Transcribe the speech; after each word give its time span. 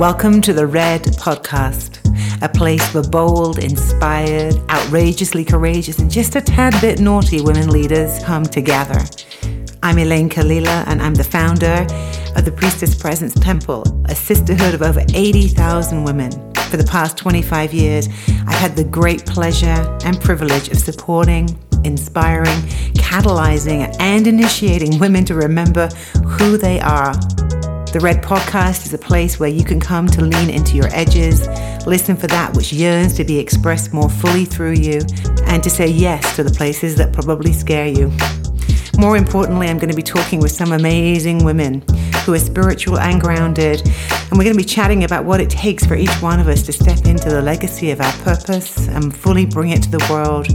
Welcome 0.00 0.40
to 0.40 0.52
the 0.52 0.66
Red 0.66 1.04
Podcast, 1.04 2.00
a 2.42 2.48
place 2.48 2.84
for 2.88 3.00
bold, 3.00 3.60
inspired, 3.60 4.56
outrageously 4.68 5.44
courageous, 5.44 6.00
and 6.00 6.10
just 6.10 6.34
a 6.34 6.40
tad 6.40 6.74
bit 6.80 6.98
naughty 6.98 7.40
women 7.40 7.70
leaders 7.70 8.18
come 8.24 8.42
together. 8.42 8.98
I'm 9.84 9.94
Elayne 9.94 10.28
Kalila, 10.28 10.84
and 10.88 11.00
I'm 11.00 11.14
the 11.14 11.22
founder 11.22 11.86
of 12.36 12.44
the 12.44 12.50
Priestess 12.50 12.92
Presence 12.96 13.34
Temple, 13.34 13.84
a 14.06 14.16
sisterhood 14.16 14.74
of 14.74 14.82
over 14.82 15.04
80,000 15.14 16.02
women. 16.02 16.32
For 16.70 16.76
the 16.76 16.88
past 16.90 17.16
25 17.16 17.72
years, 17.72 18.08
I've 18.48 18.58
had 18.58 18.74
the 18.74 18.82
great 18.82 19.24
pleasure 19.26 19.96
and 20.04 20.20
privilege 20.20 20.70
of 20.70 20.78
supporting, 20.78 21.56
inspiring, 21.84 22.60
catalyzing, 22.94 23.94
and 24.00 24.26
initiating 24.26 24.98
women 24.98 25.24
to 25.26 25.36
remember 25.36 25.86
who 26.26 26.58
they 26.58 26.80
are 26.80 27.14
the 27.94 28.00
Red 28.00 28.24
Podcast 28.24 28.86
is 28.86 28.92
a 28.92 28.98
place 28.98 29.38
where 29.38 29.48
you 29.48 29.62
can 29.62 29.78
come 29.78 30.08
to 30.08 30.20
lean 30.20 30.50
into 30.50 30.76
your 30.76 30.88
edges, 30.92 31.46
listen 31.86 32.16
for 32.16 32.26
that 32.26 32.52
which 32.56 32.72
yearns 32.72 33.14
to 33.14 33.22
be 33.22 33.38
expressed 33.38 33.92
more 33.92 34.10
fully 34.10 34.44
through 34.44 34.72
you, 34.72 35.00
and 35.46 35.62
to 35.62 35.70
say 35.70 35.86
yes 35.86 36.34
to 36.34 36.42
the 36.42 36.50
places 36.50 36.96
that 36.96 37.12
probably 37.12 37.52
scare 37.52 37.86
you. 37.86 38.10
More 38.98 39.16
importantly, 39.16 39.68
I'm 39.68 39.78
going 39.78 39.90
to 39.90 39.96
be 39.96 40.02
talking 40.02 40.40
with 40.40 40.50
some 40.50 40.72
amazing 40.72 41.44
women 41.44 41.84
who 42.24 42.34
are 42.34 42.38
spiritual 42.40 42.98
and 42.98 43.20
grounded, 43.20 43.80
and 43.86 44.32
we're 44.32 44.42
going 44.42 44.56
to 44.56 44.62
be 44.62 44.64
chatting 44.64 45.04
about 45.04 45.24
what 45.24 45.40
it 45.40 45.48
takes 45.48 45.86
for 45.86 45.94
each 45.94 46.20
one 46.20 46.40
of 46.40 46.48
us 46.48 46.64
to 46.64 46.72
step 46.72 47.06
into 47.06 47.28
the 47.28 47.42
legacy 47.42 47.92
of 47.92 48.00
our 48.00 48.12
purpose 48.24 48.88
and 48.88 49.16
fully 49.16 49.46
bring 49.46 49.70
it 49.70 49.84
to 49.84 49.90
the 49.92 50.04
world 50.10 50.46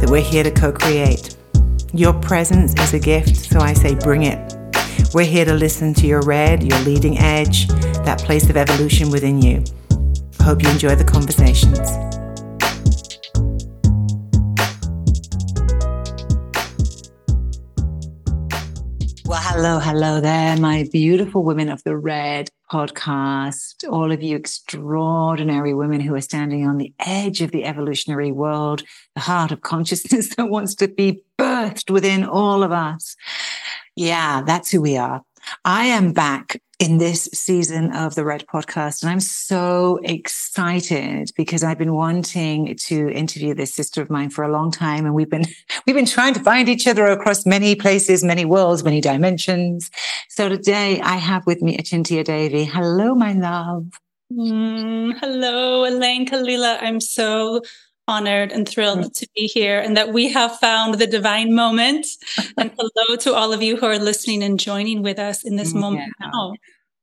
that 0.00 0.08
we're 0.08 0.22
here 0.22 0.44
to 0.44 0.52
co 0.52 0.70
create. 0.70 1.36
Your 1.92 2.12
presence 2.12 2.72
is 2.80 2.94
a 2.94 3.00
gift, 3.00 3.34
so 3.34 3.58
I 3.58 3.72
say 3.72 3.96
bring 3.96 4.22
it. 4.22 4.57
We're 5.14 5.24
here 5.24 5.46
to 5.46 5.54
listen 5.54 5.94
to 5.94 6.06
your 6.06 6.20
red, 6.20 6.62
your 6.62 6.78
leading 6.80 7.18
edge, 7.18 7.66
that 7.68 8.18
place 8.18 8.50
of 8.50 8.58
evolution 8.58 9.10
within 9.10 9.40
you. 9.40 9.64
Hope 10.42 10.62
you 10.62 10.68
enjoy 10.68 10.96
the 10.96 11.04
conversations. 11.04 11.78
Well, 19.24 19.40
hello, 19.40 19.78
hello 19.78 20.20
there, 20.20 20.58
my 20.58 20.86
beautiful 20.92 21.42
women 21.42 21.70
of 21.70 21.82
the 21.84 21.96
Red 21.96 22.50
podcast. 22.70 23.90
All 23.90 24.12
of 24.12 24.22
you 24.22 24.36
extraordinary 24.36 25.72
women 25.72 26.00
who 26.00 26.14
are 26.14 26.20
standing 26.20 26.66
on 26.66 26.76
the 26.76 26.92
edge 26.98 27.40
of 27.40 27.50
the 27.50 27.64
evolutionary 27.64 28.30
world, 28.30 28.82
the 29.14 29.22
heart 29.22 29.52
of 29.52 29.62
consciousness 29.62 30.34
that 30.36 30.50
wants 30.50 30.74
to 30.76 30.88
be 30.88 31.22
birthed 31.38 31.90
within 31.90 32.24
all 32.24 32.62
of 32.62 32.72
us. 32.72 33.16
Yeah, 33.98 34.42
that's 34.42 34.70
who 34.70 34.80
we 34.80 34.96
are. 34.96 35.22
I 35.64 35.86
am 35.86 36.12
back 36.12 36.62
in 36.78 36.98
this 36.98 37.28
season 37.34 37.90
of 37.92 38.14
the 38.14 38.24
Red 38.24 38.46
Podcast, 38.46 39.02
and 39.02 39.10
I'm 39.10 39.18
so 39.18 39.98
excited 40.04 41.32
because 41.36 41.64
I've 41.64 41.78
been 41.78 41.94
wanting 41.94 42.76
to 42.76 43.08
interview 43.08 43.54
this 43.54 43.74
sister 43.74 44.00
of 44.00 44.08
mine 44.08 44.30
for 44.30 44.44
a 44.44 44.52
long 44.52 44.70
time, 44.70 45.04
and 45.04 45.16
we've 45.16 45.28
been 45.28 45.46
we've 45.86 45.96
been 45.96 46.06
trying 46.06 46.32
to 46.34 46.40
find 46.40 46.68
each 46.68 46.86
other 46.86 47.06
across 47.06 47.44
many 47.44 47.74
places, 47.74 48.22
many 48.22 48.44
worlds, 48.44 48.84
many 48.84 49.00
dimensions. 49.00 49.90
So 50.28 50.48
today 50.48 51.00
I 51.00 51.16
have 51.16 51.44
with 51.44 51.60
me 51.60 51.76
Achintya 51.76 52.22
Devi. 52.22 52.66
Hello, 52.66 53.16
my 53.16 53.32
love. 53.32 53.88
Mm, 54.32 55.18
hello, 55.18 55.82
Elayne 55.90 56.28
Kalila. 56.28 56.78
I'm 56.80 57.00
so 57.00 57.62
honored 58.08 58.50
and 58.50 58.68
thrilled 58.68 58.98
mm. 58.98 59.12
to 59.12 59.28
be 59.36 59.46
here 59.46 59.78
and 59.78 59.96
that 59.96 60.12
we 60.12 60.32
have 60.32 60.58
found 60.58 60.94
the 60.94 61.06
divine 61.06 61.54
moment. 61.54 62.06
and 62.56 62.72
hello 62.76 63.16
to 63.16 63.34
all 63.34 63.52
of 63.52 63.62
you 63.62 63.76
who 63.76 63.86
are 63.86 63.98
listening 63.98 64.42
and 64.42 64.58
joining 64.58 65.02
with 65.02 65.18
us 65.18 65.44
in 65.44 65.56
this 65.56 65.74
moment 65.74 66.12
yeah. 66.20 66.26
now. 66.26 66.54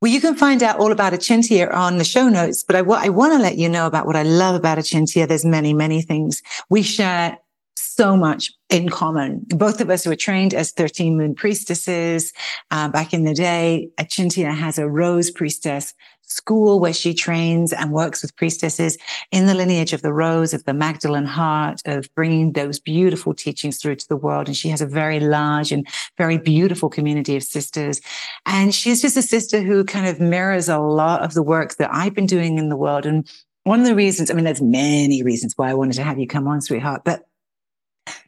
Well, 0.02 0.11
you 0.11 0.20
can 0.20 0.36
find 0.36 0.61
out 0.61 0.80
all 0.80 0.92
about 0.92 1.14
Achintya 1.14 1.73
on 1.73 1.98
the 1.98 2.03
show 2.03 2.28
notes, 2.28 2.64
but 2.64 2.76
I, 2.76 2.80
I 2.80 3.09
want 3.09 3.33
to 3.33 3.39
let 3.39 3.58
you 3.58 3.70
know 3.70 3.88
about 3.88 4.06
what 4.06 4.16
I 4.16 4.23
love 4.23 4.56
about 4.56 4.78
Achintya. 4.78 5.28
There's 5.28 5.45
many, 5.45 5.73
many 5.73 6.02
things. 6.02 6.42
We 6.70 6.81
share 6.81 7.38
so 7.78 8.17
much 8.17 8.52
in 8.70 8.89
common. 8.89 9.45
Both 9.49 9.80
of 9.80 9.89
us 9.89 10.05
were 10.05 10.15
trained 10.15 10.54
as 10.54 10.71
13 10.71 11.17
moon 11.17 11.33
priestesses. 11.33 12.33
Uh, 12.71 12.89
back 12.89 13.14
in 13.14 13.23
the 13.23 13.33
day, 13.33 13.89
Achintya 13.98 14.54
has 14.54 14.77
a 14.77 14.88
rose 14.88 15.32
priestess 15.32 15.94
school 16.27 16.80
where 16.80 16.93
she 16.93 17.13
trains 17.13 17.71
and 17.71 17.91
works 17.91 18.21
with 18.21 18.36
priestesses 18.36 18.97
in 19.31 19.45
the 19.45 19.53
lineage 19.53 19.93
of 19.93 20.02
the 20.02 20.13
rose, 20.13 20.53
of 20.53 20.63
the 20.65 20.73
Magdalene 20.73 21.25
heart, 21.25 21.81
of 21.86 22.13
bringing 22.15 22.53
those 22.53 22.80
beautiful 22.80 23.33
teachings 23.33 23.77
through 23.77 23.95
to 23.95 24.08
the 24.08 24.17
world. 24.17 24.47
And 24.47 24.58
she 24.58 24.69
has 24.69 24.81
a 24.81 24.87
very 24.87 25.19
large 25.19 25.71
and 25.71 25.87
very 26.17 26.37
beautiful 26.37 26.89
community 26.89 27.35
of 27.35 27.43
sisters. 27.43 28.02
And 28.45 28.73
she's 28.73 29.02
just 29.02 29.17
a 29.17 29.21
sister 29.21 29.61
who 29.61 29.83
kind 29.83 30.08
of 30.08 30.19
mirrors 30.19 30.69
a 30.69 30.80
lot 30.80 31.23
of 31.23 31.33
the 31.33 31.43
work 31.43 31.75
that 31.77 31.93
I've 31.93 32.14
been 32.14 32.25
doing 32.25 32.58
in 32.58 32.69
the 32.69 32.77
world. 32.77 33.05
And 33.05 33.30
one 33.64 33.80
of 33.80 33.85
the 33.85 33.95
reasons, 33.95 34.30
I 34.30 34.33
mean, 34.33 34.45
there's 34.45 34.61
many 34.61 35.23
reasons 35.23 35.53
why 35.58 35.69
I 35.69 35.73
wanted 35.73 35.93
to 35.93 36.03
have 36.03 36.19
you 36.19 36.27
come 36.27 36.47
on, 36.47 36.61
sweetheart, 36.61 37.02
but 37.03 37.25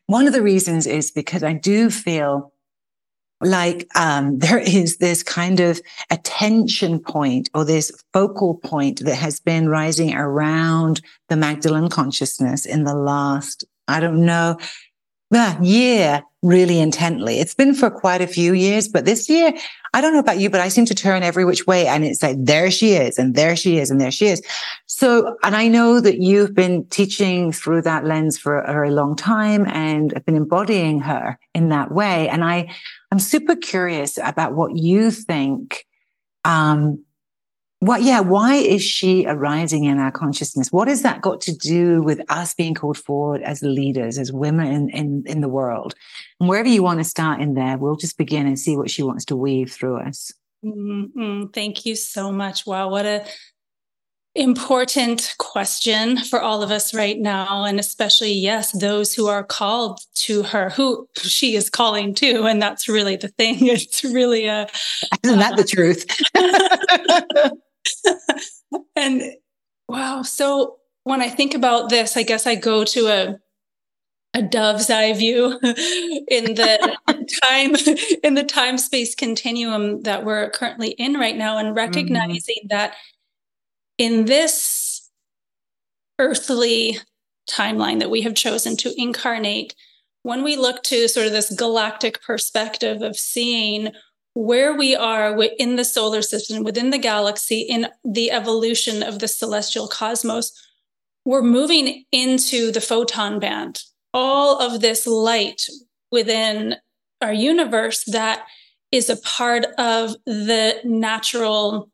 one 0.08 0.26
of 0.26 0.34
the 0.34 0.42
reasons 0.42 0.88
is 0.88 1.12
because 1.12 1.44
I 1.44 1.54
do 1.54 1.90
feel 1.90 2.54
like 3.42 3.88
um, 3.96 4.40
there 4.40 4.60
is 4.60 4.98
this 4.98 5.24
kind 5.24 5.60
of 5.60 5.82
attention 6.10 7.00
point 7.00 7.50
or 7.54 7.66
this 7.66 7.92
focal 8.14 8.56
point 8.56 9.04
that 9.04 9.16
has 9.16 9.40
been 9.40 9.70
rising 9.70 10.14
around 10.14 11.02
the 11.30 11.36
Magdalene 11.36 11.90
consciousness 11.90 12.66
in 12.66 12.84
the 12.84 12.96
last, 12.96 13.66
I 13.88 14.00
don't 14.00 14.26
know, 14.26 14.58
year 15.62 16.24
really 16.42 16.80
intently. 16.80 17.40
It's 17.40 17.54
been 17.54 17.74
for 17.74 17.90
quite 17.90 18.22
a 18.22 18.28
few 18.28 18.54
years, 18.54 18.88
but 18.88 19.06
this 19.06 19.28
year, 19.28 19.54
I 19.94 20.02
don't 20.02 20.14
know 20.14 20.20
about 20.20 20.40
you, 20.40 20.50
but 20.50 20.62
I 20.62 20.70
seem 20.70 20.86
to 20.86 20.96
turn 20.96 21.24
every 21.24 21.44
which 21.44 21.68
way 21.68 21.88
and 21.88 22.06
it's 22.06 22.24
like, 22.24 22.38
there 22.40 22.72
she 22.72 22.94
is 22.94 23.18
and 23.18 23.36
there 23.36 23.56
she 23.56 23.78
is 23.78 23.90
and 23.90 24.00
there 24.00 24.12
she 24.12 24.28
is. 24.28 24.42
So, 24.86 25.36
and 25.44 25.56
I 25.56 25.68
know 25.68 26.00
that 26.00 26.20
you've 26.20 26.54
been 26.54 26.86
teaching 26.86 27.52
through 27.52 27.82
that 27.84 28.06
lens 28.06 28.38
for 28.38 28.60
a 28.60 28.72
very 28.72 28.92
long 28.92 29.16
time 29.16 29.66
and 29.68 30.14
have 30.14 30.26
been 30.26 30.36
embodying 30.36 31.00
her 31.02 31.38
in 31.54 31.70
that 31.70 31.92
way. 31.92 32.30
And 32.30 32.44
I, 32.44 32.74
I'm 33.12 33.20
super 33.20 33.56
curious 33.56 34.18
about 34.22 34.54
what 34.54 34.76
you 34.76 35.12
think, 35.12 35.86
um, 36.44 37.04
what, 37.80 38.02
yeah, 38.02 38.22
why 38.22 38.56
is 38.56 38.82
she 38.82 39.26
arising 39.28 39.84
in 39.84 40.00
our 40.00 40.12
consciousness? 40.12 40.72
What 40.72 40.88
has 40.88 41.04
that 41.04 41.22
got 41.22 41.42
to 41.42 41.56
do 41.56 42.02
with 42.02 42.20
us 42.28 42.56
being 42.56 42.74
called 42.74 42.98
forward 42.98 43.44
as 43.44 43.62
leaders, 43.62 44.18
as 44.18 44.34
women 44.34 44.68
in, 44.68 44.90
in, 44.90 45.24
in 45.28 45.42
the 45.42 45.48
world? 45.48 45.94
And 46.40 46.50
wherever 46.50 46.68
you 46.68 46.82
want 46.82 47.00
to 47.00 47.04
start 47.04 47.40
in 47.40 47.54
there, 47.54 47.78
we'll 47.78 47.96
just 47.96 48.18
begin 48.18 48.48
and 48.48 48.58
see 48.58 48.76
what 48.76 48.90
she 48.90 49.04
wants 49.04 49.26
to 49.26 49.36
weave 49.36 49.72
through 49.72 50.00
us. 50.00 50.34
Mm-hmm. 50.66 51.52
Thank 51.54 51.86
you 51.86 51.96
so 51.96 52.32
much. 52.32 52.66
Wow, 52.66 52.90
what 52.90 53.06
a 53.06 53.26
important 54.38 55.36
question 55.40 56.18
for 56.18 56.42
all 56.42 56.62
of 56.62 56.72
us 56.72 56.94
right 56.94 57.20
now 57.20 57.64
and 57.64 57.80
especially 57.80 58.32
yes 58.32 58.72
those 58.80 59.14
who 59.14 59.28
are 59.28 59.44
called 59.44 60.00
to 60.14 60.44
her 60.44 60.70
who 60.70 61.08
she 61.18 61.56
is 61.56 61.70
calling 61.70 62.14
to 62.14 62.46
and 62.46 62.62
that's 62.62 62.88
really 62.88 63.16
the 63.16 63.30
thing 63.30 63.56
it's 63.62 64.04
really 64.04 64.46
a 64.46 64.68
isn't 65.24 65.40
that 65.40 65.54
uh, 65.54 65.56
the 65.56 65.64
truth 65.64 66.06
and 68.96 69.24
wow. 69.88 70.22
So 70.22 70.78
when 71.04 71.22
I 71.22 71.30
think 71.30 71.54
about 71.54 71.90
this, 71.90 72.18
I 72.18 72.24
guess 72.24 72.48
I 72.48 72.56
go 72.56 72.84
to 72.84 73.08
a 73.08 73.40
a 74.34 74.42
dove's 74.42 74.90
eye 74.90 75.14
view 75.14 75.58
in 75.64 76.54
the 76.54 76.98
time 77.44 77.76
in 78.24 78.36
the 78.36 78.44
time 78.44 78.78
space 78.78 79.16
continuum 79.16 80.04
that 80.04 80.26
we're 80.26 80.50
currently 80.52 80.90
in 80.90 81.14
right 81.14 81.36
now 81.36 81.58
and 81.58 81.70
mm-hmm. 81.70 81.78
recognizing 81.78 82.56
mm-hmm. 82.64 82.68
that 82.68 82.94
in 83.98 84.26
this 84.26 85.10
earthly 86.20 86.98
timeline 87.50 88.00
that 88.00 88.10
we 88.10 88.22
have 88.22 88.36
chosen 88.36 88.76
to 88.78 88.94
incarnate 88.98 89.76
when 90.24 90.44
we 90.44 90.58
look 90.58 90.84
to 90.84 91.08
sort 91.08 91.26
of 91.26 91.32
this 91.32 91.54
galactic 91.54 92.22
perspective 92.22 93.02
of 93.02 93.16
seeing 93.16 93.92
where 94.34 94.76
we 94.76 94.96
are 94.96 95.34
within 95.34 95.78
the 95.78 95.86
solar 95.86 96.22
system, 96.22 96.64
within 96.64 96.90
the 96.90 96.98
galaxy, 96.98 97.62
in 97.62 97.88
the 98.04 98.30
evolution 98.30 99.02
of 99.02 99.20
the 99.20 99.28
celestial 99.28 99.88
cosmos, 99.88 100.52
we're 101.26 101.42
moving 101.42 102.04
into 102.12 102.72
the 102.72 102.82
photon 102.82 103.40
band. 103.40 103.82
All 104.14 104.60
of 104.60 104.82
this 104.82 105.08
light 105.08 105.64
within 106.12 106.76
our 107.22 107.34
universe 107.34 108.04
that 108.06 108.46
is 108.92 109.10
a 109.10 109.18
part 109.18 109.66
of 109.78 110.16
the 110.26 110.76
natural 110.84 111.90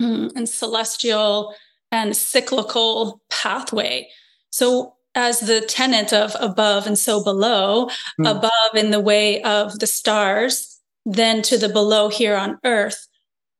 and 0.00 0.48
celestial 0.48 1.54
and 1.92 2.16
cyclical 2.16 3.20
pathway. 3.30 4.08
So, 4.50 4.94
as 5.16 5.40
the 5.40 5.60
tenet 5.60 6.12
of 6.12 6.36
above 6.38 6.86
and 6.86 6.96
so 6.96 7.22
below, 7.24 7.88
mm. 8.20 8.30
above 8.30 8.76
in 8.76 8.92
the 8.92 9.00
way 9.00 9.42
of 9.42 9.80
the 9.80 9.86
stars, 9.86 10.80
then 11.04 11.42
to 11.42 11.58
the 11.58 11.68
below 11.68 12.08
here 12.08 12.36
on 12.36 12.58
earth 12.64 13.08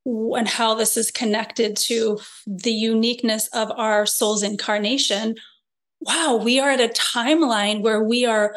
and 0.07 0.49
how 0.49 0.75
this 0.75 0.97
is 0.97 1.11
connected 1.11 1.77
to 1.77 2.19
the 2.47 2.73
uniqueness 2.73 3.49
of 3.49 3.71
our 3.73 4.07
soul's 4.07 4.43
incarnation 4.43 5.35
wow 6.01 6.41
we 6.43 6.59
are 6.59 6.71
at 6.71 6.81
a 6.81 6.89
timeline 6.89 7.83
where 7.83 8.03
we 8.03 8.25
are 8.25 8.55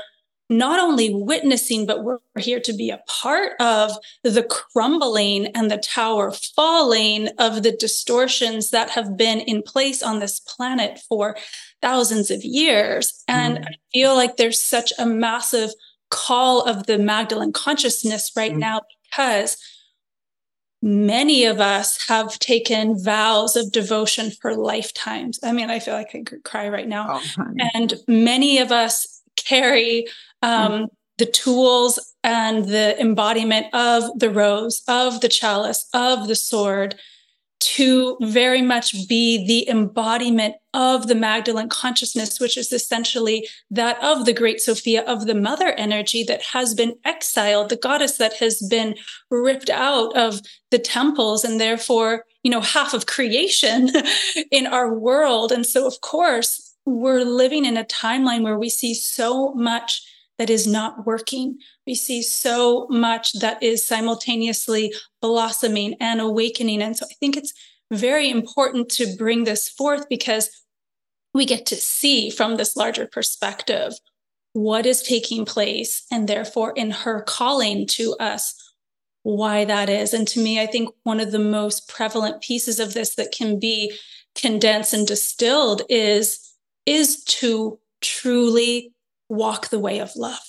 not 0.49 0.79
only 0.79 1.13
witnessing, 1.13 1.85
but 1.85 2.03
we're 2.03 2.19
here 2.37 2.59
to 2.59 2.73
be 2.73 2.89
a 2.89 3.01
part 3.07 3.53
of 3.59 3.91
the 4.23 4.43
crumbling 4.43 5.47
and 5.47 5.71
the 5.71 5.77
tower 5.77 6.31
falling 6.31 7.29
of 7.39 7.63
the 7.63 7.71
distortions 7.71 8.69
that 8.69 8.89
have 8.91 9.17
been 9.17 9.39
in 9.39 9.61
place 9.61 10.03
on 10.03 10.19
this 10.19 10.39
planet 10.39 10.99
for 11.07 11.37
thousands 11.81 12.29
of 12.29 12.43
years. 12.43 13.23
And 13.27 13.57
mm. 13.57 13.65
I 13.65 13.75
feel 13.93 14.15
like 14.15 14.37
there's 14.37 14.61
such 14.61 14.91
a 14.99 15.05
massive 15.05 15.71
call 16.09 16.61
of 16.61 16.85
the 16.85 16.97
Magdalene 16.97 17.53
consciousness 17.53 18.31
right 18.35 18.53
mm. 18.53 18.59
now 18.59 18.81
because 19.09 19.57
many 20.81 21.45
of 21.45 21.61
us 21.61 21.97
have 22.09 22.37
taken 22.39 23.01
vows 23.01 23.55
of 23.55 23.71
devotion 23.71 24.31
for 24.41 24.55
lifetimes. 24.55 25.39
I 25.41 25.53
mean, 25.53 25.69
I 25.69 25.79
feel 25.79 25.93
like 25.93 26.13
I 26.13 26.23
could 26.23 26.43
cry 26.43 26.67
right 26.67 26.87
now. 26.87 27.21
Oh, 27.21 27.45
and 27.73 27.93
many 28.07 28.59
of 28.59 28.71
us 28.71 29.12
carry 29.35 30.07
um, 30.41 30.71
mm. 30.71 30.87
the 31.17 31.25
tools 31.25 32.15
and 32.23 32.65
the 32.65 32.99
embodiment 32.99 33.67
of 33.73 34.17
the 34.19 34.29
rose, 34.29 34.81
of 34.87 35.21
the 35.21 35.29
chalice, 35.29 35.87
of 35.93 36.27
the 36.27 36.35
sword 36.35 36.95
to 37.63 38.17
very 38.21 38.61
much 38.61 39.07
be 39.07 39.47
the 39.47 39.69
embodiment 39.69 40.55
of 40.73 41.07
the 41.07 41.15
Magdalene 41.15 41.69
consciousness, 41.69 42.37
which 42.37 42.57
is 42.57 42.73
essentially 42.73 43.47
that 43.71 44.03
of 44.03 44.25
the 44.25 44.33
great 44.33 44.59
Sophia, 44.59 45.01
of 45.03 45.27
the 45.27 45.35
mother 45.35 45.69
energy 45.77 46.23
that 46.25 46.41
has 46.41 46.73
been 46.73 46.95
exiled, 47.05 47.69
the 47.69 47.77
goddess 47.77 48.17
that 48.17 48.33
has 48.33 48.61
been 48.69 48.95
ripped 49.31 49.69
out 49.69 50.13
of 50.17 50.41
the 50.71 50.79
temples 50.79 51.45
and 51.45 51.61
therefore, 51.61 52.25
you 52.43 52.51
know, 52.51 52.59
half 52.59 52.93
of 52.93 53.05
creation 53.05 53.89
in 54.51 54.67
our 54.67 54.93
world. 54.93 55.53
And 55.53 55.65
so, 55.65 55.87
of 55.87 56.01
course, 56.01 56.62
we're 56.85 57.23
living 57.23 57.65
in 57.65 57.77
a 57.77 57.85
timeline 57.85 58.43
where 58.43 58.57
we 58.57 58.69
see 58.69 58.93
so 58.93 59.53
much 59.53 60.01
that 60.37 60.49
is 60.49 60.65
not 60.65 61.05
working. 61.05 61.57
We 61.85 61.95
see 61.95 62.21
so 62.21 62.87
much 62.89 63.33
that 63.33 63.61
is 63.61 63.85
simultaneously 63.85 64.93
blossoming 65.21 65.95
and 65.99 66.19
awakening. 66.19 66.81
And 66.81 66.97
so 66.97 67.05
I 67.09 67.13
think 67.19 67.37
it's 67.37 67.53
very 67.91 68.29
important 68.29 68.89
to 68.89 69.15
bring 69.17 69.43
this 69.43 69.69
forth 69.69 70.09
because 70.09 70.49
we 71.33 71.45
get 71.45 71.65
to 71.67 71.75
see 71.75 72.29
from 72.29 72.57
this 72.57 72.75
larger 72.75 73.07
perspective 73.07 73.93
what 74.53 74.85
is 74.85 75.01
taking 75.01 75.45
place 75.45 76.05
and 76.11 76.27
therefore 76.27 76.73
in 76.75 76.91
her 76.91 77.21
calling 77.21 77.87
to 77.87 78.15
us 78.19 78.55
why 79.23 79.65
that 79.65 79.89
is 79.89 80.13
and 80.13 80.27
to 80.27 80.39
me 80.39 80.59
i 80.59 80.65
think 80.65 80.89
one 81.03 81.19
of 81.19 81.31
the 81.31 81.39
most 81.39 81.87
prevalent 81.87 82.41
pieces 82.41 82.79
of 82.79 82.93
this 82.93 83.15
that 83.15 83.31
can 83.31 83.57
be 83.57 83.91
condensed 84.35 84.93
and 84.93 85.07
distilled 85.07 85.81
is 85.89 86.52
is 86.85 87.23
to 87.23 87.79
truly 88.01 88.93
walk 89.29 89.69
the 89.69 89.79
way 89.79 89.99
of 89.99 90.15
love. 90.15 90.39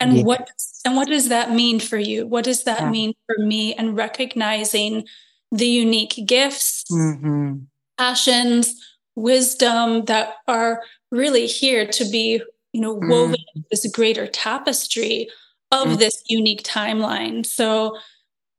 And 0.00 0.18
yeah. 0.18 0.22
what 0.24 0.48
and 0.84 0.96
what 0.96 1.08
does 1.08 1.28
that 1.28 1.52
mean 1.52 1.80
for 1.80 1.98
you? 1.98 2.26
What 2.26 2.44
does 2.44 2.64
that 2.64 2.80
yeah. 2.80 2.90
mean 2.90 3.14
for 3.26 3.42
me? 3.42 3.74
And 3.74 3.96
recognizing 3.96 5.06
the 5.52 5.66
unique 5.66 6.20
gifts, 6.26 6.84
mm-hmm. 6.90 7.54
passions, 7.96 8.74
wisdom 9.14 10.04
that 10.06 10.34
are 10.48 10.82
really 11.10 11.46
here 11.46 11.86
to 11.86 12.04
be, 12.10 12.42
you 12.72 12.80
know, 12.80 12.92
woven 12.92 13.36
mm. 13.56 13.64
this 13.70 13.86
greater 13.92 14.26
tapestry 14.26 15.28
of 15.70 15.88
mm. 15.88 15.98
this 15.98 16.22
unique 16.26 16.64
timeline. 16.64 17.46
So 17.46 17.96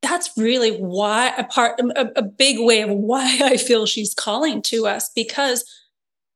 that's 0.01 0.31
really 0.37 0.77
why 0.77 1.33
a 1.37 1.43
part 1.43 1.79
a, 1.79 2.11
a 2.15 2.21
big 2.21 2.57
way 2.59 2.81
of 2.81 2.89
why 2.89 3.39
I 3.43 3.57
feel 3.57 3.85
she's 3.85 4.13
calling 4.13 4.61
to 4.63 4.87
us 4.87 5.09
because 5.13 5.65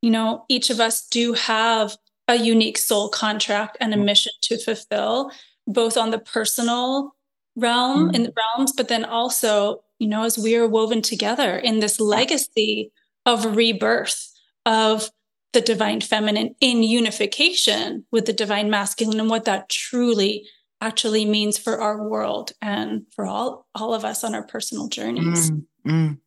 you 0.02 0.12
know 0.12 0.46
each 0.50 0.70
of 0.70 0.80
us 0.80 1.08
do 1.08 1.34
have 1.34 1.98
a 2.28 2.36
unique 2.36 2.78
soul 2.78 3.10
contract 3.10 3.76
and 3.80 3.94
a 3.94 3.98
mm. 3.98 4.06
mission 4.06 4.32
to 4.44 4.58
fulfill, 4.58 5.32
both 5.66 5.98
on 5.98 6.12
the 6.12 6.20
personal 6.20 7.16
realm 7.56 8.10
mm. 8.10 8.16
in 8.16 8.24
the 8.24 8.34
realms, 8.38 8.72
but 8.72 8.88
then 8.88 9.04
also, 9.04 9.84
you 9.98 10.08
know, 10.08 10.24
as 10.24 10.38
we 10.38 10.56
are 10.56 10.68
woven 10.68 11.02
together 11.02 11.58
in 11.58 11.80
this 11.80 12.00
legacy 12.00 12.92
of 13.26 13.56
rebirth 13.56 14.32
of 14.66 15.10
the 15.54 15.62
divine 15.62 16.02
feminine 16.02 16.56
in 16.62 16.84
unification 16.84 18.06
with 18.12 18.26
the 18.26 18.34
divine 18.34 18.70
masculine 18.70 19.20
and 19.20 19.30
what 19.30 19.46
that 19.46 19.68
truly 19.68 20.48
actually 20.82 21.26
means 21.26 21.58
for 21.58 21.82
our 21.82 22.08
world 22.08 22.54
and 22.62 23.06
for 23.14 23.26
all 23.26 23.68
all 23.76 23.94
of 23.94 24.06
us 24.06 24.24
on 24.24 24.36
our 24.36 24.46
personal 24.46 24.88
journeys. 24.88 25.52
Mm, 25.52 25.66
mm. 25.86 26.18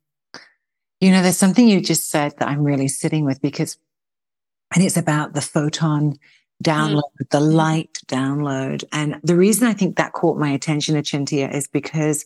You 1.03 1.11
know, 1.11 1.21
there's 1.21 1.37
something 1.37 1.67
you 1.67 1.81
just 1.81 2.09
said 2.09 2.33
that 2.39 2.47
I'm 2.47 2.63
really 2.63 2.87
sitting 2.87 3.25
with 3.25 3.41
because 3.41 3.77
and 4.73 4.81
it's 4.81 4.95
about 4.95 5.33
the 5.33 5.41
photon 5.41 6.17
download, 6.63 7.01
mm. 7.21 7.29
the 7.29 7.41
light 7.41 7.99
download. 8.07 8.85
And 8.93 9.19
the 9.21 9.35
reason 9.35 9.67
I 9.67 9.73
think 9.73 9.97
that 9.97 10.13
caught 10.13 10.37
my 10.37 10.49
attention, 10.49 10.95
Achintya, 10.95 11.53
is 11.53 11.67
because 11.67 12.25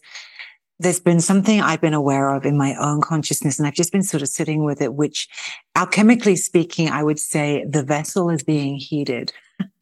there's 0.77 0.99
been 0.99 1.21
something 1.21 1.59
I've 1.59 1.81
been 1.81 1.95
aware 1.95 2.29
of 2.29 2.45
in 2.45 2.55
my 2.55 2.75
own 2.75 3.01
consciousness, 3.01 3.57
and 3.57 3.67
I've 3.67 3.73
just 3.73 3.91
been 3.91 4.03
sort 4.03 4.21
of 4.21 4.29
sitting 4.29 4.63
with 4.63 4.79
it, 4.79 4.93
which 4.93 5.27
alchemically 5.75 6.37
speaking, 6.37 6.87
I 6.87 7.01
would 7.01 7.17
say 7.17 7.65
the 7.67 7.81
vessel 7.81 8.29
is 8.29 8.43
being 8.43 8.75
heated. 8.75 9.33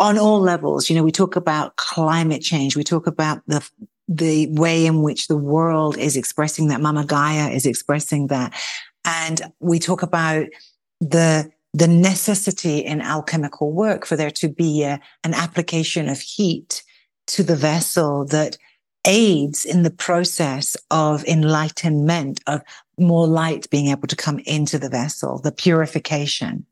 on 0.00 0.18
all 0.18 0.40
levels. 0.40 0.88
You 0.88 0.96
know, 0.96 1.02
we 1.02 1.12
talk 1.12 1.36
about 1.36 1.76
climate 1.76 2.40
change. 2.40 2.76
We 2.76 2.82
talk 2.82 3.06
about 3.06 3.42
the 3.46 3.68
the 4.08 4.48
way 4.50 4.86
in 4.86 5.02
which 5.02 5.28
the 5.28 5.36
world 5.36 5.98
is 5.98 6.16
expressing 6.16 6.68
that. 6.68 6.80
Mama 6.80 7.04
Gaia 7.04 7.50
is 7.50 7.66
expressing 7.66 8.28
that. 8.28 8.54
And 9.04 9.52
we 9.60 9.78
talk 9.78 10.02
about 10.02 10.46
the 11.00 11.50
the 11.74 11.88
necessity 11.88 12.78
in 12.78 13.02
alchemical 13.02 13.72
work 13.72 14.06
for 14.06 14.16
there 14.16 14.30
to 14.30 14.48
be 14.48 14.82
a, 14.82 14.98
an 15.22 15.34
application 15.34 16.08
of 16.08 16.18
heat 16.18 16.82
to 17.26 17.42
the 17.42 17.56
vessel 17.56 18.24
that 18.24 18.56
aids 19.04 19.64
in 19.64 19.82
the 19.82 19.90
process 19.90 20.76
of 20.90 21.24
enlightenment 21.24 22.40
of 22.46 22.62
more 22.98 23.26
light 23.26 23.68
being 23.70 23.88
able 23.88 24.08
to 24.08 24.16
come 24.16 24.40
into 24.40 24.78
the 24.78 24.88
vessel 24.88 25.38
the 25.38 25.52
purification 25.52 26.66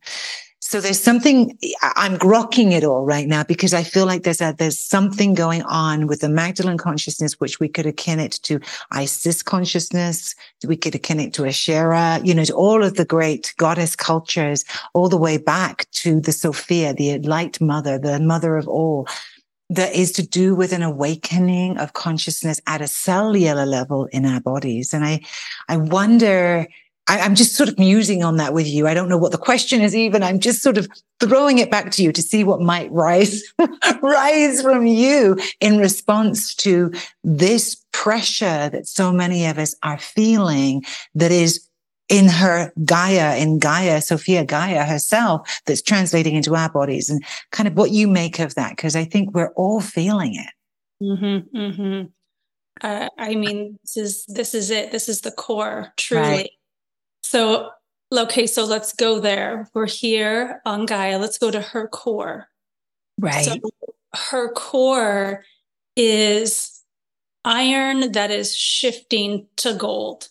so 0.67 0.81
there's 0.81 0.99
something 0.99 1.57
I'm 1.95 2.19
grokking 2.19 2.73
it 2.73 2.83
all 2.83 3.05
right 3.05 3.29
now 3.29 3.45
because 3.45 3.73
I 3.73 3.85
feel 3.85 4.05
like 4.05 4.25
there's 4.25 4.41
a 4.41 4.53
there's 4.59 4.81
something 4.81 5.33
going 5.33 5.63
on 5.63 6.09
with 6.09 6.23
the 6.23 6.29
Magdalene 6.29 6.77
consciousness, 6.77 7.35
which 7.35 7.61
we 7.61 7.69
could 7.69 7.87
akin 7.87 8.19
it 8.19 8.33
to 8.43 8.59
Isis 8.91 9.45
consciousness, 9.45 10.35
we 10.67 10.77
could 10.77 10.97
akin 10.97 11.21
it 11.21 11.33
to 11.35 11.47
Asherah, 11.47 12.21
you 12.25 12.35
know, 12.35 12.45
to 12.45 12.53
all 12.53 12.83
of 12.83 12.95
the 12.95 13.05
great 13.05 13.55
goddess 13.59 13.95
cultures, 13.95 14.65
all 14.93 15.09
the 15.09 15.17
way 15.17 15.39
back 15.39 15.89
to 16.03 16.21
the 16.21 16.33
Sophia, 16.33 16.93
the 16.93 17.21
light 17.21 17.61
mother, 17.61 17.97
the 17.97 18.19
mother 18.19 18.57
of 18.57 18.67
all. 18.67 19.07
That 19.71 19.95
is 19.95 20.11
to 20.12 20.27
do 20.27 20.57
with 20.57 20.73
an 20.73 20.83
awakening 20.83 21.79
of 21.79 21.93
consciousness 21.93 22.61
at 22.67 22.81
a 22.81 22.89
cellular 22.89 23.67
level 23.67 24.07
in 24.07 24.25
our 24.25 24.41
bodies. 24.41 24.93
And 24.93 25.05
I, 25.05 25.21
I 25.69 25.77
wonder, 25.77 26.69
I, 27.09 27.19
am 27.19 27.35
just 27.35 27.55
sort 27.55 27.69
of 27.69 27.79
musing 27.79 28.25
on 28.25 28.37
that 28.37 28.53
with 28.53 28.67
you. 28.67 28.87
I 28.87 28.95
don't 28.95 29.09
know 29.09 29.19
what 29.19 29.33
the 29.33 29.39
question 29.39 29.81
is 29.81 29.95
even. 29.95 30.23
I'm 30.23 30.41
just 30.41 30.63
sort 30.63 30.77
of 30.77 30.89
throwing 31.21 31.59
it 31.59 31.71
back 31.71 31.93
to 31.93 32.03
you 32.03 32.13
to 32.13 32.23
see 32.23 32.43
what 32.45 32.61
might 32.61 32.91
rise, 32.91 33.43
rise 34.03 34.63
from 34.63 34.87
you 34.87 35.39
in 35.61 35.79
response 35.79 36.55
to 36.57 36.93
this 37.23 37.77
pressure 37.93 38.69
that 38.71 38.87
so 38.87 39.13
many 39.13 39.47
of 39.47 39.59
us 39.59 39.75
are 39.83 39.99
feeling 39.99 40.85
that 41.15 41.31
is 41.31 41.67
in 42.09 42.29
her 42.29 42.73
Gaia, 42.85 43.37
in 43.37 43.59
Gaia, 43.59 44.01
Sophia 44.01 44.45
Gaia 44.45 44.85
herself, 44.85 45.61
that's 45.67 45.83
translating 45.83 46.35
into 46.35 46.55
our 46.55 46.69
bodies 46.69 47.11
and 47.11 47.25
kind 47.51 47.67
of 47.69 47.77
what 47.77 47.91
you 47.91 48.07
make 48.09 48.39
of 48.39 48.55
that. 48.55 48.77
Cause 48.77 48.95
I 48.95 49.05
think 49.05 49.35
we're 49.35 49.53
all 49.53 49.81
feeling 49.81 50.35
it. 50.35 51.05
Mm-hmm, 51.05 51.57
mm-hmm. 51.57 52.07
Uh, 52.81 53.09
I 53.17 53.35
mean, 53.35 53.79
this 53.83 53.97
is, 53.97 54.25
this 54.27 54.55
is 54.55 54.71
it. 54.71 54.93
This 54.93 55.09
is 55.09 55.23
the 55.23 55.31
core, 55.31 55.93
truly. 55.97 56.23
Right 56.23 56.51
so, 57.26 57.71
okay, 58.12 58.47
so 58.47 58.64
let's 58.64 58.92
go 58.92 59.21
there. 59.21 59.68
We're 59.75 59.87
here 59.87 60.61
on 60.64 60.87
Gaia. 60.87 61.18
Let's 61.18 61.38
go 61.38 61.50
to 61.50 61.61
her 61.61 61.88
core. 61.88 62.49
Right. 63.18 63.45
So 63.45 63.56
her 64.14 64.52
core 64.52 65.45
is 65.97 66.83
iron 67.45 68.12
that 68.12 68.30
is 68.30 68.56
shifting 68.56 69.47
to 69.56 69.75
gold. 69.75 70.28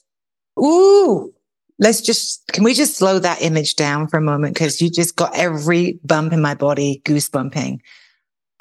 Ooh. 0.59 1.33
Let's 1.77 1.99
just, 1.99 2.47
can 2.53 2.63
we 2.63 2.73
just 2.73 2.95
slow 2.95 3.19
that 3.19 3.41
image 3.41 3.75
down 3.75 4.07
for 4.07 4.17
a 4.17 4.21
moment? 4.21 4.53
Because 4.53 4.81
you 4.81 4.89
just 4.89 5.17
got 5.17 5.35
every 5.35 5.99
bump 6.05 6.31
in 6.31 6.41
my 6.41 6.55
body 6.55 7.01
goosebumping. 7.03 7.79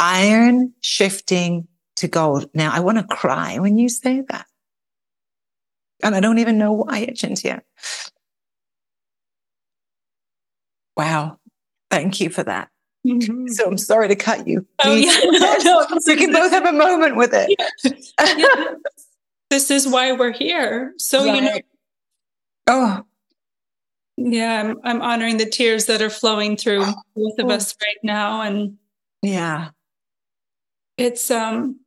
Iron 0.00 0.72
shifting 0.80 1.68
to 1.96 2.08
gold. 2.08 2.50
Now, 2.54 2.72
I 2.72 2.80
want 2.80 2.98
to 2.98 3.04
cry 3.04 3.60
when 3.60 3.78
you 3.78 3.88
say 3.88 4.22
that. 4.28 4.46
And 6.02 6.16
I 6.16 6.20
don't 6.20 6.38
even 6.38 6.58
know 6.58 6.72
why, 6.72 7.06
Achintya. 7.06 7.60
Wow. 10.96 11.38
Thank 11.90 12.20
you 12.20 12.30
for 12.30 12.42
that. 12.42 12.68
Mm-hmm. 13.06 13.48
So 13.48 13.66
I'm 13.66 13.78
sorry 13.78 14.08
to 14.08 14.16
cut 14.16 14.46
you. 14.46 14.66
Oh, 14.82 14.94
yeah. 14.94 15.18
no, 15.24 15.86
no, 15.90 16.00
we 16.06 16.16
can 16.16 16.32
both 16.32 16.50
have 16.52 16.64
a 16.64 16.72
moment 16.72 17.16
with 17.16 17.32
it. 17.34 17.54
Yeah. 18.36 18.74
This 19.50 19.70
is 19.70 19.86
why 19.86 20.12
we're 20.12 20.32
here. 20.32 20.94
So, 20.98 21.24
right. 21.24 21.34
you 21.36 21.42
know. 21.42 21.58
Oh, 22.66 23.02
Yeah, 24.16 24.60
I'm, 24.60 24.76
I'm 24.82 25.02
honoring 25.02 25.36
the 25.36 25.46
tears 25.46 25.86
that 25.86 26.00
are 26.00 26.10
flowing 26.10 26.56
through 26.56 26.84
both 27.14 27.38
of 27.38 27.50
us 27.50 27.76
right 27.82 27.98
now. 28.02 28.40
And 28.40 28.78
yeah, 29.22 29.70
it's, 30.96 31.30
um, 31.30 31.80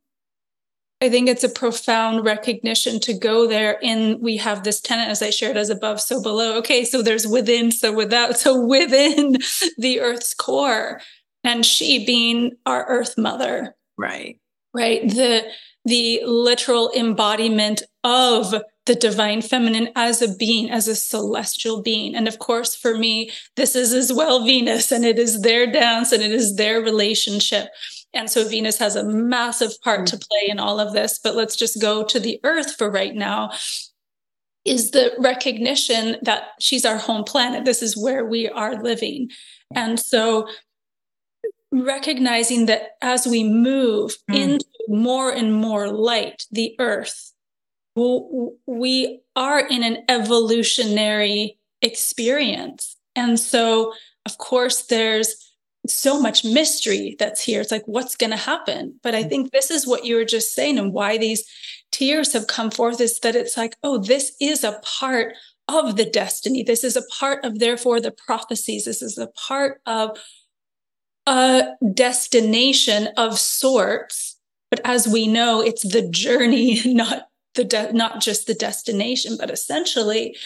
I 1.00 1.08
think 1.08 1.28
it's 1.28 1.44
a 1.44 1.48
profound 1.48 2.24
recognition 2.24 2.98
to 3.00 3.16
go 3.16 3.46
there. 3.46 3.78
And 3.84 4.20
we 4.20 4.36
have 4.38 4.64
this 4.64 4.80
tenet, 4.80 5.08
as 5.08 5.22
I 5.22 5.30
shared, 5.30 5.56
as 5.56 5.70
above, 5.70 6.00
so 6.00 6.20
below. 6.20 6.56
Okay, 6.58 6.84
so 6.84 7.02
there's 7.02 7.26
within, 7.26 7.70
so 7.70 7.92
without, 7.92 8.36
so 8.36 8.60
within 8.60 9.36
the 9.78 10.00
earth's 10.00 10.34
core, 10.34 11.00
and 11.44 11.64
she 11.64 12.04
being 12.04 12.56
our 12.66 12.84
earth 12.88 13.16
mother. 13.16 13.76
Right. 13.96 14.40
Right. 14.74 15.08
The 15.08 15.44
the 15.84 16.20
literal 16.26 16.92
embodiment 16.94 17.82
of 18.04 18.54
the 18.84 18.94
divine 18.94 19.40
feminine 19.40 19.88
as 19.96 20.20
a 20.20 20.34
being, 20.34 20.70
as 20.70 20.86
a 20.88 20.94
celestial 20.94 21.82
being. 21.82 22.14
And 22.14 22.28
of 22.28 22.38
course, 22.38 22.74
for 22.74 22.96
me, 22.96 23.30
this 23.56 23.74
is 23.74 23.92
as 23.92 24.12
well 24.12 24.44
Venus, 24.44 24.92
and 24.92 25.04
it 25.04 25.18
is 25.18 25.42
their 25.42 25.70
dance 25.70 26.12
and 26.12 26.22
it 26.22 26.32
is 26.32 26.56
their 26.56 26.80
relationship. 26.80 27.68
And 28.14 28.30
so 28.30 28.48
Venus 28.48 28.78
has 28.78 28.96
a 28.96 29.04
massive 29.04 29.80
part 29.82 30.06
to 30.06 30.16
play 30.16 30.48
in 30.48 30.58
all 30.58 30.80
of 30.80 30.92
this. 30.92 31.20
But 31.22 31.34
let's 31.34 31.56
just 31.56 31.80
go 31.80 32.02
to 32.04 32.18
the 32.18 32.40
earth 32.44 32.76
for 32.76 32.90
right 32.90 33.14
now. 33.14 33.50
Is 34.64 34.90
the 34.90 35.12
recognition 35.18 36.16
that 36.22 36.48
she's 36.60 36.84
our 36.84 36.98
home 36.98 37.24
planet. 37.24 37.64
This 37.64 37.82
is 37.82 37.96
where 37.96 38.24
we 38.24 38.48
are 38.48 38.82
living. 38.82 39.30
And 39.74 39.98
so 39.98 40.48
recognizing 41.70 42.66
that 42.66 42.96
as 43.02 43.26
we 43.26 43.44
move 43.44 44.16
mm. 44.30 44.36
into 44.36 44.66
more 44.88 45.30
and 45.30 45.54
more 45.54 45.90
light, 45.90 46.44
the 46.50 46.74
earth, 46.78 47.32
we 48.66 49.20
are 49.36 49.60
in 49.66 49.82
an 49.82 50.04
evolutionary 50.08 51.58
experience. 51.82 52.96
And 53.16 53.38
so, 53.38 53.92
of 54.24 54.38
course, 54.38 54.86
there's 54.86 55.47
so 55.88 56.20
much 56.20 56.44
mystery 56.44 57.16
that's 57.18 57.42
here. 57.42 57.60
It's 57.60 57.70
like, 57.70 57.86
what's 57.86 58.16
going 58.16 58.30
to 58.30 58.36
happen? 58.36 58.98
But 59.02 59.14
I 59.14 59.24
mm. 59.24 59.28
think 59.28 59.50
this 59.50 59.70
is 59.70 59.86
what 59.86 60.04
you 60.04 60.16
were 60.16 60.24
just 60.24 60.54
saying, 60.54 60.78
and 60.78 60.92
why 60.92 61.18
these 61.18 61.44
tears 61.90 62.32
have 62.32 62.46
come 62.46 62.70
forth 62.70 63.00
is 63.00 63.18
that 63.20 63.36
it's 63.36 63.56
like, 63.56 63.76
oh, 63.82 63.98
this 63.98 64.34
is 64.40 64.64
a 64.64 64.80
part 64.84 65.34
of 65.68 65.96
the 65.96 66.04
destiny. 66.04 66.62
This 66.62 66.84
is 66.84 66.96
a 66.96 67.02
part 67.02 67.44
of, 67.44 67.58
therefore, 67.58 68.00
the 68.00 68.10
prophecies. 68.10 68.84
This 68.84 69.02
is 69.02 69.18
a 69.18 69.28
part 69.28 69.80
of 69.86 70.18
a 71.26 71.74
destination 71.94 73.08
of 73.16 73.38
sorts. 73.38 74.36
But 74.70 74.80
as 74.84 75.08
we 75.08 75.26
know, 75.26 75.60
it's 75.60 75.86
the 75.86 76.08
journey, 76.08 76.80
not 76.94 77.28
the 77.54 77.64
de- 77.64 77.92
not 77.92 78.20
just 78.20 78.46
the 78.46 78.54
destination, 78.54 79.36
but 79.38 79.50
essentially 79.50 80.36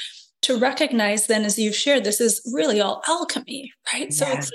to 0.43 0.57
recognize 0.57 1.27
then 1.27 1.45
as 1.45 1.59
you've 1.59 1.75
shared 1.75 2.05
this 2.05 2.21
is 2.21 2.43
really 2.53 2.81
all 2.81 3.03
alchemy 3.09 3.73
right 3.93 4.13
so 4.13 4.27
it's 4.29 4.51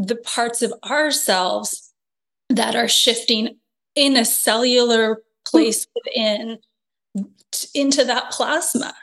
the 0.00 0.16
parts 0.16 0.62
of 0.62 0.72
ourselves 0.84 1.92
that 2.48 2.74
are 2.74 2.88
shifting 2.88 3.56
in 3.94 4.16
a 4.16 4.24
cellular 4.24 5.22
place 5.44 5.86
within 5.94 6.58
into 7.74 8.04
that 8.04 8.30
plasma. 8.30 8.94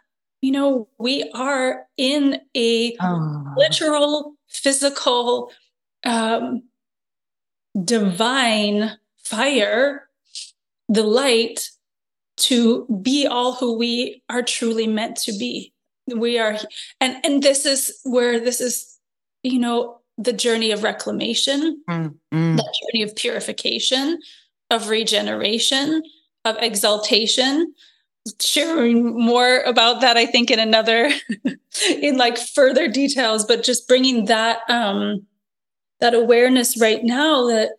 You 0.41 0.51
know, 0.51 0.87
we 0.97 1.29
are 1.33 1.85
in 1.97 2.41
a 2.55 2.95
oh. 2.99 3.53
literal, 3.57 4.33
physical, 4.47 5.51
um, 6.03 6.63
divine 7.83 8.97
fire, 9.17 10.09
the 10.89 11.03
light 11.03 11.69
to 12.37 12.85
be 13.01 13.27
all 13.27 13.53
who 13.53 13.77
we 13.77 14.23
are 14.29 14.43
truly 14.43 14.87
meant 14.87 15.17
to 15.17 15.31
be. 15.33 15.73
We 16.07 16.39
are, 16.39 16.57
and 17.01 17.17
and 17.25 17.43
this 17.43 17.65
is 17.65 17.99
where 18.03 18.39
this 18.39 18.61
is, 18.61 18.97
you 19.43 19.59
know, 19.59 19.99
the 20.17 20.33
journey 20.33 20.71
of 20.71 20.83
reclamation, 20.83 21.81
mm, 21.89 22.13
mm. 22.33 22.57
that 22.57 22.73
journey 22.81 23.03
of 23.03 23.15
purification, 23.15 24.19
of 24.69 24.89
regeneration, 24.89 26.01
of 26.45 26.57
exaltation. 26.59 27.73
Sharing 28.41 29.17
more 29.17 29.59
about 29.59 30.01
that, 30.01 30.17
I 30.17 30.25
think, 30.25 30.51
in 30.51 30.59
another, 30.59 31.09
in 32.01 32.17
like 32.17 32.37
further 32.37 32.89
details, 32.89 33.45
but 33.45 33.63
just 33.63 33.87
bringing 33.87 34.25
that 34.25 34.59
um, 34.69 35.25
that 35.99 36.13
awareness 36.13 36.79
right 36.79 37.03
now 37.03 37.47
that 37.47 37.69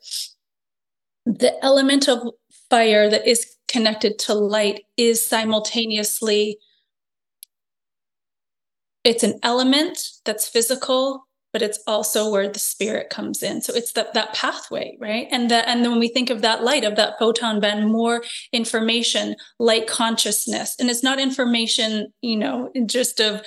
the 1.27 1.63
element 1.63 2.09
of 2.09 2.27
fire 2.71 3.09
that 3.09 3.27
is 3.27 3.57
connected 3.69 4.19
to 4.19 4.35
light 4.35 4.85
is 4.97 5.25
simultaneously 5.25 6.59
it's 9.05 9.23
an 9.23 9.39
element 9.43 9.99
that's 10.25 10.49
physical 10.49 11.28
but 11.53 11.63
it's 11.63 11.79
also 11.87 12.31
where 12.31 12.49
the 12.49 12.59
spirit 12.59 13.11
comes 13.11 13.43
in. 13.43 13.63
So 13.63 13.75
it's 13.75 13.93
that 13.93 14.15
that 14.15 14.35
pathway, 14.35 14.97
right? 15.01 15.27
And 15.31 15.51
that 15.51 15.67
and 15.69 15.83
then 15.83 15.93
when 15.93 16.01
we 16.01 16.09
think 16.09 16.31
of 16.31 16.43
that 16.43 16.63
light, 16.63 16.85
of 16.85 16.97
that 16.97 17.19
photon 17.19 17.61
band, 17.61 17.91
more 17.91 18.23
information, 18.53 19.37
light 19.59 19.87
consciousness. 19.87 20.77
And 20.79 20.91
it's 20.91 21.03
not 21.03 21.19
information, 21.19 22.13
you 22.21 22.37
know, 22.37 22.71
just 22.87 23.21
of 23.21 23.43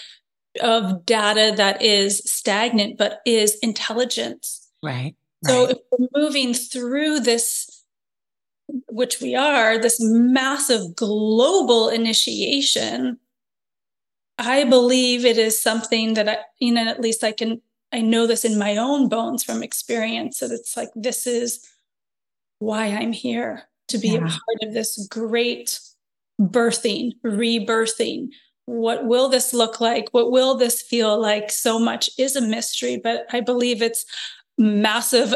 of 0.62 1.06
data 1.06 1.54
that 1.56 1.82
is 1.82 2.20
stagnant, 2.26 2.98
but 2.98 3.22
is 3.26 3.58
intelligence. 3.62 4.70
Right. 4.84 5.16
So 5.46 5.66
right. 5.66 5.72
if 5.72 5.78
we're 5.92 6.22
moving 6.22 6.54
through 6.54 7.22
this 7.22 7.82
which 8.88 9.20
we 9.20 9.36
are, 9.36 9.78
this 9.78 9.98
massive 10.00 10.96
global 10.96 11.90
initiation, 11.90 13.20
I 14.38 14.64
believe 14.64 15.26
it 15.26 15.38
is 15.38 15.62
something 15.62 16.14
that 16.16 16.30
I, 16.30 16.38
you 16.60 16.74
know, 16.74 16.88
at 16.88 17.02
least 17.02 17.24
I 17.24 17.32
can 17.32 17.62
I 17.92 18.02
know 18.02 18.28
this 18.28 18.46
in 18.46 18.58
my 18.58 18.78
own 18.78 19.10
bones 19.10 19.44
from 19.44 19.64
experience 19.64 20.40
that 20.40 20.52
it's 20.52 20.78
like, 20.78 20.90
this 20.96 21.28
is 21.28 21.66
why 22.60 22.88
I'm 22.88 23.12
here 23.12 23.64
to 23.90 23.98
be 23.98 24.10
yeah. 24.10 24.18
a 24.18 24.22
part 24.22 24.64
of 24.64 24.74
this 24.74 25.08
great 25.10 25.80
birthing, 26.40 27.12
rebirthing. 27.26 28.30
What 28.66 29.06
will 29.06 29.28
this 29.28 29.54
look 29.54 29.82
like? 29.82 30.08
What 30.12 30.32
will 30.32 30.56
this 30.56 30.82
feel 30.82 31.20
like? 31.20 31.52
So 31.52 31.78
much 31.78 32.10
is 32.18 32.36
a 32.36 32.42
mystery, 32.42 32.98
but 32.98 33.26
I 33.32 33.42
believe 33.42 33.82
it's 33.82 34.06
massive 34.58 35.34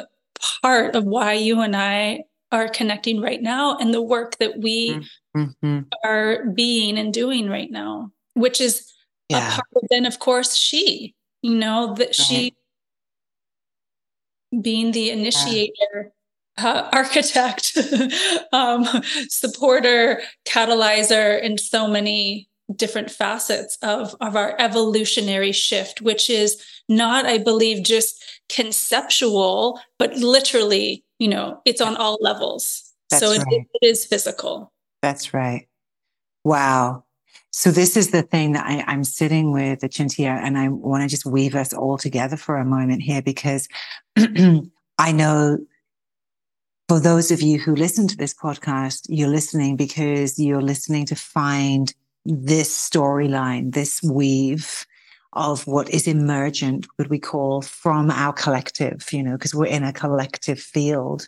part 0.61 0.95
of 0.95 1.03
why 1.03 1.33
you 1.33 1.61
and 1.61 1.75
I 1.75 2.23
are 2.51 2.69
connecting 2.69 3.19
right 3.21 3.41
now 3.41 3.77
and 3.77 3.93
the 3.93 4.01
work 4.01 4.37
that 4.37 4.59
we 4.59 5.01
mm-hmm. 5.35 5.79
are 6.05 6.45
being 6.53 6.97
and 6.97 7.13
doing 7.13 7.49
right 7.49 7.71
now, 7.71 8.11
which 8.35 8.61
is 8.61 8.89
yeah. 9.29 9.47
a 9.47 9.51
part 9.51 9.67
of 9.75 9.81
then, 9.89 10.05
of 10.05 10.19
course, 10.19 10.55
she 10.55 11.15
you 11.45 11.55
know 11.55 11.93
that 11.93 12.15
she 12.15 12.55
being 14.61 14.91
the 14.91 15.11
initiator 15.11 16.11
uh, 16.57 16.89
architect 16.93 17.77
um, 18.51 18.85
supporter 19.27 20.21
catalyzer 20.47 21.39
in 21.41 21.57
so 21.57 21.87
many 21.87 22.49
different 22.75 23.11
facets 23.11 23.77
of, 23.83 24.15
of 24.21 24.35
our 24.35 24.55
evolutionary 24.59 25.51
shift 25.51 26.01
which 26.01 26.31
is 26.31 26.59
not 26.89 27.25
i 27.27 27.37
believe 27.37 27.83
just 27.83 28.23
conceptual 28.49 29.79
but 29.99 30.15
literally 30.15 31.03
you 31.19 31.27
know 31.27 31.61
it's 31.65 31.81
on 31.81 31.95
all 31.95 32.17
levels 32.21 32.91
That's 33.11 33.19
so 33.23 33.37
right. 33.37 33.47
it, 33.51 33.67
it 33.81 33.87
is 33.87 34.05
physical 34.05 34.71
That's 35.05 35.35
right. 35.35 35.67
Wow. 36.43 37.03
So 37.57 37.71
this 37.71 37.95
is 37.95 38.09
the 38.09 38.21
thing 38.21 38.51
that 38.51 38.65
I, 38.65 38.83
am 38.91 39.05
sitting 39.05 39.53
with 39.53 39.79
Chintia, 39.79 40.27
and 40.27 40.57
I 40.57 40.67
want 40.67 41.03
to 41.03 41.07
just 41.07 41.25
weave 41.25 41.55
us 41.55 41.73
all 41.73 41.97
together 41.97 42.35
for 42.35 42.57
a 42.57 42.65
moment 42.65 43.01
here 43.01 43.21
because 43.21 43.69
I 44.17 45.13
know 45.13 45.59
for 46.89 46.99
those 46.99 47.31
of 47.31 47.41
you 47.41 47.57
who 47.57 47.73
listen 47.73 48.09
to 48.09 48.17
this 48.17 48.33
podcast, 48.33 49.05
you're 49.07 49.29
listening 49.29 49.77
because 49.77 50.37
you're 50.37 50.61
listening 50.61 51.05
to 51.05 51.15
find 51.15 51.93
this 52.25 52.77
storyline, 52.77 53.73
this 53.73 54.03
weave 54.03 54.85
of 55.35 55.67
what 55.67 55.89
is 55.89 56.07
emergent, 56.07 56.87
what 56.95 57.09
we 57.09 57.19
call 57.19 57.61
from 57.61 58.09
our 58.09 58.31
collective, 58.31 59.11
you 59.11 59.21
know, 59.21 59.33
because 59.33 59.53
we're 59.53 59.65
in 59.65 59.83
a 59.83 59.91
collective 59.91 60.59
field. 60.59 61.27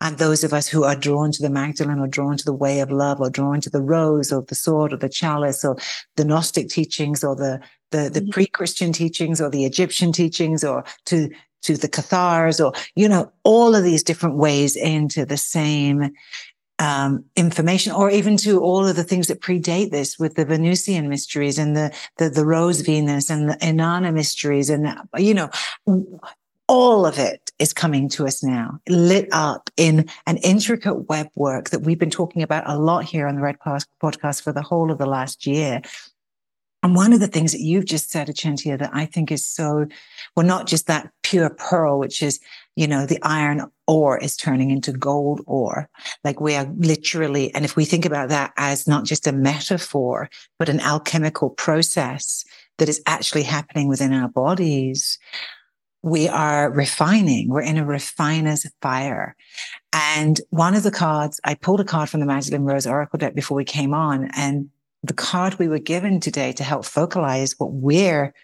And 0.00 0.18
those 0.18 0.42
of 0.42 0.52
us 0.52 0.66
who 0.66 0.84
are 0.84 0.96
drawn 0.96 1.30
to 1.32 1.42
the 1.42 1.50
Magdalene 1.50 1.98
or 1.98 2.08
drawn 2.08 2.36
to 2.36 2.44
the 2.44 2.52
way 2.52 2.80
of 2.80 2.90
love 2.90 3.20
or 3.20 3.30
drawn 3.30 3.60
to 3.60 3.70
the 3.70 3.82
rose 3.82 4.32
or 4.32 4.42
the 4.42 4.54
sword 4.54 4.92
or 4.92 4.96
the 4.96 5.08
chalice 5.08 5.64
or 5.64 5.76
the 6.16 6.24
Gnostic 6.24 6.70
teachings 6.70 7.22
or 7.22 7.36
the, 7.36 7.60
the, 7.90 8.08
the 8.08 8.20
mm-hmm. 8.20 8.30
pre-Christian 8.30 8.92
teachings 8.92 9.40
or 9.40 9.50
the 9.50 9.64
Egyptian 9.64 10.12
teachings 10.12 10.64
or 10.64 10.84
to, 11.06 11.30
to 11.62 11.76
the 11.76 11.88
Cathars 11.88 12.58
or, 12.58 12.72
you 12.96 13.08
know, 13.08 13.30
all 13.44 13.74
of 13.74 13.84
these 13.84 14.02
different 14.02 14.38
ways 14.38 14.76
into 14.76 15.24
the 15.24 15.36
same 15.36 16.10
um, 16.82 17.24
information, 17.36 17.92
or 17.92 18.10
even 18.10 18.36
to 18.38 18.60
all 18.60 18.84
of 18.84 18.96
the 18.96 19.04
things 19.04 19.28
that 19.28 19.40
predate 19.40 19.92
this 19.92 20.18
with 20.18 20.34
the 20.34 20.44
Venusian 20.44 21.08
mysteries 21.08 21.56
and 21.56 21.76
the, 21.76 21.94
the, 22.18 22.28
the 22.28 22.44
Rose 22.44 22.80
Venus 22.80 23.30
and 23.30 23.48
the 23.48 23.54
Inanna 23.58 24.12
mysteries. 24.12 24.68
And, 24.68 24.92
you 25.16 25.32
know, 25.32 25.48
all 26.66 27.06
of 27.06 27.18
it 27.18 27.52
is 27.60 27.72
coming 27.72 28.08
to 28.08 28.26
us 28.26 28.42
now, 28.42 28.80
lit 28.88 29.28
up 29.30 29.70
in 29.76 30.08
an 30.26 30.38
intricate 30.38 31.08
web 31.08 31.28
work 31.36 31.70
that 31.70 31.82
we've 31.82 32.00
been 32.00 32.10
talking 32.10 32.42
about 32.42 32.64
a 32.66 32.76
lot 32.76 33.04
here 33.04 33.28
on 33.28 33.36
the 33.36 33.42
Red 33.42 33.58
Podcast 33.60 34.42
for 34.42 34.52
the 34.52 34.62
whole 34.62 34.90
of 34.90 34.98
the 34.98 35.06
last 35.06 35.46
year. 35.46 35.82
And 36.82 36.96
one 36.96 37.12
of 37.12 37.20
the 37.20 37.28
things 37.28 37.52
that 37.52 37.60
you've 37.60 37.84
just 37.84 38.10
said, 38.10 38.26
Achintya, 38.26 38.76
that 38.80 38.90
I 38.92 39.06
think 39.06 39.30
is 39.30 39.46
so, 39.46 39.86
well, 40.36 40.44
not 40.44 40.66
just 40.66 40.88
that 40.88 41.12
pure 41.32 41.48
pearl, 41.48 41.98
which 41.98 42.22
is, 42.22 42.38
you 42.76 42.86
know, 42.86 43.06
the 43.06 43.18
iron 43.22 43.62
ore 43.86 44.18
is 44.18 44.36
turning 44.36 44.70
into 44.70 44.92
gold 44.92 45.40
ore. 45.46 45.88
Like 46.24 46.42
we 46.42 46.54
are 46.56 46.70
literally, 46.76 47.54
and 47.54 47.64
if 47.64 47.74
we 47.74 47.86
think 47.86 48.04
about 48.04 48.28
that 48.28 48.52
as 48.58 48.86
not 48.86 49.06
just 49.06 49.26
a 49.26 49.32
metaphor, 49.32 50.28
but 50.58 50.68
an 50.68 50.80
alchemical 50.80 51.48
process 51.48 52.44
that 52.76 52.90
is 52.90 53.00
actually 53.06 53.44
happening 53.44 53.88
within 53.88 54.12
our 54.12 54.28
bodies, 54.28 55.18
we 56.02 56.28
are 56.28 56.70
refining. 56.70 57.48
We're 57.48 57.62
in 57.62 57.78
a 57.78 57.86
refiner's 57.86 58.66
fire. 58.82 59.34
And 59.94 60.38
one 60.50 60.74
of 60.74 60.82
the 60.82 60.90
cards, 60.90 61.40
I 61.44 61.54
pulled 61.54 61.80
a 61.80 61.84
card 61.84 62.10
from 62.10 62.20
the 62.20 62.26
Magdalene 62.26 62.64
Rose 62.64 62.86
Oracle 62.86 63.18
deck 63.18 63.34
before 63.34 63.56
we 63.56 63.64
came 63.64 63.94
on. 63.94 64.28
And 64.36 64.68
the 65.02 65.14
card 65.14 65.58
we 65.58 65.68
were 65.68 65.78
given 65.78 66.20
today 66.20 66.52
to 66.52 66.62
help 66.62 66.84
focalize 66.84 67.54
what 67.56 67.72
we're 67.72 68.34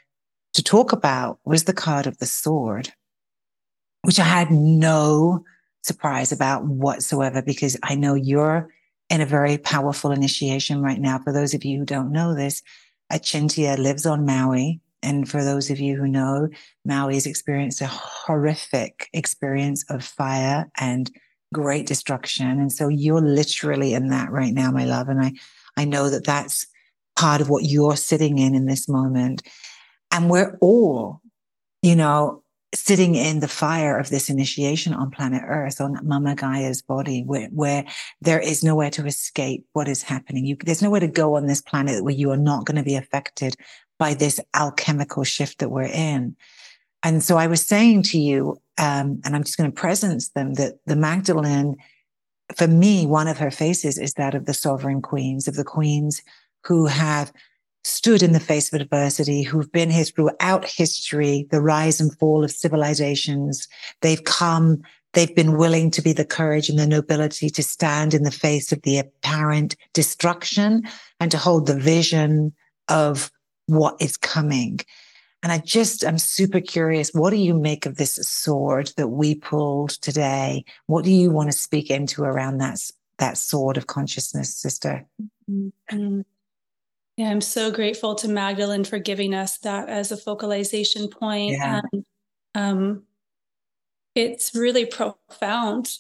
to 0.55 0.63
talk 0.63 0.93
about 0.93 1.39
was 1.45 1.65
the 1.65 1.73
card 1.73 2.07
of 2.07 2.19
the 2.19 2.27
sword, 2.27 2.93
which 4.03 4.19
I 4.19 4.25
had 4.25 4.51
no 4.51 5.45
surprise 5.83 6.33
about 6.33 6.65
whatsoever 6.65 7.43
because 7.43 7.77
I 7.83 7.95
know 7.95 8.15
you're 8.15 8.69
in 9.11 9.21
a 9.21 9.27
very 9.27 9.59
powerful 9.59 10.11
initiation 10.11 10.83
right 10.83 11.01
now. 11.01 11.19
For 11.19 11.33
those 11.33 11.55
of 11.55 11.65
you 11.65 11.79
who 11.79 11.85
don't 11.85 12.13
know 12.13 12.35
this, 12.35 12.63
Achintya 13.13 13.79
lives 13.79 14.07
on 14.07 14.27
Maui. 14.27 14.81
And 15.03 15.29
for 15.29 15.45
those 15.45 15.71
of 15.71 15.79
you 15.79 15.97
who 15.97 16.09
know, 16.09 16.49
Maui 16.85 17.15
has 17.15 17.27
experienced 17.27 17.81
a 17.81 17.87
horrific 17.87 19.09
experience 19.13 19.85
of 19.89 20.05
fire 20.05 20.69
and 20.79 21.11
great 21.55 21.87
destruction. 21.87 22.61
And 22.61 22.73
so 22.73 22.89
you're 22.89 23.21
literally 23.21 23.95
in 23.95 24.09
that 24.09 24.31
right 24.31 24.53
now, 24.53 24.71
my 24.71 24.85
love. 24.85 25.09
And 25.09 25.23
I, 25.23 25.33
I 25.77 25.85
know 25.85 26.11
that 26.11 26.27
that's 26.27 26.67
part 27.17 27.41
of 27.41 27.49
what 27.49 27.65
you're 27.65 27.97
sitting 27.97 28.39
in 28.39 28.55
in 28.55 28.67
this 28.67 28.89
moment. 28.89 29.43
And 30.11 30.31
we're 30.31 30.57
all, 30.61 31.21
you 31.83 31.97
know, 31.97 32.43
sitting 32.75 33.15
in 33.15 33.41
the 33.41 33.49
fire 33.49 33.99
of 33.99 34.11
this 34.11 34.29
initiation 34.29 34.93
on 34.93 35.11
planet 35.11 35.43
Earth, 35.47 35.81
on 35.81 35.99
Mama 36.03 36.35
Gaia's 36.35 36.83
body, 36.83 37.23
where, 37.23 37.49
where 37.49 37.85
there 38.21 38.41
is 38.41 38.63
nowhere 38.63 38.91
to 38.91 39.07
escape 39.07 39.65
what 39.73 39.89
is 39.89 40.03
happening. 40.03 40.45
You, 40.45 40.57
there's 40.63 40.83
nowhere 40.83 41.01
to 41.01 41.09
go 41.09 41.37
on 41.37 41.47
this 41.47 41.63
planet 41.63 42.05
where 42.05 42.15
you 42.15 42.31
are 42.31 42.37
not 42.37 42.67
going 42.67 42.77
to 42.77 42.83
be 42.83 42.97
affected 42.97 43.57
by 43.99 44.15
this 44.15 44.39
alchemical 44.55 45.25
shift 45.25 45.59
that 45.59 45.71
we're 45.71 45.85
in. 45.85 46.37
And 47.03 47.23
so 47.23 47.37
I 47.37 47.47
was 47.47 47.67
saying 47.67 48.03
to 48.05 48.19
you, 48.19 48.61
um, 48.77 49.21
and 49.25 49.35
I'm 49.35 49.45
just 49.45 49.57
going 49.57 49.71
to 49.71 49.81
presence 49.81 50.31
them 50.31 50.55
that 50.55 50.75
the 50.85 50.97
Magdalene, 50.97 51.77
for 52.55 52.67
me, 52.67 53.07
one 53.07 53.29
of 53.29 53.39
her 53.39 53.51
faces 53.51 53.99
is 53.99 54.15
that 54.15 54.35
of 54.35 54.47
the 54.47 54.55
sovereign 54.55 55.01
queens, 55.01 55.49
of 55.49 55.55
the 55.55 55.65
queens 55.65 56.23
who 56.65 56.87
have 56.87 57.33
stood 57.89 58.23
in 58.23 58.33
the 58.33 58.41
face 58.41 58.73
of 58.73 58.81
adversity, 58.81 59.43
who've 59.43 59.73
been 59.73 59.91
here 59.91 60.05
throughout 60.05 60.65
history, 60.65 61.47
the 61.51 61.61
rise 61.61 62.01
and 62.01 62.17
fall 62.19 62.45
of 62.45 62.51
civilizations. 62.51 63.67
They've 64.03 64.23
come, 64.23 64.83
they've 65.15 65.35
been 65.35 65.57
willing 65.57 65.91
to 65.93 66.03
be 66.03 66.13
the 66.13 66.25
courage 66.25 66.69
and 66.69 66.79
the 66.79 66.87
nobility 66.87 67.49
to 67.51 67.63
stand 67.63 68.15
in 68.15 68.23
the 68.23 68.31
face 68.31 68.73
of 68.73 68.83
the 68.83 68.99
apparent 68.99 69.75
destruction 69.95 70.83
and 71.19 71.31
to 71.31 71.39
hold 71.39 71.67
the 71.67 71.79
vision 71.79 72.53
of 72.89 73.31
what 73.67 73.97
is 74.01 74.17
coming. 74.17 74.81
And 75.43 75.53
I 75.53 75.59
just, 75.59 76.05
I'm 76.05 76.19
super 76.19 76.61
curious. 76.61 77.11
What 77.13 77.31
do 77.31 77.37
you 77.37 77.55
make 77.55 77.87
of 77.87 77.97
this 77.97 78.17
sword 78.17 78.93
that 78.97 79.09
we 79.09 79.35
pulled 79.37 79.91
today? 79.91 80.65
What 80.87 81.05
do 81.05 81.13
you 81.13 81.31
want 81.31 81.51
to 81.51 81.57
speak 81.57 81.91
into 81.91 82.25
around 82.25 82.59
that, 82.59 82.81
that 83.19 83.39
sword 83.39 83.77
of 83.77 83.87
consciousness, 83.87 84.55
sister? 84.57 85.07
Mm-hmm. 85.51 86.21
Yeah, 87.19 87.31
I'm 87.31 87.41
so 87.41 87.73
grateful 87.73 88.15
to 88.15 88.29
Magdalene 88.29 88.85
for 88.85 89.01
giving 89.01 89.35
us 89.35 89.59
that 89.59 89.89
as 89.89 90.13
a 90.13 90.17
focalization 90.17 91.09
point. 91.09 91.55
Yeah. 91.55 91.81
And 91.93 92.05
um, 92.55 93.03
it's 94.15 94.55
really 94.55 94.87
profound, 94.87 95.91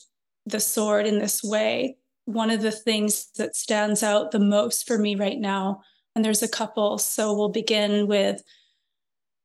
the 0.47 0.61
sword 0.61 1.09
in 1.09 1.19
this 1.19 1.43
way. 1.43 1.97
One 2.27 2.51
of 2.51 2.63
the 2.63 2.71
things 2.71 3.33
that 3.37 3.57
stands 3.57 4.05
out 4.05 4.31
the 4.31 4.39
most 4.39 4.87
for 4.87 4.97
me 4.97 5.17
right 5.17 5.41
now, 5.41 5.81
and 6.15 6.25
there's 6.25 6.45
a 6.45 6.49
couple. 6.49 6.99
So 6.99 7.37
we'll 7.37 7.49
begin 7.49 8.07
with 8.07 8.41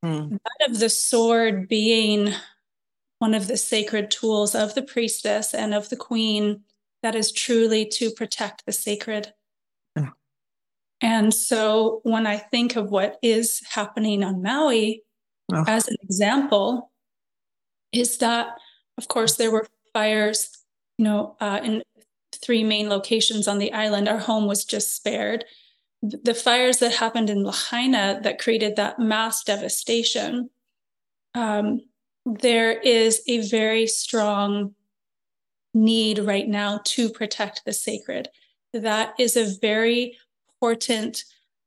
mm. 0.04 0.30
that 0.30 0.70
of 0.70 0.78
the 0.78 0.88
sword 0.88 1.66
being 1.66 2.32
one 3.18 3.34
of 3.34 3.48
the 3.48 3.56
sacred 3.56 4.12
tools 4.12 4.54
of 4.54 4.76
the 4.76 4.82
priestess 4.82 5.52
and 5.52 5.74
of 5.74 5.88
the 5.88 5.96
queen 5.96 6.62
that 7.02 7.16
is 7.16 7.32
truly 7.32 7.84
to 7.86 8.12
protect 8.12 8.64
the 8.64 8.72
sacred 8.72 9.32
and 11.04 11.34
so 11.34 12.00
when 12.02 12.26
I 12.26 12.38
think 12.38 12.76
of 12.76 12.90
what 12.90 13.18
is 13.22 13.60
happening 13.68 14.24
on 14.24 14.40
Maui 14.40 15.02
oh. 15.52 15.62
as 15.68 15.86
an 15.86 15.96
example, 16.02 16.90
is 17.92 18.16
that, 18.18 18.56
of 18.96 19.06
course, 19.08 19.36
there 19.36 19.50
were 19.50 19.66
fires, 19.92 20.48
you 20.96 21.04
know, 21.04 21.36
uh, 21.40 21.60
in 21.62 21.82
three 22.34 22.64
main 22.64 22.88
locations 22.88 23.46
on 23.46 23.58
the 23.58 23.70
island. 23.74 24.08
Our 24.08 24.18
home 24.18 24.46
was 24.46 24.64
just 24.64 24.96
spared. 24.96 25.44
The 26.02 26.34
fires 26.34 26.78
that 26.78 26.94
happened 26.94 27.28
in 27.28 27.44
Lahaina 27.44 28.20
that 28.22 28.40
created 28.40 28.76
that 28.76 28.98
mass 28.98 29.44
devastation, 29.44 30.48
um, 31.34 31.82
there 32.24 32.80
is 32.80 33.20
a 33.28 33.46
very 33.46 33.86
strong 33.86 34.74
need 35.74 36.18
right 36.18 36.48
now 36.48 36.80
to 36.84 37.10
protect 37.10 37.66
the 37.66 37.74
sacred. 37.74 38.30
That 38.72 39.12
is 39.18 39.36
a 39.36 39.54
very 39.60 40.16
important 40.64 41.24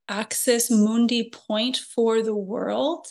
axis 0.10 0.72
mundi 0.72 1.30
point 1.30 1.78
for 1.78 2.24
the 2.24 2.36
world 2.36 3.08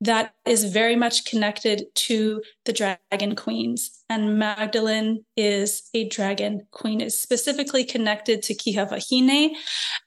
that 0.00 0.34
is 0.46 0.64
very 0.64 0.96
much 0.96 1.24
connected 1.24 1.84
to 1.94 2.42
the 2.64 2.72
dragon 2.72 3.34
queens. 3.34 4.02
And 4.08 4.38
Magdalene 4.38 5.24
is 5.36 5.88
a 5.94 6.08
dragon 6.08 6.66
queen, 6.70 7.00
is 7.00 7.18
specifically 7.18 7.84
connected 7.84 8.42
to 8.42 8.54
Kihawahine. 8.54 9.52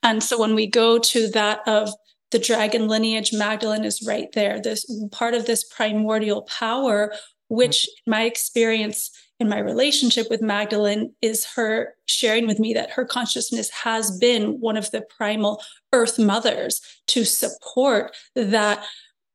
And 0.04 0.24
so 0.24 0.40
when 0.40 0.56
we 0.56 0.68
go 0.68 1.00
to 1.00 1.28
that 1.30 1.68
of 1.68 1.90
the 2.32 2.40
dragon 2.40 2.88
lineage, 2.88 3.34
Magdalene 3.34 3.84
is 3.84 4.06
right 4.06 4.30
there. 4.34 4.62
This 4.62 4.86
part 5.12 5.34
of 5.34 5.46
this 5.46 5.64
primordial 5.64 6.44
power, 6.44 7.14
which 7.50 7.88
in 8.06 8.12
my 8.12 8.24
experience 8.24 9.12
in 9.40 9.50
my 9.50 9.60
relationship 9.60 10.30
with 10.30 10.42
Magdalene 10.42 11.14
is 11.22 11.46
her 11.56 11.96
sharing 12.08 12.48
with 12.48 12.60
me 12.60 12.74
that 12.74 12.92
her 12.92 13.06
consciousness 13.06 13.70
has 13.70 14.18
been 14.18 14.60
one 14.60 14.78
of 14.78 14.92
the 14.92 15.02
primal 15.02 15.62
earth 15.94 16.20
mothers 16.20 16.82
to 17.08 17.24
support 17.24 18.16
that 18.36 18.84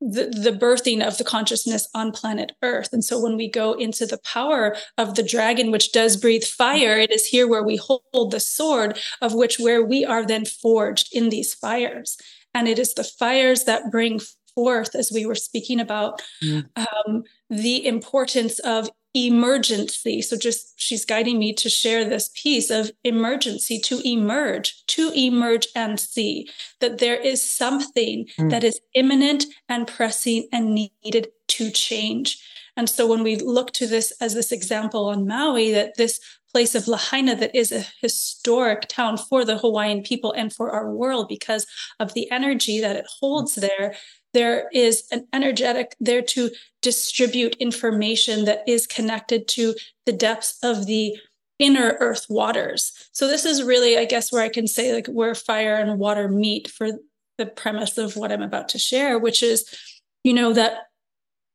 the, 0.01 0.27
the 0.27 0.57
birthing 0.57 1.07
of 1.07 1.17
the 1.17 1.25
consciousness 1.25 1.89
on 1.95 2.13
planet 2.13 2.53
earth 2.63 2.91
and 2.93 3.03
so 3.03 3.19
when 3.19 3.37
we 3.37 3.49
go 3.49 3.73
into 3.73 4.05
the 4.05 4.19
power 4.19 4.77
of 4.99 5.15
the 5.15 5.23
dragon 5.23 5.71
which 5.71 5.93
does 5.93 6.17
breathe 6.17 6.45
fire 6.45 6.99
it 6.99 7.11
is 7.11 7.25
here 7.25 7.49
where 7.49 7.63
we 7.63 7.77
hold 7.77 8.31
the 8.31 8.41
sword 8.41 8.99
of 9.23 9.33
which 9.33 9.59
where 9.59 9.83
we 9.83 10.05
are 10.05 10.27
then 10.27 10.45
forged 10.45 11.09
in 11.13 11.31
these 11.31 11.55
fires 11.55 12.19
and 12.53 12.69
it 12.69 12.79
is 12.79 12.93
the 12.95 13.05
fires 13.05 13.65
that 13.65 13.91
bring 13.91 14.21
forth 14.55 14.95
as 14.95 15.11
we 15.13 15.25
were 15.25 15.35
speaking 15.35 15.81
about 15.81 16.21
mm. 16.43 16.65
um, 16.77 17.25
the 17.49 17.87
importance 17.87 18.59
of 18.61 18.91
emergency. 19.15 20.21
So 20.21 20.37
just 20.37 20.75
she's 20.77 21.05
guiding 21.05 21.39
me 21.39 21.53
to 21.55 21.69
share 21.69 22.05
this 22.05 22.31
piece 22.35 22.71
of 22.71 22.91
emergency 23.05 23.79
to 23.81 24.01
emerge, 24.07 24.85
to 24.89 25.13
emerge 25.15 25.69
and 25.75 25.99
see 25.99 26.49
that 26.81 26.99
there 26.99 27.17
is 27.17 27.43
something 27.43 28.27
mm. 28.39 28.51
that 28.51 28.65
is 28.65 28.81
imminent 28.95 29.45
and 29.69 29.87
pressing 29.87 30.49
and 30.53 30.75
needed 30.75 31.29
to 31.49 31.71
change. 31.71 32.43
And 32.77 32.91
so 32.91 33.07
when 33.07 33.23
we 33.23 33.37
look 33.37 33.71
to 33.73 33.87
this 33.87 34.13
as 34.21 34.35
this 34.35 34.51
example 34.51 35.07
on 35.07 35.27
Maui, 35.27 35.73
that 35.73 35.97
this 35.97 36.19
place 36.55 36.75
of 36.75 36.87
Lahaina 36.87 37.35
that 37.35 37.55
is 37.55 37.73
a 37.73 37.85
historic 38.01 38.87
town 38.89 39.17
for 39.17 39.45
the 39.45 39.59
Hawaiian 39.59 40.03
people 40.03 40.33
and 40.33 40.53
for 40.53 40.71
our 40.71 40.91
world 40.91 41.29
because 41.29 41.67
of 41.99 42.15
the 42.15 42.31
energy 42.31 42.81
that 42.81 42.97
it 42.97 43.07
holds 43.21 43.57
there, 43.57 43.95
there 44.35 44.69
is 44.73 45.05
an 45.11 45.27
energetic 45.33 45.97
there 46.01 46.23
to 46.23 46.51
distribute 46.83 47.57
information 47.57 48.45
that 48.45 48.63
is 48.69 48.87
connected 48.87 49.49
to 49.49 49.75
the 50.05 50.13
depths 50.13 50.59
of 50.63 50.87
the 50.87 51.17
inner 51.59 51.97
earth 52.01 52.27
waters. 52.29 52.93
So 53.13 53.27
this 53.27 53.45
is 53.45 53.63
really, 53.63 53.97
I 53.97 54.05
guess, 54.05 54.31
where 54.31 54.43
I 54.43 54.49
can 54.49 54.67
say 54.67 54.93
like 54.93 55.07
where 55.07 55.35
fire 55.35 55.77
and 55.77 55.99
water 55.99 56.29
meet 56.29 56.69
for 56.69 56.91
the 57.39 57.47
premise 57.47 57.97
of 57.97 58.17
what 58.17 58.33
I'm 58.33 58.43
about 58.43 58.69
to 58.71 58.79
share, 58.79 59.19
which 59.19 59.43
is, 59.43 59.65
you 60.25 60.35
know, 60.35 60.53
that 60.53 60.89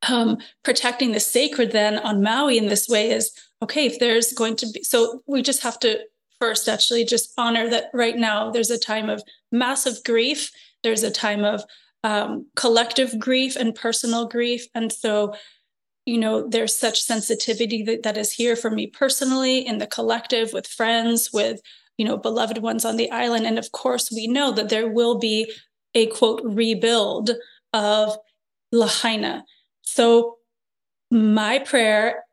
um, 0.08 0.38
protecting 0.64 1.12
the 1.12 1.20
sacred 1.20 1.72
then 1.72 2.00
on 2.00 2.24
Maui 2.24 2.58
in 2.58 2.68
this 2.68 2.88
way 2.88 3.12
is 3.12 3.32
okay, 3.62 3.86
if 3.86 4.00
there's 4.00 4.32
going 4.34 4.56
to 4.56 4.68
be, 4.74 4.84
so 4.84 5.22
we 5.28 5.42
just 5.42 5.62
have 5.64 5.78
to 5.80 6.00
first 6.40 6.70
actually 6.70 7.04
just 7.04 7.34
honor 7.38 7.70
that 7.70 7.90
right 7.94 8.16
now 8.16 8.50
there's 8.50 8.70
a 8.70 8.80
time 8.80 9.10
of 9.10 9.22
massive 9.52 10.02
grief. 10.06 10.52
There's 10.84 11.04
a 11.04 11.12
time 11.12 11.44
of 11.44 11.64
um, 12.04 12.46
collective 12.56 13.20
grief 13.20 13.56
and 13.56 13.76
personal 13.76 14.28
grief. 14.28 14.68
And 14.74 14.92
so, 14.92 15.34
you 16.06 16.18
know, 16.18 16.48
there's 16.48 16.76
such 16.76 17.02
sensitivity 17.02 17.84
that, 17.84 18.04
that 18.04 18.18
is 18.18 18.32
here 18.32 18.56
for 18.56 18.70
me 18.70 18.88
personally 18.88 19.66
in 19.66 19.78
the 19.78 19.88
collective 19.88 20.54
with 20.54 20.68
friends, 20.68 21.32
with, 21.34 21.62
you 21.98 22.06
know, 22.06 22.18
beloved 22.18 22.60
ones 22.60 22.86
on 22.86 22.98
the 22.98 23.12
island. 23.12 23.46
And 23.46 23.60
of 23.60 23.72
course, 23.72 24.12
we 24.12 24.28
know 24.28 24.52
that 24.52 24.70
there 24.70 24.90
will 24.90 25.20
be 25.20 25.52
a 25.94 26.08
quote 26.08 26.42
rebuild 26.44 27.32
of 27.74 28.18
Lahaina. 28.72 29.44
So 29.82 30.38
my 31.12 31.60
prayer 31.60 32.24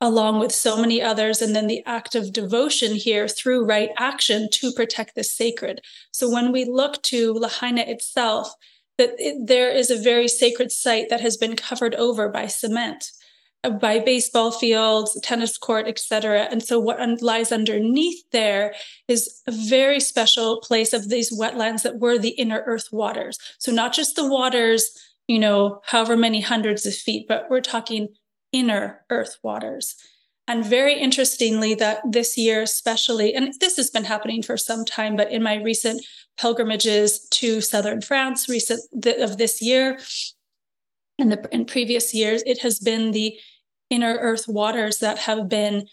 along 0.00 0.38
with 0.38 0.52
so 0.52 0.76
many 0.76 1.00
others, 1.00 1.40
and 1.40 1.56
then 1.56 1.66
the 1.66 1.82
act 1.86 2.14
of 2.14 2.32
devotion 2.32 2.94
here 2.94 3.26
through 3.26 3.64
right 3.64 3.90
action 3.98 4.48
to 4.52 4.72
protect 4.72 5.14
the 5.14 5.24
sacred. 5.24 5.80
So 6.10 6.30
when 6.30 6.52
we 6.52 6.64
look 6.64 7.02
to 7.04 7.32
Lahaina 7.32 7.82
itself, 7.82 8.52
that 8.98 9.14
it, 9.18 9.46
there 9.46 9.70
is 9.70 9.90
a 9.90 10.02
very 10.02 10.28
sacred 10.28 10.72
site 10.72 11.08
that 11.10 11.20
has 11.20 11.36
been 11.36 11.56
covered 11.56 11.94
over 11.94 12.28
by 12.28 12.46
cement 12.46 13.10
uh, 13.64 13.70
by 13.70 13.98
baseball 13.98 14.50
fields 14.50 15.18
tennis 15.22 15.56
court 15.58 15.86
etc 15.86 16.48
and 16.50 16.62
so 16.62 16.78
what 16.78 16.98
lies 17.22 17.52
underneath 17.52 18.22
there 18.32 18.74
is 19.08 19.42
a 19.46 19.52
very 19.52 20.00
special 20.00 20.60
place 20.60 20.92
of 20.92 21.08
these 21.08 21.36
wetlands 21.38 21.82
that 21.82 21.98
were 21.98 22.18
the 22.18 22.30
inner 22.30 22.62
earth 22.66 22.88
waters 22.92 23.38
so 23.58 23.72
not 23.72 23.92
just 23.92 24.16
the 24.16 24.28
waters 24.28 24.90
you 25.26 25.38
know 25.38 25.80
however 25.84 26.16
many 26.16 26.40
hundreds 26.40 26.86
of 26.86 26.94
feet 26.94 27.26
but 27.28 27.46
we're 27.50 27.60
talking 27.60 28.08
inner 28.52 29.04
earth 29.10 29.38
waters. 29.42 29.96
And 30.48 30.64
very 30.64 30.94
interestingly, 30.94 31.74
that 31.74 32.00
this 32.08 32.38
year, 32.38 32.62
especially, 32.62 33.34
and 33.34 33.52
this 33.60 33.76
has 33.76 33.90
been 33.90 34.04
happening 34.04 34.42
for 34.42 34.56
some 34.56 34.84
time, 34.84 35.16
but 35.16 35.30
in 35.30 35.42
my 35.42 35.56
recent 35.56 36.06
pilgrimages 36.38 37.28
to 37.30 37.60
southern 37.60 38.00
France, 38.00 38.48
recent 38.48 38.80
of 39.18 39.38
this 39.38 39.62
year, 39.62 39.98
and 41.18 41.32
the 41.32 41.48
in 41.50 41.64
previous 41.64 42.12
years, 42.14 42.42
it 42.46 42.60
has 42.62 42.78
been 42.78 43.12
the 43.12 43.38
inner 43.90 44.16
earth 44.20 44.48
waters 44.48 44.98
that 44.98 45.18
have 45.18 45.48
been 45.48 45.86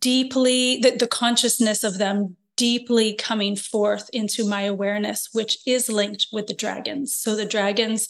deeply 0.00 0.78
the, 0.80 0.90
the 0.90 1.06
consciousness 1.06 1.84
of 1.84 1.98
them 1.98 2.36
deeply 2.56 3.14
coming 3.14 3.54
forth 3.54 4.10
into 4.12 4.44
my 4.44 4.62
awareness, 4.62 5.28
which 5.32 5.58
is 5.66 5.88
linked 5.88 6.26
with 6.32 6.48
the 6.48 6.54
dragons. 6.54 7.14
So 7.14 7.36
the 7.36 7.46
dragons 7.46 8.08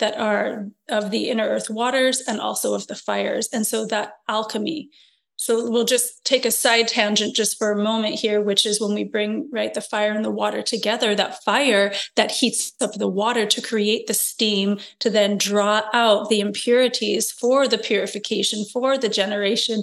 that 0.00 0.18
are 0.18 0.66
of 0.88 1.12
the 1.12 1.30
inner 1.30 1.48
earth 1.48 1.70
waters 1.70 2.20
and 2.26 2.40
also 2.40 2.74
of 2.74 2.88
the 2.88 2.96
fires. 2.96 3.48
And 3.52 3.64
so 3.64 3.86
that 3.86 4.14
alchemy. 4.28 4.90
So 5.36 5.68
we'll 5.68 5.84
just 5.84 6.24
take 6.24 6.44
a 6.44 6.50
side 6.50 6.88
tangent 6.88 7.34
just 7.34 7.58
for 7.58 7.72
a 7.72 7.82
moment 7.82 8.14
here, 8.14 8.40
which 8.40 8.64
is 8.64 8.80
when 8.80 8.94
we 8.94 9.04
bring 9.04 9.48
right 9.52 9.74
the 9.74 9.80
fire 9.80 10.12
and 10.12 10.24
the 10.24 10.30
water 10.30 10.62
together, 10.62 11.14
that 11.14 11.42
fire 11.42 11.92
that 12.16 12.30
heats 12.30 12.72
up 12.80 12.92
the 12.94 13.08
water 13.08 13.44
to 13.46 13.60
create 13.60 14.06
the 14.06 14.14
steam 14.14 14.78
to 15.00 15.10
then 15.10 15.36
draw 15.36 15.82
out 15.92 16.28
the 16.28 16.40
impurities 16.40 17.32
for 17.32 17.66
the 17.66 17.78
purification, 17.78 18.64
for 18.72 18.96
the 18.96 19.08
generation, 19.08 19.82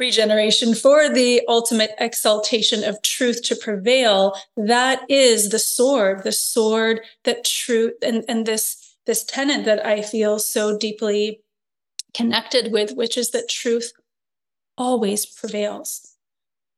regeneration, 0.00 0.74
for 0.74 1.08
the 1.08 1.42
ultimate 1.48 1.90
exaltation 1.98 2.82
of 2.82 3.02
truth 3.02 3.42
to 3.42 3.56
prevail. 3.56 4.34
That 4.56 5.02
is 5.08 5.50
the 5.50 5.58
sword, 5.58 6.24
the 6.24 6.32
sword 6.32 7.00
that 7.24 7.44
truth 7.44 7.94
and, 8.02 8.24
and 8.28 8.46
this 8.46 8.84
this 9.06 9.24
tenet 9.24 9.64
that 9.64 9.84
I 9.86 10.02
feel 10.02 10.38
so 10.38 10.76
deeply 10.76 11.40
connected 12.12 12.72
with, 12.72 12.92
which 12.92 13.16
is 13.16 13.30
that 13.30 13.48
truth 13.48 13.92
always 14.78 15.26
prevails 15.26 16.14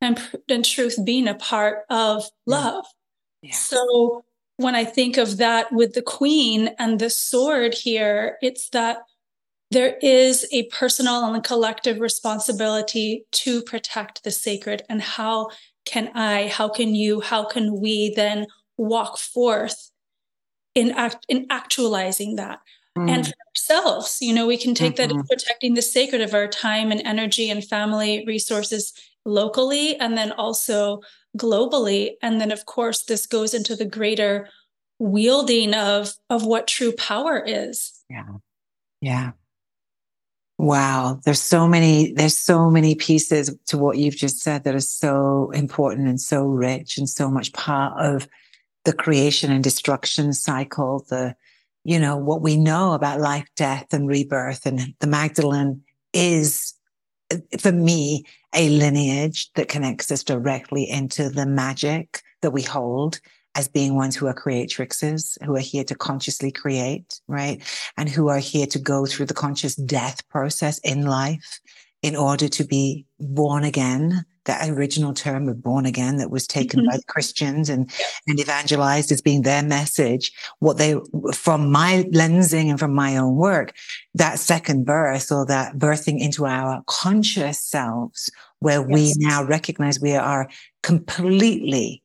and, 0.01 0.21
and 0.49 0.65
truth 0.65 0.99
being 1.05 1.29
a 1.29 1.35
part 1.35 1.85
of 1.89 2.25
love. 2.47 2.87
Yeah. 3.43 3.53
So 3.53 4.25
when 4.57 4.75
I 4.75 4.85
think 4.85 5.17
of 5.17 5.37
that 5.37 5.73
with 5.73 5.95
the 5.95 6.03
queen 6.03 6.71
and 6.79 6.99
the 6.99 7.11
sword 7.11 7.75
here, 7.75 8.37
it's 8.43 8.71
that 8.71 8.99
there 9.71 9.97
is 10.03 10.49
a 10.53 10.65
personal 10.65 11.33
and 11.33 11.45
collective 11.45 12.01
responsibility 12.01 13.25
to 13.31 13.63
protect 13.63 14.25
the 14.25 14.31
sacred. 14.31 14.83
And 14.89 15.01
how 15.01 15.51
can 15.85 16.11
I, 16.15 16.49
how 16.49 16.69
can 16.69 16.95
you, 16.95 17.21
how 17.21 17.45
can 17.45 17.81
we 17.81 18.13
then 18.15 18.47
walk 18.77 19.17
forth 19.19 19.91
in 20.75 20.91
act 20.91 21.25
in 21.29 21.47
actualizing 21.51 22.37
that 22.37 22.61
mm. 22.99 23.09
and 23.11 23.27
for 23.27 23.35
ourselves 23.55 24.19
you 24.21 24.33
know 24.33 24.47
we 24.47 24.57
can 24.57 24.75
take 24.75 24.97
mm-hmm. 24.97 25.09
that 25.09 25.15
in 25.15 25.23
protecting 25.25 25.75
the 25.75 25.83
sacred 25.83 26.21
of 26.21 26.35
our 26.35 26.47
time 26.47 26.91
and 26.91 27.01
energy 27.05 27.51
and 27.51 27.65
family 27.65 28.25
resources 28.27 28.93
locally 29.25 29.97
and 29.97 30.17
then 30.17 30.33
also 30.33 31.01
globally. 31.37 32.13
And 32.23 32.41
then 32.41 32.51
of 32.51 32.67
course 32.67 33.05
this 33.05 33.27
goes 33.27 33.55
into 33.55 33.77
the 33.77 33.85
greater 33.85 34.49
wielding 34.99 35.75
of 35.75 36.13
of 36.29 36.45
what 36.45 36.67
true 36.67 36.93
power 36.93 37.43
is. 37.45 37.93
Yeah. 38.09 38.27
Yeah. 39.01 39.33
Wow, 40.59 41.21
there's 41.25 41.41
so 41.41 41.67
many 41.67 42.13
there's 42.13 42.37
so 42.37 42.69
many 42.69 42.95
pieces 42.95 43.57
to 43.69 43.79
what 43.79 43.97
you've 43.97 44.17
just 44.17 44.41
said 44.41 44.65
that 44.65 44.75
are 44.75 44.81
so 44.81 45.51
important 45.55 46.07
and 46.07 46.21
so 46.21 46.45
rich 46.45 46.99
and 46.99 47.09
so 47.09 47.31
much 47.31 47.53
part 47.55 47.99
of 47.99 48.29
the 48.85 48.93
creation 48.93 49.51
and 49.51 49.65
destruction 49.65 50.33
cycle, 50.35 51.05
the, 51.09 51.35
you 51.85 51.99
know, 51.99 52.17
what 52.17 52.43
we 52.43 52.57
know 52.57 52.93
about 52.93 53.21
life, 53.21 53.47
death 53.57 53.93
and 53.93 54.09
rebirth. 54.09 54.67
And 54.67 54.95
the 55.01 55.07
Magdalene 55.07 55.83
is, 56.13 56.75
for 57.59 57.73
me, 57.73 58.25
a 58.55 58.69
lineage 58.69 59.51
that 59.55 59.69
connects 59.69 60.11
us 60.11 60.23
directly 60.23 60.89
into 60.89 61.31
the 61.31 61.47
magic 61.47 62.23
that 62.43 62.51
we 62.51 62.63
hold 62.63 63.21
as 63.57 63.69
being 63.69 63.97
ones 63.97 64.15
who 64.15 64.27
are 64.27 64.35
creatrixes, 64.35 65.37
who 65.45 65.57
are 65.57 65.61
here 65.61 65.85
to 65.85 65.95
consciously 65.95 66.53
create, 66.53 67.21
right? 67.27 67.63
And 67.97 68.09
who 68.09 68.29
are 68.29 68.39
here 68.39 68.67
to 68.67 68.79
go 68.79 69.07
through 69.07 69.27
the 69.27 69.35
conscious 69.35 69.75
death 69.75 70.27
process 70.29 70.79
in 70.79 71.05
life 71.05 71.61
in 72.03 72.17
order 72.17 72.49
to 72.49 72.65
be 72.65 73.07
born 73.19 73.65
again 73.65 74.25
that 74.47 74.69
original 74.71 75.13
term 75.13 75.49
of 75.49 75.63
born 75.63 75.87
again 75.87 76.17
that 76.17 76.31
was 76.31 76.47
taken 76.47 76.81
mm-hmm. 76.81 76.91
by 76.91 76.97
the 76.97 77.05
Christians 77.05 77.69
and, 77.69 77.91
and 78.27 78.41
evangelized 78.41 79.13
as 79.13 79.21
being 79.21 79.43
their 79.43 79.63
message. 79.63 80.33
What 80.61 80.79
they, 80.79 80.97
from 81.35 81.71
my 81.71 82.05
lensing 82.13 82.71
and 82.71 82.79
from 82.79 82.95
my 82.95 83.17
own 83.17 83.37
work, 83.37 83.75
that 84.15 84.39
second 84.39 84.85
birth 84.85 85.31
or 85.31 85.47
that 85.47 85.77
birthing 85.77 86.21
into 86.21 86.47
our 86.47 86.83
conscious 86.87 87.61
selves, 87.61 88.31
where 88.61 88.81
yes. 88.81 88.89
we 88.89 89.15
now 89.19 89.45
recognize 89.45 90.01
we 90.01 90.15
are 90.15 90.49
completely, 90.83 92.03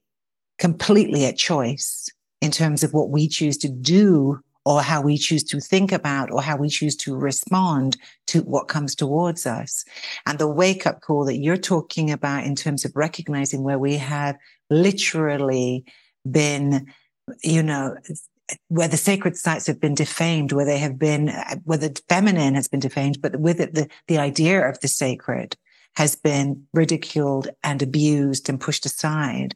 completely 0.58 1.26
at 1.26 1.38
choice 1.38 2.08
in 2.42 2.52
terms 2.52 2.84
of 2.84 2.94
what 2.94 3.10
we 3.10 3.28
choose 3.28 3.58
to 3.58 3.70
do 3.70 4.40
or 4.66 4.82
how 4.82 5.02
we 5.02 5.18
choose 5.18 5.44
to 5.44 5.60
think 5.60 5.92
about 5.92 6.32
or 6.32 6.42
how 6.42 6.58
we 6.58 6.68
choose 6.68 6.96
to 6.96 7.16
respond 7.16 7.98
to 8.28 8.42
what 8.42 8.68
comes 8.68 8.96
towards 8.96 9.46
us. 9.46 9.86
And 10.26 10.40
the 10.40 10.48
wake 10.48 10.88
up 10.88 11.02
call 11.02 11.26
that 11.26 11.38
you're 11.38 11.56
talking 11.56 12.12
about 12.12 12.46
in 12.46 12.56
terms 12.56 12.84
of 12.84 12.96
recognizing 12.96 13.64
where 13.64 13.80
we 13.80 13.98
have 13.98 14.36
literally 14.70 15.86
been, 16.30 16.88
you 17.44 17.62
know, 17.62 17.96
where 18.68 18.88
the 18.88 18.98
sacred 18.98 19.38
sites 19.38 19.68
have 19.68 19.80
been 19.80 19.96
defamed, 19.96 20.52
where 20.52 20.66
they 20.66 20.80
have 20.80 20.98
been, 20.98 21.32
where 21.64 21.78
the 21.78 22.00
feminine 22.10 22.56
has 22.56 22.68
been 22.68 22.80
defamed, 22.80 23.22
but 23.22 23.40
with 23.40 23.60
it, 23.60 23.74
the, 23.74 23.88
the 24.08 24.18
idea 24.18 24.68
of 24.68 24.80
the 24.80 24.88
sacred 24.88 25.56
has 25.96 26.16
been 26.16 26.66
ridiculed 26.74 27.48
and 27.64 27.82
abused 27.82 28.50
and 28.50 28.60
pushed 28.60 28.86
aside 28.86 29.56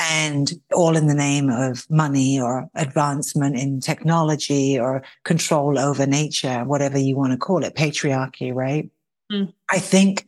and 0.00 0.52
all 0.72 0.96
in 0.96 1.06
the 1.06 1.14
name 1.14 1.50
of 1.50 1.88
money 1.90 2.40
or 2.40 2.68
advancement 2.74 3.56
in 3.56 3.80
technology 3.80 4.78
or 4.78 5.02
control 5.24 5.78
over 5.78 6.06
nature, 6.06 6.64
whatever 6.64 6.98
you 6.98 7.16
want 7.16 7.32
to 7.32 7.38
call 7.38 7.64
it, 7.64 7.74
patriarchy, 7.74 8.54
right? 8.54 8.88
Mm. 9.30 9.52
I 9.70 9.78
think 9.78 10.26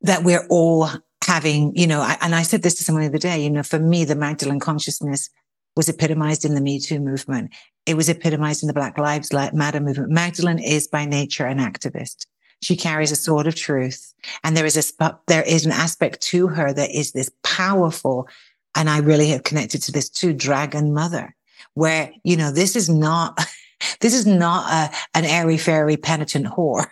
that 0.00 0.24
we're 0.24 0.46
all 0.50 0.88
having, 1.24 1.74
you 1.76 1.86
know, 1.86 2.00
I, 2.00 2.16
and 2.20 2.34
I 2.34 2.42
said 2.42 2.62
this 2.62 2.74
to 2.74 2.84
someone 2.84 3.02
the 3.02 3.08
other 3.08 3.18
day, 3.18 3.42
you 3.42 3.50
know, 3.50 3.62
for 3.62 3.78
me, 3.78 4.04
the 4.04 4.16
Magdalene 4.16 4.60
consciousness 4.60 5.30
was 5.76 5.88
epitomized 5.88 6.44
in 6.44 6.54
the 6.54 6.60
Me 6.60 6.80
Too 6.80 6.98
movement. 6.98 7.52
It 7.86 7.96
was 7.96 8.08
epitomized 8.08 8.62
in 8.62 8.66
the 8.66 8.74
Black 8.74 8.98
Lives 8.98 9.32
Matter 9.32 9.80
movement. 9.80 10.10
Magdalene 10.10 10.58
is 10.58 10.88
by 10.88 11.04
nature 11.04 11.46
an 11.46 11.58
activist. 11.58 12.26
She 12.62 12.76
carries 12.76 13.10
a 13.10 13.16
sword 13.16 13.46
of 13.46 13.54
truth. 13.54 14.12
And 14.44 14.56
there 14.56 14.66
is 14.66 14.94
a, 15.00 15.18
there 15.26 15.42
is 15.42 15.64
an 15.64 15.72
aspect 15.72 16.20
to 16.22 16.48
her 16.48 16.72
that 16.72 16.90
is 16.90 17.12
this 17.12 17.30
powerful 17.42 18.28
and 18.76 18.88
I 18.88 18.98
really 18.98 19.28
have 19.28 19.44
connected 19.44 19.82
to 19.82 19.92
this 19.92 20.08
too, 20.08 20.32
Dragon 20.32 20.92
Mother, 20.92 21.34
where, 21.74 22.12
you 22.24 22.36
know, 22.36 22.50
this 22.50 22.76
is 22.76 22.88
not, 22.88 23.38
this 24.00 24.14
is 24.14 24.26
not 24.26 24.70
a, 24.72 24.94
an 25.16 25.24
airy 25.24 25.58
fairy 25.58 25.96
penitent 25.96 26.46
whore. 26.46 26.86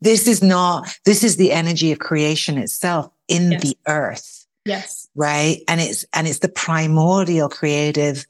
This 0.00 0.26
is 0.26 0.42
not, 0.42 0.88
this 1.04 1.22
is 1.22 1.36
the 1.36 1.52
energy 1.52 1.92
of 1.92 1.98
creation 1.98 2.56
itself 2.56 3.10
in 3.28 3.52
yes. 3.52 3.62
the 3.62 3.76
earth. 3.86 4.46
Yes. 4.64 5.08
Right. 5.14 5.58
And 5.68 5.80
it's, 5.80 6.04
and 6.14 6.26
it's 6.26 6.38
the 6.38 6.48
primordial 6.48 7.48
creative, 7.48 8.24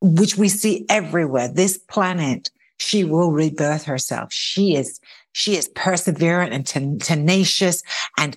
which 0.00 0.36
we 0.36 0.48
see 0.48 0.84
everywhere. 0.88 1.48
This 1.48 1.78
planet, 1.78 2.50
she 2.78 3.04
will 3.04 3.32
rebirth 3.32 3.84
herself. 3.84 4.32
She 4.32 4.76
is, 4.76 5.00
she 5.32 5.56
is 5.56 5.68
perseverant 5.70 6.52
and 6.52 6.66
ten- 6.66 6.98
tenacious 6.98 7.82
and 8.18 8.36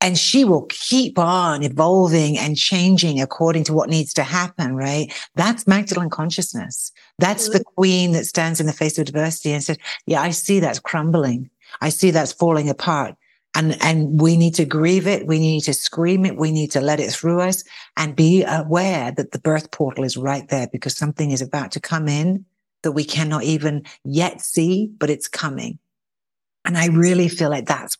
and 0.00 0.16
she 0.16 0.44
will 0.44 0.66
keep 0.68 1.18
on 1.18 1.62
evolving 1.62 2.38
and 2.38 2.56
changing 2.56 3.20
according 3.20 3.64
to 3.64 3.72
what 3.72 3.88
needs 3.88 4.12
to 4.14 4.22
happen, 4.22 4.76
right? 4.76 5.12
That's 5.34 5.66
Magdalene 5.66 6.10
consciousness. 6.10 6.92
That's 7.18 7.48
the 7.48 7.64
queen 7.64 8.12
that 8.12 8.26
stands 8.26 8.60
in 8.60 8.66
the 8.66 8.72
face 8.72 8.98
of 8.98 9.08
adversity 9.08 9.52
and 9.52 9.62
says, 9.62 9.78
yeah, 10.06 10.22
I 10.22 10.30
see 10.30 10.60
that's 10.60 10.78
crumbling. 10.78 11.50
I 11.80 11.88
see 11.88 12.10
that's 12.10 12.32
falling 12.32 12.68
apart. 12.68 13.16
And, 13.54 13.76
and 13.82 14.20
we 14.20 14.36
need 14.36 14.54
to 14.54 14.64
grieve 14.64 15.08
it. 15.08 15.26
We 15.26 15.40
need 15.40 15.62
to 15.62 15.74
scream 15.74 16.24
it. 16.24 16.36
We 16.36 16.52
need 16.52 16.70
to 16.72 16.80
let 16.80 17.00
it 17.00 17.10
through 17.10 17.40
us 17.40 17.64
and 17.96 18.14
be 18.14 18.44
aware 18.44 19.10
that 19.10 19.32
the 19.32 19.40
birth 19.40 19.72
portal 19.72 20.04
is 20.04 20.16
right 20.16 20.46
there 20.48 20.68
because 20.70 20.96
something 20.96 21.32
is 21.32 21.42
about 21.42 21.72
to 21.72 21.80
come 21.80 22.06
in 22.06 22.44
that 22.82 22.92
we 22.92 23.02
cannot 23.02 23.42
even 23.42 23.84
yet 24.04 24.40
see, 24.40 24.92
but 24.98 25.10
it's 25.10 25.26
coming. 25.26 25.80
And 26.64 26.78
I 26.78 26.86
really 26.86 27.28
feel 27.28 27.50
like 27.50 27.66
that's 27.66 27.96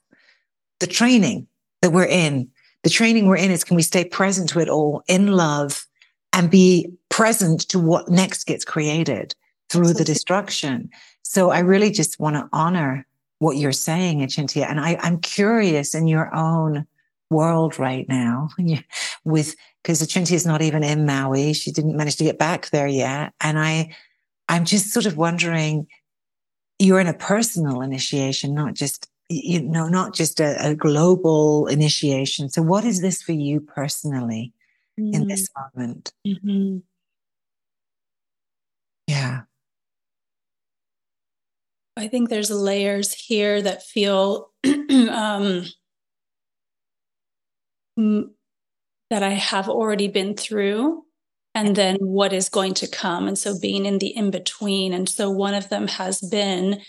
the 0.79 0.87
training 0.87 1.49
that 1.83 1.91
we're 1.93 2.05
in. 2.05 2.49
The 2.83 2.91
training 2.91 3.27
we're 3.27 3.37
in 3.37 3.51
is 3.51 3.65
can 3.65 3.77
we 3.77 3.83
stay 3.83 4.05
present 4.05 4.49
to 4.51 4.61
it 4.61 4.69
all 4.69 5.03
in 5.09 5.33
love 5.33 5.87
and 6.33 6.51
be 6.51 6.93
present 7.09 7.69
to 7.69 7.79
what 7.79 8.09
next 8.09 8.45
gets 8.45 8.65
created 8.65 9.35
through 9.71 9.93
the 9.93 10.05
destruction. 10.05 10.91
So 11.23 11.51
I 11.51 11.61
really 11.61 11.91
just 11.91 12.21
want 12.21 12.37
to 12.37 12.49
honor 12.53 13.07
what 13.39 13.57
you're 13.57 13.73
saying, 13.73 14.21
Achintya. 14.21 14.69
And 14.69 14.81
I, 14.81 14.99
I'm 15.01 15.21
curious 15.21 15.95
in 15.95 16.07
your 16.07 16.35
own 16.35 16.87
world 17.31 17.79
right 17.79 18.09
now 18.09 18.49
with, 19.25 19.55
because 19.83 20.03
Achintya 20.03 20.33
is 20.33 20.47
not 20.47 20.63
even 20.63 20.83
in 20.83 21.07
Maui. 21.07 21.53
She 21.53 21.71
didn't 21.71 21.97
manage 21.97 22.17
to 22.17 22.25
get 22.25 22.39
back 22.39 22.71
there 22.71 22.87
yet. 22.87 23.35
And 23.41 23.59
I, 23.59 23.95
I'm 24.49 24.65
just 24.65 24.93
sort 24.93 25.07
of 25.07 25.17
wondering, 25.17 25.87
you're 26.79 27.01
in 27.01 27.07
a 27.07 27.15
personal 27.15 27.83
initiation, 27.83 28.55
not 28.55 28.75
just, 28.75 29.08
you 29.29 29.61
know, 29.63 29.89
not 29.89 30.15
just 30.15 30.41
a, 30.41 30.71
a 30.71 30.75
global 30.75 31.67
initiation. 31.67 32.49
So 32.49 32.63
what 32.63 32.85
is 32.85 33.01
this 33.01 33.23
for 33.23 33.33
you 33.33 33.61
personally 33.61 34.53
mm-hmm. 34.99 35.15
in 35.15 35.29
this 35.29 35.49
moment? 35.77 36.13
Mm-hmm. 36.27 36.79
Yeah. 39.07 39.43
I 41.97 42.09
think 42.09 42.29
there's 42.29 42.51
layers 42.51 43.13
here 43.13 43.61
that 43.61 43.83
feel 43.83 44.51
um, 44.65 45.65
that 47.97 49.23
I 49.23 49.31
have 49.31 49.69
already 49.69 50.07
been 50.09 50.35
through, 50.35 51.05
and 51.55 51.75
then 51.75 51.97
what 51.97 52.33
is 52.33 52.49
going 52.49 52.75
to 52.75 52.87
come. 52.87 53.27
And 53.27 53.37
so 53.37 53.59
being 53.59 53.85
in 53.85 53.99
the 53.99 54.09
in 54.09 54.31
between. 54.31 54.93
And 54.93 55.09
so 55.09 55.29
one 55.29 55.55
of 55.55 55.71
them 55.71 55.89
has 55.89 56.21
been 56.21 56.81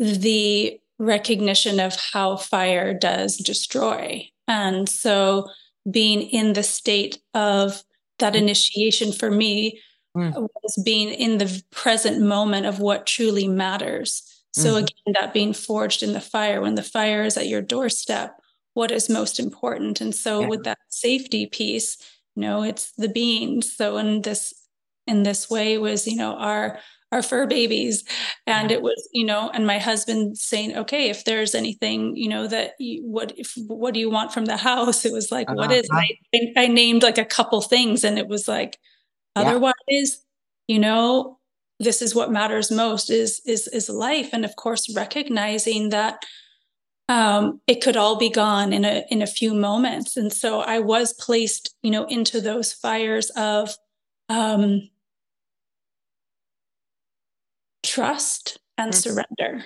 the 0.00 0.80
recognition 0.98 1.80
of 1.80 1.96
how 2.12 2.36
fire 2.36 2.92
does 2.92 3.36
destroy. 3.36 4.28
And 4.46 4.88
so 4.88 5.48
being 5.90 6.22
in 6.22 6.54
the 6.54 6.62
state 6.62 7.18
of 7.34 7.82
that 8.18 8.34
mm. 8.34 8.38
initiation 8.38 9.12
for 9.12 9.30
me 9.30 9.80
mm. 10.16 10.34
was 10.34 10.82
being 10.84 11.08
in 11.08 11.38
the 11.38 11.62
present 11.70 12.20
moment 12.20 12.66
of 12.66 12.80
what 12.80 13.06
truly 13.06 13.48
matters. 13.48 14.22
So 14.52 14.74
mm 14.74 14.78
again, 14.78 15.14
that 15.14 15.34
being 15.34 15.52
forged 15.52 16.02
in 16.02 16.14
the 16.14 16.20
fire, 16.20 16.60
when 16.60 16.74
the 16.74 16.82
fire 16.82 17.22
is 17.22 17.36
at 17.36 17.48
your 17.48 17.62
doorstep, 17.62 18.34
what 18.74 18.90
is 18.90 19.08
most 19.08 19.38
important? 19.38 20.00
And 20.00 20.14
so 20.14 20.40
yeah. 20.40 20.48
with 20.48 20.64
that 20.64 20.78
safety 20.88 21.46
piece, 21.46 21.96
you 22.34 22.42
know, 22.42 22.62
it's 22.62 22.92
the 22.92 23.08
beings. 23.08 23.76
So 23.76 23.98
in 23.98 24.22
this 24.22 24.54
in 25.06 25.22
this 25.22 25.48
way 25.50 25.78
was, 25.78 26.06
you 26.06 26.16
know, 26.16 26.34
our 26.36 26.78
our 27.10 27.22
fur 27.22 27.46
babies. 27.46 28.04
And 28.46 28.70
it 28.70 28.82
was 28.82 29.08
you 29.12 29.24
know 29.24 29.50
and 29.52 29.66
my 29.66 29.78
husband 29.78 30.38
saying 30.38 30.76
okay 30.76 31.10
if 31.10 31.24
there's 31.24 31.54
anything 31.54 32.16
you 32.16 32.28
know 32.28 32.46
that 32.46 32.72
you, 32.78 33.02
what 33.04 33.32
if 33.36 33.54
what 33.66 33.94
do 33.94 34.00
you 34.00 34.10
want 34.10 34.32
from 34.32 34.44
the 34.44 34.56
house? 34.56 35.04
It 35.04 35.12
was 35.12 35.30
like 35.30 35.48
uh-huh. 35.48 35.56
what 35.56 35.72
is 35.72 35.88
I, 35.92 36.08
I 36.56 36.66
named 36.66 37.02
like 37.02 37.18
a 37.18 37.24
couple 37.24 37.60
things 37.60 38.04
and 38.04 38.18
it 38.18 38.28
was 38.28 38.46
like 38.48 38.78
Otherwise, 39.38 40.24
you 40.66 40.78
know, 40.78 41.38
this 41.80 42.02
is 42.02 42.14
what 42.14 42.32
matters 42.32 42.70
most 42.70 43.10
is 43.10 43.40
is 43.46 43.68
is 43.68 43.88
life, 43.88 44.30
and 44.32 44.44
of 44.44 44.56
course, 44.56 44.94
recognizing 44.94 45.90
that 45.90 46.24
um, 47.08 47.60
it 47.66 47.82
could 47.82 47.96
all 47.96 48.16
be 48.16 48.30
gone 48.30 48.72
in 48.72 48.84
a 48.84 49.04
in 49.10 49.22
a 49.22 49.26
few 49.26 49.54
moments. 49.54 50.16
And 50.16 50.32
so 50.32 50.60
I 50.60 50.80
was 50.80 51.12
placed, 51.12 51.74
you 51.82 51.90
know, 51.90 52.04
into 52.06 52.40
those 52.40 52.72
fires 52.72 53.30
of 53.30 53.76
um, 54.28 54.88
trust 57.82 58.58
and 58.76 58.92
mm. 58.92 58.94
surrender. 58.94 59.64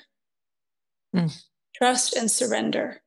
Mm. 1.14 1.42
Trust 1.74 2.16
and 2.16 2.30
surrender 2.30 3.02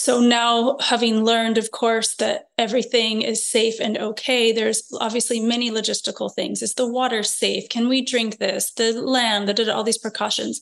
so 0.00 0.20
now 0.20 0.76
having 0.80 1.24
learned 1.24 1.58
of 1.58 1.70
course 1.72 2.14
that 2.16 2.48
everything 2.56 3.22
is 3.22 3.46
safe 3.46 3.80
and 3.80 3.98
okay 3.98 4.52
there's 4.52 4.82
obviously 5.00 5.40
many 5.40 5.70
logistical 5.70 6.32
things 6.32 6.62
is 6.62 6.74
the 6.74 6.86
water 6.86 7.22
safe 7.22 7.68
can 7.68 7.88
we 7.88 8.04
drink 8.04 8.38
this 8.38 8.72
the 8.72 8.92
land 8.92 9.48
that 9.48 9.56
did 9.56 9.68
all 9.68 9.84
these 9.84 9.98
precautions 9.98 10.60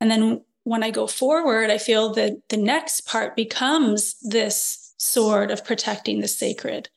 and 0.00 0.10
then 0.10 0.42
when 0.64 0.82
i 0.82 0.90
go 0.90 1.06
forward 1.06 1.70
i 1.70 1.78
feel 1.78 2.12
that 2.12 2.32
the 2.48 2.56
next 2.56 3.06
part 3.06 3.34
becomes 3.36 4.16
this 4.22 4.94
sword 4.98 5.50
of 5.50 5.64
protecting 5.64 6.20
the 6.20 6.28
sacred 6.28 6.88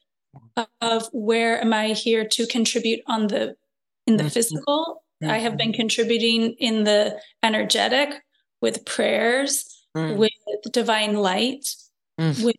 of 0.82 1.08
where 1.14 1.62
am 1.62 1.74
i 1.74 1.90
here 1.90 2.28
to 2.28 2.46
contribute 2.48 3.02
on 3.08 3.28
the 3.28 3.56
in 4.08 4.18
the 4.18 4.24
mm-hmm. 4.24 4.30
physical 4.30 5.04
mm-hmm. 5.22 5.32
i 5.32 5.38
have 5.38 5.58
been 5.58 5.74
contributing 5.74 6.54
in 6.60 6.84
the 6.84 7.20
energetic 7.44 8.22
with 8.62 8.86
prayers 8.86 9.76
mm. 9.96 10.18
with 10.18 10.32
divine 10.72 11.16
light, 11.16 11.68
mm. 12.20 12.44
with 12.44 12.56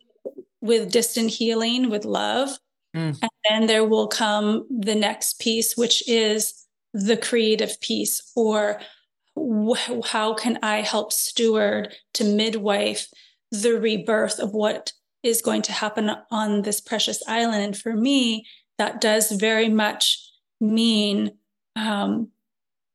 with 0.59 0.91
distant 0.91 1.29
healing, 1.29 1.89
with 1.89 2.03
love. 2.03 2.49
Mm. 2.95 3.17
And 3.21 3.31
then 3.47 3.67
there 3.67 3.85
will 3.85 4.07
come 4.07 4.65
the 4.69 4.95
next 4.95 5.39
piece, 5.39 5.77
which 5.77 6.07
is 6.09 6.65
the 6.93 7.15
creative 7.15 7.79
piece, 7.79 8.31
or 8.35 8.81
wh- 9.37 10.01
how 10.05 10.33
can 10.33 10.57
I 10.63 10.81
help 10.81 11.13
steward 11.13 11.93
to 12.15 12.23
midwife 12.23 13.07
the 13.51 13.79
rebirth 13.79 14.39
of 14.39 14.51
what 14.51 14.93
is 15.21 15.41
going 15.41 15.61
to 15.63 15.71
happen 15.71 16.11
on 16.31 16.63
this 16.63 16.81
precious 16.81 17.21
island? 17.27 17.63
And 17.63 17.77
for 17.77 17.93
me, 17.93 18.45
that 18.77 18.99
does 18.99 19.31
very 19.31 19.69
much 19.69 20.19
mean 20.59 21.31
um, 21.75 22.29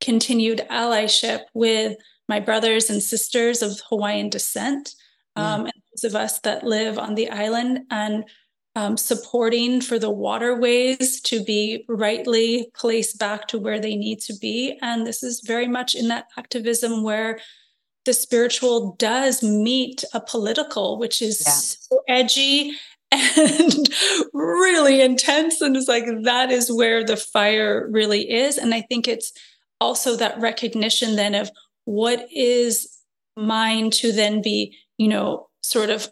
continued 0.03 0.67
allyship 0.71 1.45
with 1.55 1.97
my 2.29 2.41
brothers 2.41 2.91
and 2.91 3.03
sisters 3.03 3.63
of 3.63 3.81
Hawaiian 3.89 4.29
descent, 4.29 4.95
mm. 5.37 5.43
um, 5.43 5.61
and 5.63 5.73
those 5.95 6.05
of 6.05 6.15
us 6.15 6.41
that 6.41 6.65
live 6.65 6.99
on 6.99 7.15
the 7.15 7.31
island, 7.31 7.81
and 7.91 8.25
um, 8.75 8.97
supporting 8.97 9.81
for 9.81 9.99
the 9.99 10.11
waterways 10.11 11.21
to 11.23 11.45
be 11.45 11.85
rightly 11.89 12.71
placed 12.75 13.19
back 13.19 13.47
to 13.49 13.59
where 13.59 13.79
they 13.79 13.97
need 13.97 14.21
to 14.21 14.35
be. 14.41 14.79
And 14.81 15.07
this 15.07 15.23
is 15.23 15.43
very 15.47 15.69
much 15.69 15.95
in 15.95 16.09
that 16.09 16.27
activism 16.39 17.03
where 17.03 17.39
the 18.05 18.15
spiritual 18.15 18.97
does 18.99 19.43
meet 19.43 20.05
a 20.15 20.21
political, 20.21 20.99
which 20.99 21.21
is 21.21 21.43
yeah. 21.45 21.53
so 21.53 22.01
edgy 22.09 22.73
and 23.13 23.89
really 24.33 25.01
intense. 25.03 25.61
And 25.61 25.77
it's 25.77 25.89
like 25.89 26.07
that 26.23 26.51
is 26.51 26.73
where 26.73 27.05
the 27.05 27.17
fire 27.17 27.89
really 27.91 28.31
is. 28.31 28.59
And 28.59 28.75
I 28.75 28.81
think 28.81 29.07
it's 29.07 29.33
also 29.83 30.17
that 30.17 30.41
recognition 30.41 31.17
then 31.17 31.35
of 31.35 31.51
what 31.85 32.27
is 32.33 32.89
mine 33.37 33.91
to 33.91 34.13
then 34.13 34.41
be, 34.41 34.77
you 34.97 35.09
know, 35.09 35.49
sort 35.63 35.91
of 35.91 36.09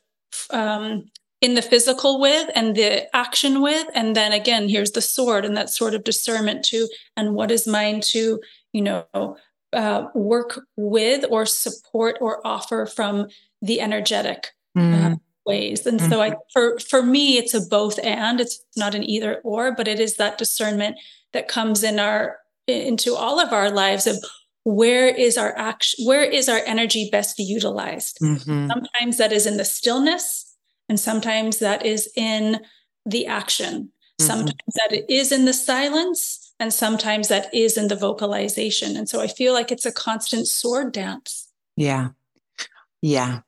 um, 0.50 1.04
in 1.40 1.54
the 1.54 1.62
physical 1.62 2.20
with 2.20 2.50
and 2.54 2.74
the 2.74 2.92
action 3.14 3.62
with. 3.62 3.86
And 3.94 4.14
then 4.14 4.32
again, 4.32 4.68
here's 4.68 4.92
the 4.92 5.00
sword 5.00 5.44
and 5.44 5.56
that 5.56 5.70
sort 5.70 5.94
of 5.94 6.04
discernment 6.04 6.64
to, 6.66 6.88
and 7.16 7.34
what 7.34 7.50
is 7.50 7.66
mine 7.66 8.00
to, 8.12 8.40
you 8.72 8.82
know, 8.82 9.36
uh, 9.72 10.02
work 10.14 10.60
with 10.76 11.24
or 11.30 11.46
support 11.46 12.18
or 12.20 12.44
offer 12.44 12.86
from 12.86 13.28
the 13.62 13.80
energetic 13.80 14.48
mm. 14.76 15.12
uh, 15.12 15.16
ways. 15.46 15.86
And 15.86 16.00
mm-hmm. 16.00 16.10
so 16.10 16.20
I, 16.20 16.34
for, 16.52 16.78
for 16.80 17.02
me, 17.02 17.38
it's 17.38 17.54
a 17.54 17.60
both 17.60 17.98
and 18.02 18.40
it's 18.40 18.64
not 18.76 18.94
an 18.94 19.04
either 19.04 19.40
or, 19.44 19.72
but 19.74 19.86
it 19.86 20.00
is 20.00 20.16
that 20.16 20.38
discernment 20.38 20.96
that 21.32 21.46
comes 21.46 21.84
in 21.84 22.00
our, 22.00 22.38
into 22.66 23.14
all 23.14 23.40
of 23.40 23.52
our 23.52 23.70
lives 23.70 24.06
of 24.06 24.16
where 24.64 25.08
is 25.08 25.38
our 25.38 25.56
action 25.56 26.04
where 26.06 26.22
is 26.22 26.48
our 26.48 26.60
energy 26.66 27.08
best 27.10 27.38
utilized? 27.38 28.18
Mm-hmm. 28.22 28.68
sometimes 28.68 29.16
that 29.16 29.32
is 29.32 29.46
in 29.46 29.56
the 29.56 29.64
stillness 29.64 30.56
and 30.88 31.00
sometimes 31.00 31.58
that 31.58 31.84
is 31.84 32.10
in 32.16 32.60
the 33.06 33.26
action. 33.26 33.90
Mm-hmm. 34.20 34.26
sometimes 34.26 34.74
that 34.76 35.04
is 35.12 35.32
in 35.32 35.44
the 35.46 35.54
silence 35.54 36.52
and 36.60 36.72
sometimes 36.74 37.28
that 37.28 37.52
is 37.54 37.78
in 37.78 37.88
the 37.88 37.96
vocalization. 37.96 38.96
And 38.96 39.08
so 39.08 39.20
i 39.20 39.26
feel 39.26 39.54
like 39.54 39.72
it's 39.72 39.86
a 39.86 39.92
constant 39.92 40.46
sword 40.46 40.92
dance. 40.92 41.48
Yeah. 41.76 42.08
Yeah. 43.02 43.40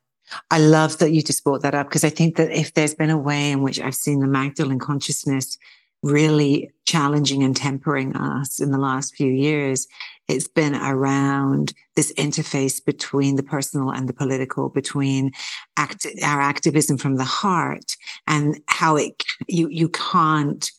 I 0.49 0.59
love 0.59 0.97
that 0.97 1.11
you 1.11 1.21
just 1.21 1.43
brought 1.43 1.61
that 1.61 1.75
up 1.75 1.87
because 1.87 2.03
I 2.03 2.09
think 2.09 2.37
that 2.37 2.51
if 2.51 2.73
there's 2.73 2.95
been 2.95 3.09
a 3.09 3.17
way 3.17 3.51
in 3.51 3.61
which 3.61 3.79
I've 3.79 3.95
seen 3.95 4.19
the 4.19 4.27
Magdalene 4.27 4.79
consciousness 4.79 5.57
really 6.03 6.69
challenging 6.85 7.41
and 7.43 7.55
tempering 7.55 8.15
us 8.15 8.59
in 8.59 8.71
the 8.71 8.77
last 8.77 9.15
few 9.15 9.31
years, 9.31 9.87
it's 10.27 10.47
been 10.47 10.75
around 10.75 11.73
this 11.95 12.13
interface 12.13 12.83
between 12.83 13.35
the 13.35 13.43
personal 13.43 13.89
and 13.89 14.07
the 14.07 14.13
political, 14.13 14.69
between 14.69 15.31
our 15.77 16.41
activism 16.41 16.97
from 16.97 17.15
the 17.15 17.23
heart 17.23 17.95
and 18.27 18.59
how 18.67 18.95
it, 18.97 19.23
you, 19.47 19.67
you 19.69 19.89
can't, 19.89 20.69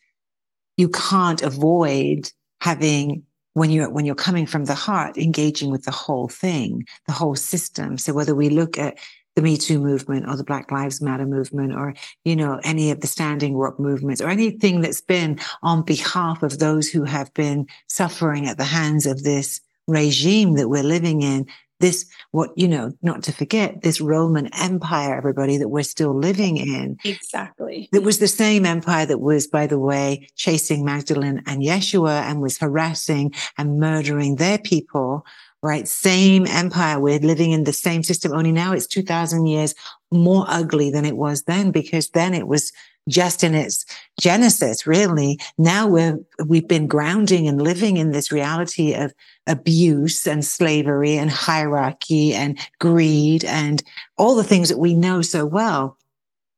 you 0.76 0.88
can't 0.88 1.42
avoid 1.42 2.30
having 2.60 3.24
when 3.54 3.70
you're 3.70 3.88
when 3.88 4.04
you're 4.04 4.16
coming 4.16 4.46
from 4.46 4.64
the 4.64 4.74
heart 4.74 5.16
engaging 5.16 5.70
with 5.70 5.84
the 5.84 5.92
whole 5.92 6.28
thing 6.28 6.84
the 7.06 7.12
whole 7.12 7.36
system. 7.36 7.96
So 7.96 8.12
whether 8.12 8.34
we 8.34 8.50
look 8.50 8.78
at 8.78 8.98
the 9.34 9.42
Me 9.42 9.56
Too 9.56 9.78
movement 9.78 10.28
or 10.28 10.36
the 10.36 10.44
Black 10.44 10.70
Lives 10.70 11.00
Matter 11.00 11.26
movement 11.26 11.72
or, 11.74 11.94
you 12.24 12.36
know, 12.36 12.60
any 12.62 12.90
of 12.90 13.00
the 13.00 13.06
Standing 13.06 13.56
Rock 13.56 13.80
movements 13.80 14.20
or 14.20 14.28
anything 14.28 14.80
that's 14.80 15.00
been 15.00 15.38
on 15.62 15.82
behalf 15.82 16.42
of 16.42 16.58
those 16.58 16.88
who 16.88 17.04
have 17.04 17.32
been 17.34 17.66
suffering 17.88 18.46
at 18.46 18.58
the 18.58 18.64
hands 18.64 19.06
of 19.06 19.22
this 19.22 19.60
regime 19.86 20.54
that 20.54 20.68
we're 20.68 20.82
living 20.82 21.22
in. 21.22 21.46
This, 21.80 22.06
what, 22.30 22.50
you 22.56 22.68
know, 22.68 22.92
not 23.02 23.24
to 23.24 23.32
forget 23.32 23.82
this 23.82 24.00
Roman 24.00 24.48
Empire, 24.54 25.16
everybody 25.16 25.58
that 25.58 25.68
we're 25.68 25.82
still 25.82 26.16
living 26.16 26.56
in. 26.56 26.96
Exactly. 27.04 27.88
It 27.92 28.04
was 28.04 28.20
the 28.20 28.28
same 28.28 28.64
empire 28.64 29.04
that 29.04 29.20
was, 29.20 29.48
by 29.48 29.66
the 29.66 29.78
way, 29.78 30.28
chasing 30.36 30.84
Magdalene 30.84 31.42
and 31.46 31.62
Yeshua 31.62 32.22
and 32.22 32.40
was 32.40 32.58
harassing 32.58 33.34
and 33.58 33.80
murdering 33.80 34.36
their 34.36 34.58
people 34.58 35.26
right? 35.64 35.88
Same 35.88 36.46
empire. 36.46 37.00
We're 37.00 37.18
living 37.18 37.52
in 37.52 37.64
the 37.64 37.72
same 37.72 38.02
system, 38.02 38.32
only 38.32 38.52
now 38.52 38.72
it's 38.72 38.86
2000 38.86 39.46
years 39.46 39.74
more 40.12 40.44
ugly 40.46 40.90
than 40.90 41.06
it 41.06 41.16
was 41.16 41.44
then 41.44 41.70
because 41.70 42.10
then 42.10 42.34
it 42.34 42.46
was 42.46 42.70
just 43.08 43.42
in 43.42 43.54
its 43.54 43.84
genesis, 44.20 44.86
really. 44.86 45.38
Now 45.56 45.88
we're, 45.88 46.18
we've 46.46 46.68
been 46.68 46.86
grounding 46.86 47.48
and 47.48 47.60
living 47.60 47.96
in 47.96 48.12
this 48.12 48.30
reality 48.30 48.94
of 48.94 49.14
abuse 49.46 50.26
and 50.26 50.44
slavery 50.44 51.16
and 51.16 51.30
hierarchy 51.30 52.34
and 52.34 52.58
greed 52.78 53.44
and 53.46 53.82
all 54.18 54.34
the 54.34 54.44
things 54.44 54.68
that 54.68 54.78
we 54.78 54.94
know 54.94 55.22
so 55.22 55.46
well. 55.46 55.96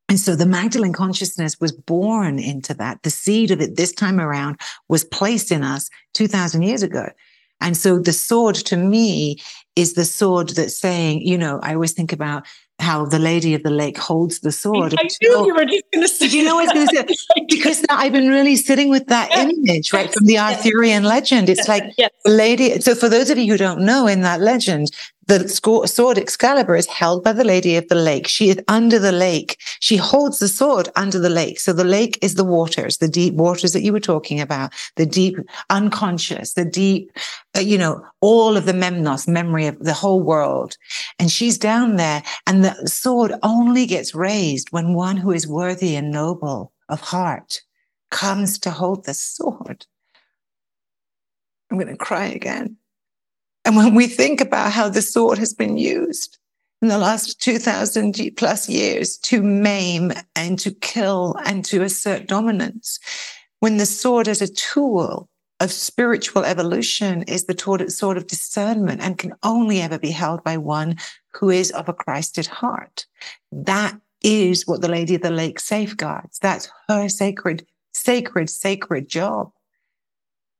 And 0.09 0.19
so 0.19 0.37
the 0.37 0.47
Magdalene 0.47 0.92
consciousness 0.92 1.61
was 1.61 1.73
born 1.73 2.38
into 2.38 2.75
that. 2.75 3.03
The 3.03 3.11
seed 3.11 3.51
of 3.51 3.61
it 3.61 3.77
this 3.77 3.92
time 3.92 4.21
around 4.21 4.61
was 4.88 5.05
placed 5.05 5.51
in 5.51 5.62
us 5.62 5.90
2000 6.14 6.62
years 6.62 6.83
ago. 6.83 7.09
And 7.61 7.77
so 7.77 7.99
the 7.99 8.12
sword 8.12 8.55
to 8.57 8.77
me 8.77 9.38
is 9.77 9.95
the 9.95 10.05
sword 10.05 10.51
that's 10.51 10.79
saying, 10.79 11.23
you 11.23 11.37
know, 11.37 11.61
I 11.62 11.75
always 11.75 11.92
think 11.92 12.12
about 12.12 12.47
how 12.79 13.07
the 13.07 13.19
lady 13.19 13.55
of 13.55 13.62
the 13.62 13.71
lake 13.71 13.97
holds 13.97 14.40
the 14.40 14.53
sword. 14.53 14.95
I 14.99 15.09
knew 15.23 15.47
you 15.47 15.55
were 15.55 15.64
just 15.64 15.85
going 15.92 16.03
to 16.03 16.09
say. 16.09 16.27
You 16.27 16.45
know, 16.45 16.59
I 16.59 16.64
was 16.64 16.73
going 16.73 16.88
to 16.88 17.14
say 17.14 17.45
because 17.49 17.83
now 17.88 17.97
I've 17.97 18.12
been 18.12 18.29
really 18.29 18.57
sitting 18.57 18.90
with 18.90 19.07
that 19.07 19.33
image, 19.33 19.92
right, 19.92 20.12
from 20.12 20.27
the 20.27 20.38
Arthurian 20.38 21.05
legend. 21.05 21.49
It's 21.49 21.69
like 21.69 21.85
yes. 21.97 22.11
the 22.25 22.33
lady. 22.33 22.79
So, 22.81 22.95
for 22.95 23.09
those 23.09 23.31
of 23.31 23.38
you 23.38 23.53
who 23.53 23.59
don't 23.59 23.81
know, 23.81 24.07
in 24.07 24.21
that 24.23 24.40
legend, 24.40 24.90
the 25.27 25.49
sword 25.49 26.19
Excalibur 26.19 26.77
is 26.77 26.87
held 26.87 27.25
by 27.25 27.33
the 27.33 27.45
Lady 27.45 27.77
of 27.77 27.89
the 27.89 27.97
Lake. 27.97 28.29
She 28.29 28.51
is 28.51 28.61
under 28.69 28.99
the 28.99 29.12
lake. 29.12 29.59
She 29.81 29.97
holds 29.97 30.39
the 30.39 30.49
sword 30.49 30.89
under 30.95 31.19
the 31.19 31.31
lake. 31.31 31.59
So 31.59 31.73
the 31.73 31.85
lake 31.85 32.19
is 32.23 32.35
the 32.35 32.45
waters, 32.45 32.99
the 32.99 33.09
deep 33.09 33.35
waters 33.35 33.73
that 33.73 33.83
you 33.83 33.93
were 33.93 34.01
talking 34.01 34.41
about, 34.41 34.73
the 34.95 35.07
deep 35.07 35.37
unconscious, 35.69 36.55
the 36.55 36.65
deep, 36.65 37.11
uh, 37.57 37.61
you 37.61 37.77
know, 37.77 38.05
all 38.21 38.57
of 38.57 38.67
the 38.67 38.73
memnos, 38.73 39.27
memory 39.27 39.67
of 39.67 39.79
the 39.81 39.93
whole 39.93 40.23
world. 40.23 40.77
And 41.19 41.31
she's 41.31 41.59
down 41.59 41.97
there 41.97 42.23
and 42.47 42.65
the 42.65 42.87
sword 42.87 43.33
only 43.43 43.87
gets 43.87 44.15
raised 44.15 44.71
when 44.71 44.95
one 44.95 45.17
who 45.17 45.33
is 45.33 45.49
worthy 45.49 45.97
and 45.97 46.12
noble 46.12 46.73
of 46.89 47.01
heart 47.01 47.62
comes 48.11 48.59
to 48.61 48.71
hold 48.71 49.05
the 49.05 49.15
sword. 49.15 49.87
I'm 51.71 51.79
going 51.79 51.89
to 51.89 51.97
cry 51.97 52.27
again. 52.27 52.77
And 53.67 53.77
when 53.77 53.97
we 53.97 54.07
think 54.07 54.41
about 54.41 54.71
how 54.71 54.89
the 54.89 55.03
sword 55.03 55.39
has 55.39 55.53
been 55.53 55.77
used 55.77 56.39
in 56.81 56.87
the 56.87 56.99
last 56.99 57.43
2000 57.43 58.15
plus 58.37 58.69
years 58.69 59.19
to 59.19 59.43
maim 59.43 60.13
and 60.37 60.57
to 60.61 60.71
kill 60.71 61.35
and 61.45 61.65
to 61.65 61.83
assert 61.83 62.29
dominance, 62.29 63.01
when 63.59 63.79
the 63.79 63.85
sword 63.85 64.29
as 64.29 64.41
a 64.41 64.53
tool 64.55 65.29
of 65.59 65.73
spiritual 65.73 66.45
evolution 66.45 67.25
is 67.25 67.47
the 67.47 67.89
sword 67.89 68.17
of 68.17 68.29
discernment 68.29 69.01
and 69.01 69.19
can 69.19 69.33
only 69.43 69.81
ever 69.81 69.99
be 69.99 70.13
held 70.13 70.45
by 70.45 70.57
one 70.57 70.95
who 71.33 71.51
is 71.51 71.73
of 71.73 71.89
a 71.89 71.93
Christed 71.93 72.47
heart. 72.47 73.05
That 73.51 73.99
is 74.23 74.65
what 74.65 74.81
the 74.81 74.89
Lady 74.89 75.17
of 75.17 75.23
the 75.23 75.31
Lake 75.31 75.59
safeguards. 75.59 76.39
That's 76.39 76.71
her 76.89 77.09
sacred, 77.09 77.67
sacred, 77.93 78.49
sacred 78.49 79.09
job. 79.09 79.51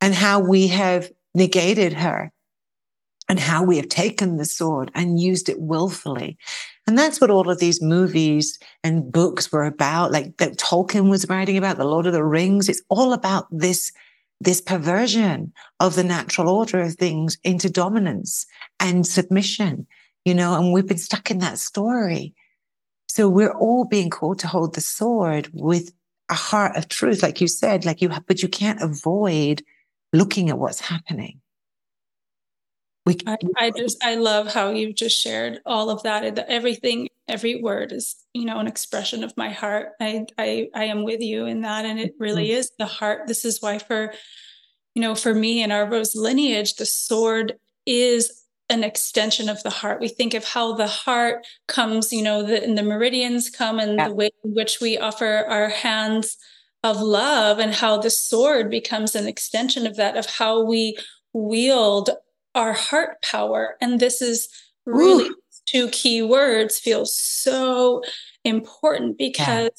And 0.01 0.12
how 0.12 0.40
we 0.40 0.66
have 0.69 1.12
negated 1.35 1.92
her 1.92 2.33
and 3.28 3.40
how 3.40 3.64
we 3.64 3.76
have 3.76 3.88
taken 3.88 4.36
the 4.36 4.44
sword 4.44 4.90
and 4.94 5.20
used 5.20 5.48
it 5.48 5.60
willfully. 5.60 6.38
And 6.86 6.96
that's 6.96 7.20
what 7.20 7.30
all 7.30 7.50
of 7.50 7.58
these 7.58 7.82
movies 7.82 8.58
and 8.84 9.10
books 9.10 9.50
were 9.50 9.64
about, 9.64 10.12
like 10.12 10.36
that 10.36 10.58
Tolkien 10.58 11.10
was 11.10 11.28
writing 11.28 11.56
about, 11.56 11.76
The 11.76 11.84
Lord 11.84 12.06
of 12.06 12.12
the 12.12 12.24
Rings. 12.24 12.68
It's 12.68 12.82
all 12.88 13.12
about 13.12 13.46
this, 13.50 13.90
this 14.40 14.60
perversion 14.60 15.52
of 15.80 15.96
the 15.96 16.04
natural 16.04 16.48
order 16.48 16.80
of 16.80 16.94
things 16.94 17.36
into 17.42 17.68
dominance 17.68 18.46
and 18.78 19.06
submission, 19.06 19.86
you 20.24 20.34
know, 20.34 20.54
and 20.54 20.72
we've 20.72 20.86
been 20.86 20.98
stuck 20.98 21.30
in 21.30 21.38
that 21.38 21.58
story. 21.58 22.34
So 23.08 23.28
we're 23.28 23.56
all 23.56 23.84
being 23.84 24.10
called 24.10 24.38
to 24.40 24.46
hold 24.46 24.74
the 24.74 24.80
sword 24.80 25.50
with 25.52 25.92
a 26.28 26.34
heart 26.34 26.76
of 26.76 26.88
truth, 26.88 27.22
like 27.22 27.40
you 27.40 27.48
said, 27.48 27.84
like 27.84 28.00
you, 28.02 28.10
but 28.26 28.42
you 28.42 28.48
can't 28.48 28.82
avoid 28.82 29.62
looking 30.12 30.50
at 30.50 30.58
what's 30.58 30.80
happening. 30.80 31.40
We, 33.07 33.16
I, 33.25 33.37
I 33.57 33.71
just 33.71 34.03
I 34.03 34.16
love 34.16 34.53
how 34.53 34.71
you 34.71 34.92
just 34.92 35.16
shared 35.16 35.61
all 35.64 35.90
of 35.90 36.03
that. 36.03 36.38
Everything, 36.49 37.09
every 37.29 37.62
word 37.62 37.92
is 37.92 38.16
you 38.35 38.45
know 38.45 38.59
an 38.59 38.66
expression 38.66 39.23
of 39.23 39.37
my 39.37 39.51
heart. 39.51 39.92
I 40.01 40.27
I 40.37 40.69
I 40.75 40.85
am 40.85 41.05
with 41.05 41.21
you 41.21 41.47
in 41.47 41.61
that, 41.61 41.85
and 41.85 42.01
it 42.01 42.14
really 42.19 42.49
mm-hmm. 42.49 42.59
is 42.59 42.73
the 42.81 42.87
heart. 42.87 43.29
This 43.29 43.45
is 43.45 43.62
why 43.62 43.79
for 43.79 44.12
you 44.97 45.03
know 45.03 45.14
for 45.14 45.33
me 45.33 45.62
in 45.62 45.71
our 45.71 45.88
rose 45.88 46.16
lineage, 46.16 46.75
the 46.75 46.85
sword 46.85 47.55
is 47.87 48.42
an 48.69 48.83
extension 48.83 49.49
of 49.49 49.62
the 49.62 49.71
heart. 49.71 50.01
We 50.01 50.09
think 50.09 50.35
of 50.35 50.45
how 50.45 50.75
the 50.75 50.88
heart 50.88 51.47
comes, 51.69 52.12
you 52.12 52.23
know, 52.23 52.42
the, 52.42 52.61
and 52.61 52.77
the 52.77 52.83
meridians 52.83 53.49
come 53.49 53.79
and 53.79 53.97
yeah. 53.97 54.09
the 54.09 54.14
way 54.14 54.31
in 54.42 54.55
which 54.55 54.81
we 54.81 54.99
offer 54.99 55.45
our 55.49 55.69
hands 55.69 56.37
of 56.83 57.01
love 57.01 57.61
and 57.61 57.73
how 57.73 57.99
the 57.99 58.11
sword 58.11 58.69
becomes 58.69 59.14
an 59.14 59.29
extension 59.29 59.87
of 59.87 59.95
that, 59.95 60.16
of 60.16 60.27
how 60.27 60.64
we 60.64 60.97
wield 61.33 62.11
our 62.57 62.73
heart 62.73 63.23
power. 63.23 63.77
And 63.81 64.01
this 64.01 64.21
is 64.21 64.49
really 64.85 65.27
Ooh. 65.29 65.37
two 65.66 65.88
key 65.90 66.23
words 66.23 66.81
feel 66.81 67.05
so 67.07 68.03
important 68.45 69.19
because 69.19 69.71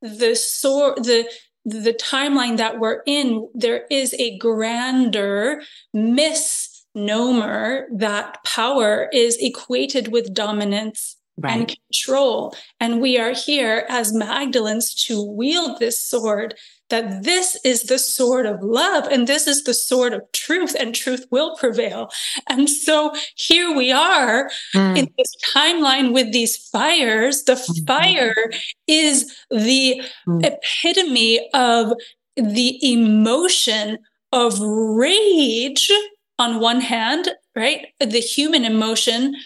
yeah. 0.00 0.10
the 0.16 0.34
sword, 0.34 1.04
the 1.04 1.28
the 1.66 1.92
timeline 1.92 2.56
that 2.56 2.80
we're 2.80 3.02
in, 3.04 3.46
there 3.52 3.84
is 3.90 4.14
a 4.18 4.38
grander 4.38 5.60
misnomer 5.92 7.86
that 7.94 8.42
power 8.44 9.10
is 9.12 9.36
equated 9.40 10.08
with 10.10 10.32
dominance 10.32 11.16
right. 11.40 11.56
and 11.56 11.76
control. 11.88 12.54
And 12.78 13.00
we 13.00 13.18
are 13.18 13.32
here 13.32 13.86
as 13.88 14.12
Magdalens 14.12 14.94
to 15.06 15.22
wield 15.22 15.78
this 15.78 16.00
sword 16.00 16.54
that 16.90 17.22
this 17.22 17.56
is 17.64 17.84
the 17.84 17.98
sword 17.98 18.46
of 18.46 18.62
love 18.62 19.06
and 19.06 19.26
this 19.26 19.46
is 19.46 19.64
the 19.64 19.74
sword 19.74 20.12
of 20.12 20.22
truth 20.32 20.76
and 20.78 20.94
truth 20.94 21.24
will 21.30 21.56
prevail. 21.56 22.10
And 22.48 22.68
so 22.68 23.14
here 23.36 23.74
we 23.74 23.90
are 23.90 24.50
mm. 24.74 24.98
in 24.98 25.08
this 25.16 25.34
timeline 25.54 26.12
with 26.12 26.32
these 26.32 26.56
fires. 26.56 27.44
The 27.44 27.54
mm-hmm. 27.54 27.84
fire 27.86 28.50
is 28.86 29.32
the 29.50 30.02
mm. 30.28 30.44
epitome 30.44 31.48
of 31.54 31.92
the 32.36 32.92
emotion 32.92 33.98
of 34.32 34.60
rage 34.60 35.90
on 36.38 36.60
one 36.60 36.80
hand, 36.80 37.28
right? 37.54 37.86
The 38.00 38.20
human 38.20 38.64
emotion 38.64 39.36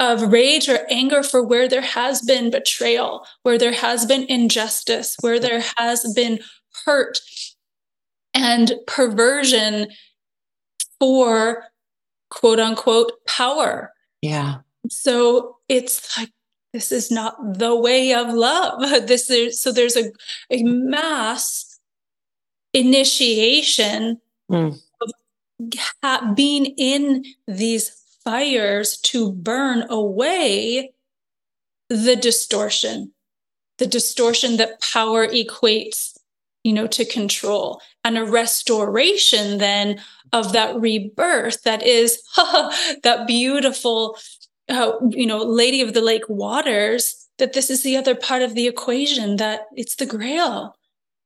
of 0.00 0.32
rage 0.32 0.68
or 0.68 0.80
anger 0.90 1.22
for 1.22 1.42
where 1.42 1.68
there 1.68 1.80
has 1.80 2.20
been 2.22 2.50
betrayal, 2.50 3.26
where 3.42 3.58
there 3.58 3.72
has 3.72 4.04
been 4.06 4.24
injustice, 4.24 5.16
where 5.20 5.38
there 5.38 5.62
has 5.76 6.12
been 6.14 6.40
hurt 6.84 7.20
and 8.32 8.74
perversion 8.86 9.88
for 10.98 11.64
quote 12.30 12.58
unquote 12.58 13.12
power. 13.26 13.92
Yeah. 14.20 14.56
So 14.90 15.56
it's 15.68 16.16
like 16.18 16.30
this 16.72 16.90
is 16.90 17.10
not 17.10 17.36
the 17.58 17.76
way 17.76 18.12
of 18.12 18.34
love. 18.34 18.80
This 19.06 19.30
is 19.30 19.60
so 19.60 19.70
there's 19.70 19.96
a, 19.96 20.10
a 20.50 20.62
mass 20.64 21.78
initiation 22.72 24.20
mm. 24.50 24.76
of 25.00 25.10
ha- 26.02 26.32
being 26.34 26.66
in 26.76 27.24
these 27.46 28.03
fires 28.24 28.96
to 28.98 29.32
burn 29.32 29.84
away 29.90 30.92
the 31.88 32.16
distortion, 32.16 33.12
the 33.78 33.86
distortion 33.86 34.56
that 34.56 34.80
power 34.80 35.26
equates 35.26 36.14
you 36.64 36.72
know, 36.72 36.86
to 36.86 37.04
control 37.04 37.80
and 38.02 38.18
a 38.18 38.24
restoration 38.24 39.58
then 39.58 40.00
of 40.32 40.52
that 40.54 40.74
rebirth 40.80 41.62
that 41.62 41.82
is 41.82 42.20
that 43.02 43.24
beautiful, 43.26 44.18
uh, 44.70 44.92
you 45.10 45.26
know, 45.26 45.38
Lady 45.38 45.82
of 45.82 45.92
the 45.92 46.00
Lake 46.00 46.28
waters, 46.28 47.28
that 47.38 47.52
this 47.52 47.68
is 47.68 47.82
the 47.82 47.96
other 47.96 48.14
part 48.14 48.40
of 48.42 48.54
the 48.54 48.66
equation, 48.66 49.36
that 49.36 49.66
it's 49.76 49.96
the 49.96 50.06
grail. 50.06 50.74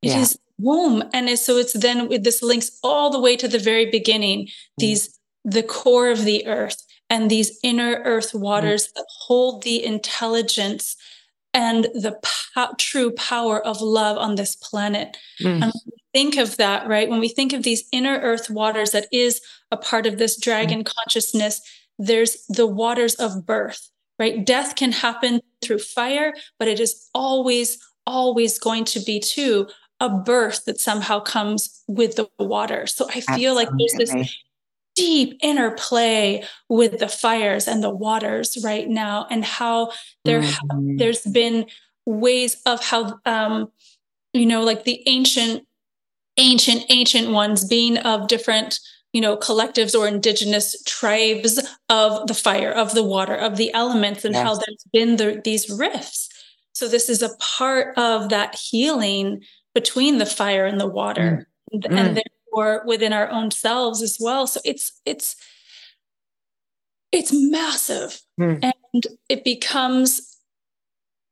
It 0.03 0.09
yeah. 0.09 0.21
is 0.21 0.39
womb. 0.59 1.05
And 1.13 1.39
so 1.39 1.57
it's 1.57 1.73
then 1.73 2.09
this 2.21 2.43
links 2.43 2.77
all 2.83 3.11
the 3.11 3.21
way 3.21 3.37
to 3.37 3.47
the 3.47 3.61
very 3.61 3.87
beginning, 3.87 4.47
mm. 4.47 4.51
these 4.79 5.19
the 5.45 5.63
core 5.63 6.11
of 6.11 6.25
the 6.25 6.47
earth 6.47 6.83
and 7.11 7.31
these 7.31 7.59
inner 7.63 8.03
earth 8.05 8.35
waters 8.35 8.89
mm. 8.89 8.95
that 8.95 9.07
hold 9.09 9.63
the 9.63 9.85
intelligence 9.85 10.97
and 11.55 11.85
the 11.95 12.19
po- 12.23 12.75
true 12.79 13.11
power 13.13 13.65
of 13.65 13.81
love 13.81 14.19
on 14.19 14.35
this 14.35 14.55
planet. 14.57 15.17
Mm. 15.41 15.63
And 15.63 15.73
think 16.13 16.37
of 16.37 16.57
that, 16.59 16.87
right? 16.87 17.09
When 17.09 17.21
we 17.21 17.29
think 17.29 17.53
of 17.53 17.63
these 17.63 17.85
inner 17.93 18.19
earth 18.19 18.51
waters 18.51 18.91
that 18.91 19.09
is 19.13 19.41
a 19.71 19.77
part 19.77 20.07
of 20.07 20.19
this 20.19 20.39
dragon 20.39 20.83
mm. 20.83 20.93
consciousness, 20.97 21.61
there's 21.99 22.45
the 22.49 22.67
waters 22.67 23.15
of 23.17 23.47
birth, 23.47 23.91
right? 24.19 24.45
Death 24.45 24.77
can 24.77 24.93
happen 24.93 25.41
through 25.63 25.79
fire, 25.79 26.33
but 26.59 26.69
it 26.69 26.79
is 26.79 27.09
always, 27.15 27.79
always 28.07 28.59
going 28.59 28.85
to 28.85 29.01
be 29.01 29.19
too 29.19 29.67
a 30.01 30.09
birth 30.09 30.65
that 30.67 30.79
somehow 30.79 31.19
comes 31.19 31.83
with 31.89 32.17
the 32.17 32.29
water. 32.39 32.87
So 32.87 33.09
I 33.09 33.21
feel 33.21 33.59
Absolutely. 33.59 33.65
like 33.65 33.69
there's 33.79 34.15
this 34.15 34.39
deep 34.99 35.39
interplay 35.43 36.43
with 36.69 36.99
the 36.99 37.09
fires 37.09 37.69
and 37.69 37.83
the 37.83 37.91
waters 37.91 38.59
right 38.65 38.89
now 38.89 39.27
and 39.31 39.45
how 39.45 39.93
there 40.25 40.41
mm-hmm. 40.41 40.97
there's 40.97 41.23
been 41.23 41.67
ways 42.05 42.61
of 42.67 42.83
how 42.83 43.19
um 43.25 43.71
you 44.33 44.45
know 44.45 44.65
like 44.65 44.83
the 44.83 45.03
ancient 45.07 45.63
ancient 46.37 46.85
ancient 46.89 47.31
ones 47.31 47.65
being 47.65 47.97
of 47.99 48.27
different 48.27 48.81
you 49.13 49.21
know 49.21 49.37
collectives 49.37 49.95
or 49.95 50.09
indigenous 50.09 50.83
tribes 50.83 51.65
of 51.89 52.27
the 52.27 52.35
fire 52.35 52.73
of 52.73 52.93
the 52.93 53.05
water 53.05 53.35
of 53.35 53.57
the 53.57 53.73
elements 53.73 54.25
and 54.25 54.35
yes. 54.35 54.43
how 54.43 54.55
there's 54.55 54.85
been 54.93 55.17
the, 55.17 55.41
these 55.45 55.71
rifts 55.71 56.29
so 56.73 56.89
this 56.89 57.09
is 57.09 57.23
a 57.23 57.37
part 57.39 57.97
of 57.97 58.31
that 58.31 58.57
healing 58.57 59.43
between 59.75 60.19
the 60.19 60.27
fire 60.27 60.67
and 60.67 60.81
the 60.81 60.89
water 60.89 61.47
mm. 61.73 61.85
and, 61.85 61.99
and 61.99 62.17
mm 62.17 62.23
or 62.59 62.83
within 62.87 63.13
our 63.13 63.31
own 63.31 63.51
selves 63.51 64.03
as 64.03 64.19
well. 64.21 64.47
So 64.47 64.61
it's 64.65 65.01
it's 65.05 65.37
it's 67.13 67.33
massive. 67.33 68.21
Mm. 68.41 68.73
and 68.95 69.07
it 69.29 69.43
becomes 69.43 70.37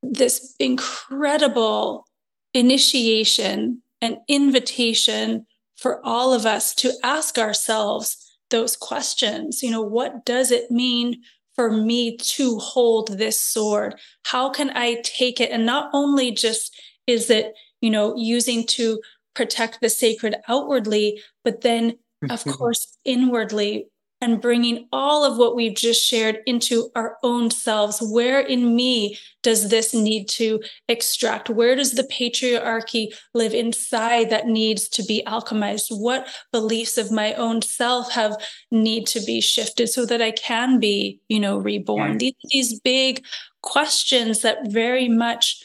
this 0.03 0.55
incredible 0.59 2.05
initiation 2.53 3.83
and 4.01 4.19
invitation 4.29 5.47
for 5.77 6.05
all 6.05 6.33
of 6.33 6.47
us 6.47 6.75
to 6.75 6.93
ask 7.05 7.39
ourselves 7.39 8.39
those 8.51 8.77
questions. 8.77 9.63
You 9.63 9.71
know 9.71 9.83
what 9.83 10.25
does 10.25 10.51
it 10.51 10.71
mean 10.71 11.23
for 11.55 11.71
me 11.71 12.17
to 12.17 12.59
hold 12.59 13.19
this 13.19 13.41
sword? 13.41 13.99
How 14.25 14.51
can 14.51 14.71
i 14.75 15.01
take 15.03 15.41
it? 15.41 15.51
And 15.51 15.67
not 15.67 15.91
only 15.93 16.31
just 16.31 16.75
is 17.07 17.31
it 17.31 17.55
you 17.81 17.91
know 17.91 18.15
using 18.17 18.67
to 18.67 19.01
protect 19.37 19.81
the 19.81 19.91
sacred 19.91 20.35
outwardly, 20.49 21.23
but 21.45 21.61
then, 21.61 21.99
of 22.25 22.41
mm-hmm. 22.41 22.51
course, 22.51 22.99
inwardly 23.05 23.87
and 24.23 24.41
bringing 24.41 24.89
all 24.93 25.25
of 25.25 25.37
what 25.37 25.55
we've 25.55 25.77
just 25.77 26.05
shared 26.05 26.39
into 26.47 26.89
our 26.97 27.19
own 27.23 27.51
selves. 27.51 27.99
Where 28.01 28.41
in 28.41 28.75
me 28.75 29.19
does 29.43 29.69
this 29.69 29.93
need 29.93 30.27
to 30.31 30.63
extract? 30.89 31.51
Where 31.51 31.77
does 31.77 31.93
the 31.93 32.05
patriarchy 32.05 33.09
live 33.35 33.53
inside 33.53 34.31
that 34.31 34.47
needs 34.47 34.89
to 34.91 35.03
be 35.03 35.23
alchemized? 35.27 35.89
What 35.91 36.27
beliefs 36.51 36.97
of 36.97 37.13
my 37.13 37.35
own 37.35 37.61
self 37.61 38.11
have 38.13 38.37
need 38.71 39.07
to 39.09 39.21
be 39.21 39.43
shifted 39.43 39.89
so 39.89 40.07
that 40.07 40.23
I 40.23 40.31
can 40.31 40.81
be, 40.81 41.21
you 41.29 41.39
know, 41.39 41.59
reborn? 41.59 42.17
These, 42.17 42.35
these 42.51 42.81
big 42.81 43.23
questions 43.61 44.41
that 44.41 44.69
very 44.69 45.09
much 45.09 45.63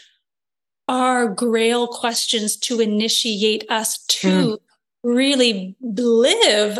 are 0.91 1.29
grail 1.29 1.87
questions 1.87 2.57
to 2.57 2.81
initiate 2.81 3.63
us 3.69 3.97
to 4.07 4.27
mm. 4.27 4.57
really 5.03 5.73
live 5.79 6.79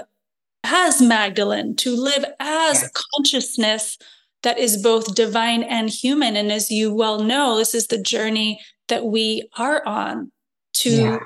as 0.66 1.02
Magdalene, 1.02 1.78
to 1.78 1.96
live 1.96 2.26
as 2.42 2.92
consciousness 3.16 3.98
that 4.44 4.60
is 4.60 4.84
both 4.84 5.16
divine 5.16 5.64
and 5.64 5.90
human. 5.90 6.36
And 6.36 6.52
as 6.52 6.70
you 6.70 6.94
well 6.94 7.24
know, 7.24 7.56
this 7.56 7.74
is 7.74 7.88
the 7.88 8.02
journey 8.02 8.60
that 8.90 9.06
we 9.06 9.48
are 9.58 9.82
on 9.88 10.34
to 10.74 10.90
yeah. 10.90 11.20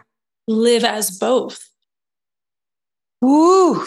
live 0.47 0.83
as 0.83 1.17
both. 1.17 1.67
Ooh. 3.23 3.83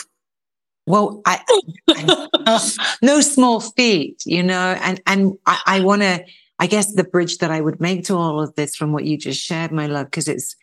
Well, 0.89 1.23
I, 1.25 1.41
I 1.89 2.77
no 3.01 3.21
small 3.21 3.61
feat, 3.61 4.25
you 4.27 4.43
know, 4.43 4.77
and 4.83 5.01
and 5.07 5.39
I, 5.47 5.61
I 5.67 5.81
want 5.83 6.03
to 6.03 6.25
I 6.59 6.67
guess 6.67 6.93
the 6.93 7.05
bridge 7.05 7.39
that 7.39 7.51
I 7.51 7.61
would 7.61 7.81
make 7.81 8.05
to 8.05 8.17
all 8.17 8.41
of 8.41 8.55
this 8.55 8.75
from 8.75 8.93
what 8.93 9.05
you 9.05 9.17
just 9.17 9.41
shared, 9.41 9.71
my 9.71 9.87
love, 9.87 10.07
because 10.07 10.27
it's, 10.27 10.57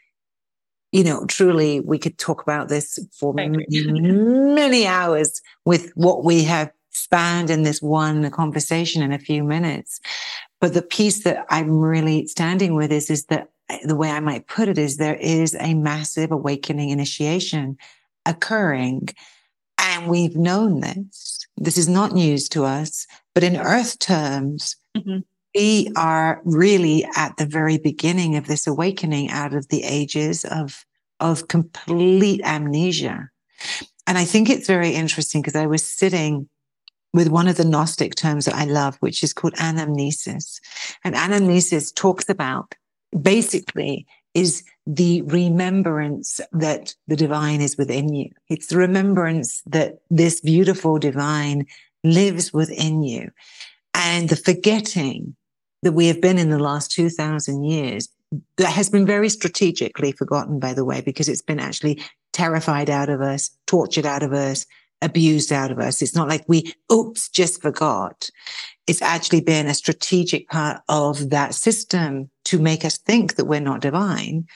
you 0.91 1.03
know, 1.03 1.25
truly 1.25 1.79
we 1.79 1.97
could 1.97 2.17
talk 2.17 2.41
about 2.41 2.67
this 2.67 2.99
for 3.17 3.33
many 3.33 4.87
hours 4.87 5.41
with 5.63 5.91
what 5.95 6.23
we 6.23 6.43
have 6.43 6.71
spanned 6.89 7.49
in 7.49 7.63
this 7.63 7.81
one 7.81 8.29
conversation 8.31 9.01
in 9.01 9.13
a 9.13 9.19
few 9.19 9.43
minutes. 9.43 10.01
But 10.59 10.73
the 10.73 10.81
piece 10.81 11.23
that 11.23 11.45
I'm 11.49 11.79
really 11.79 12.27
standing 12.27 12.75
with 12.75 12.91
is, 12.91 13.09
is 13.09 13.25
that 13.25 13.49
the 13.83 13.95
way 13.95 14.11
I 14.11 14.19
might 14.19 14.47
put 14.47 14.67
it 14.67 14.77
is 14.77 14.97
there 14.97 15.15
is 15.15 15.55
a 15.59 15.73
massive 15.73 16.31
awakening 16.31 16.89
initiation 16.89 17.77
occurring. 18.25 19.09
And 19.77 20.07
we've 20.07 20.35
known 20.35 20.81
this. 20.81 21.45
This 21.57 21.77
is 21.77 21.87
not 21.87 22.11
news 22.11 22.49
to 22.49 22.65
us, 22.65 23.07
but 23.33 23.43
in 23.43 23.55
earth 23.55 23.99
terms, 23.99 24.75
mm-hmm 24.95 25.19
we 25.55 25.89
are 25.95 26.41
really 26.43 27.05
at 27.15 27.37
the 27.37 27.45
very 27.45 27.77
beginning 27.77 28.35
of 28.35 28.47
this 28.47 28.67
awakening 28.67 29.29
out 29.29 29.53
of 29.53 29.69
the 29.69 29.83
ages 29.83 30.43
of, 30.43 30.85
of 31.19 31.47
complete 31.47 32.41
amnesia. 32.43 33.29
And 34.05 34.17
I 34.17 34.25
think 34.25 34.49
it's 34.49 34.67
very 34.67 34.89
interesting 34.89 35.41
because 35.41 35.55
I 35.55 35.65
was 35.65 35.85
sitting 35.85 36.49
with 37.13 37.29
one 37.29 37.47
of 37.47 37.55
the 37.55 37.63
Gnostic 37.63 38.15
terms 38.15 38.45
that 38.45 38.55
I 38.55 38.65
love, 38.65 38.97
which 38.97 39.23
is 39.23 39.33
called 39.33 39.53
anamnesis. 39.53 40.59
And 41.05 41.15
anamnesis 41.15 41.95
talks 41.95 42.27
about 42.27 42.75
basically 43.19 44.05
is 44.33 44.63
the 44.85 45.21
remembrance 45.21 46.41
that 46.51 46.93
the 47.07 47.15
divine 47.15 47.61
is 47.61 47.77
within 47.77 48.13
you. 48.13 48.29
It's 48.49 48.67
the 48.67 48.77
remembrance 48.77 49.61
that 49.65 49.99
this 50.09 50.41
beautiful 50.41 50.99
divine 50.99 51.65
lives 52.03 52.51
within 52.51 53.01
you 53.01 53.31
and 53.93 54.27
the 54.27 54.35
forgetting 54.35 55.37
that 55.85 55.91
we 55.91 56.07
have 56.07 56.19
been 56.19 56.39
in 56.39 56.49
the 56.49 56.57
last 56.57 56.91
2000 56.93 57.63
years 57.63 58.09
that 58.57 58.71
has 58.71 58.89
been 58.89 59.05
very 59.05 59.29
strategically 59.29 60.11
forgotten, 60.11 60.59
by 60.59 60.73
the 60.73 60.83
way, 60.83 60.99
because 60.99 61.29
it's 61.29 61.43
been 61.43 61.59
actually 61.59 62.01
terrified 62.33 62.89
out 62.89 63.07
of 63.07 63.21
us, 63.21 63.51
tortured 63.67 64.03
out 64.05 64.23
of 64.23 64.33
us, 64.33 64.65
abused 65.03 65.51
out 65.51 65.69
of 65.69 65.77
us. 65.77 66.01
It's 66.01 66.15
not 66.15 66.27
like 66.27 66.43
we, 66.47 66.73
oops, 66.91 67.29
just 67.29 67.61
forgot. 67.61 68.31
It's 68.87 69.03
actually 69.03 69.41
been 69.41 69.67
a 69.67 69.75
strategic 69.75 70.49
part 70.49 70.81
of 70.89 71.29
that 71.29 71.53
system 71.53 72.31
to 72.45 72.57
make 72.57 72.83
us 72.83 72.97
think 72.97 73.35
that 73.35 73.45
we're 73.45 73.59
not 73.59 73.81
divine. 73.81 74.47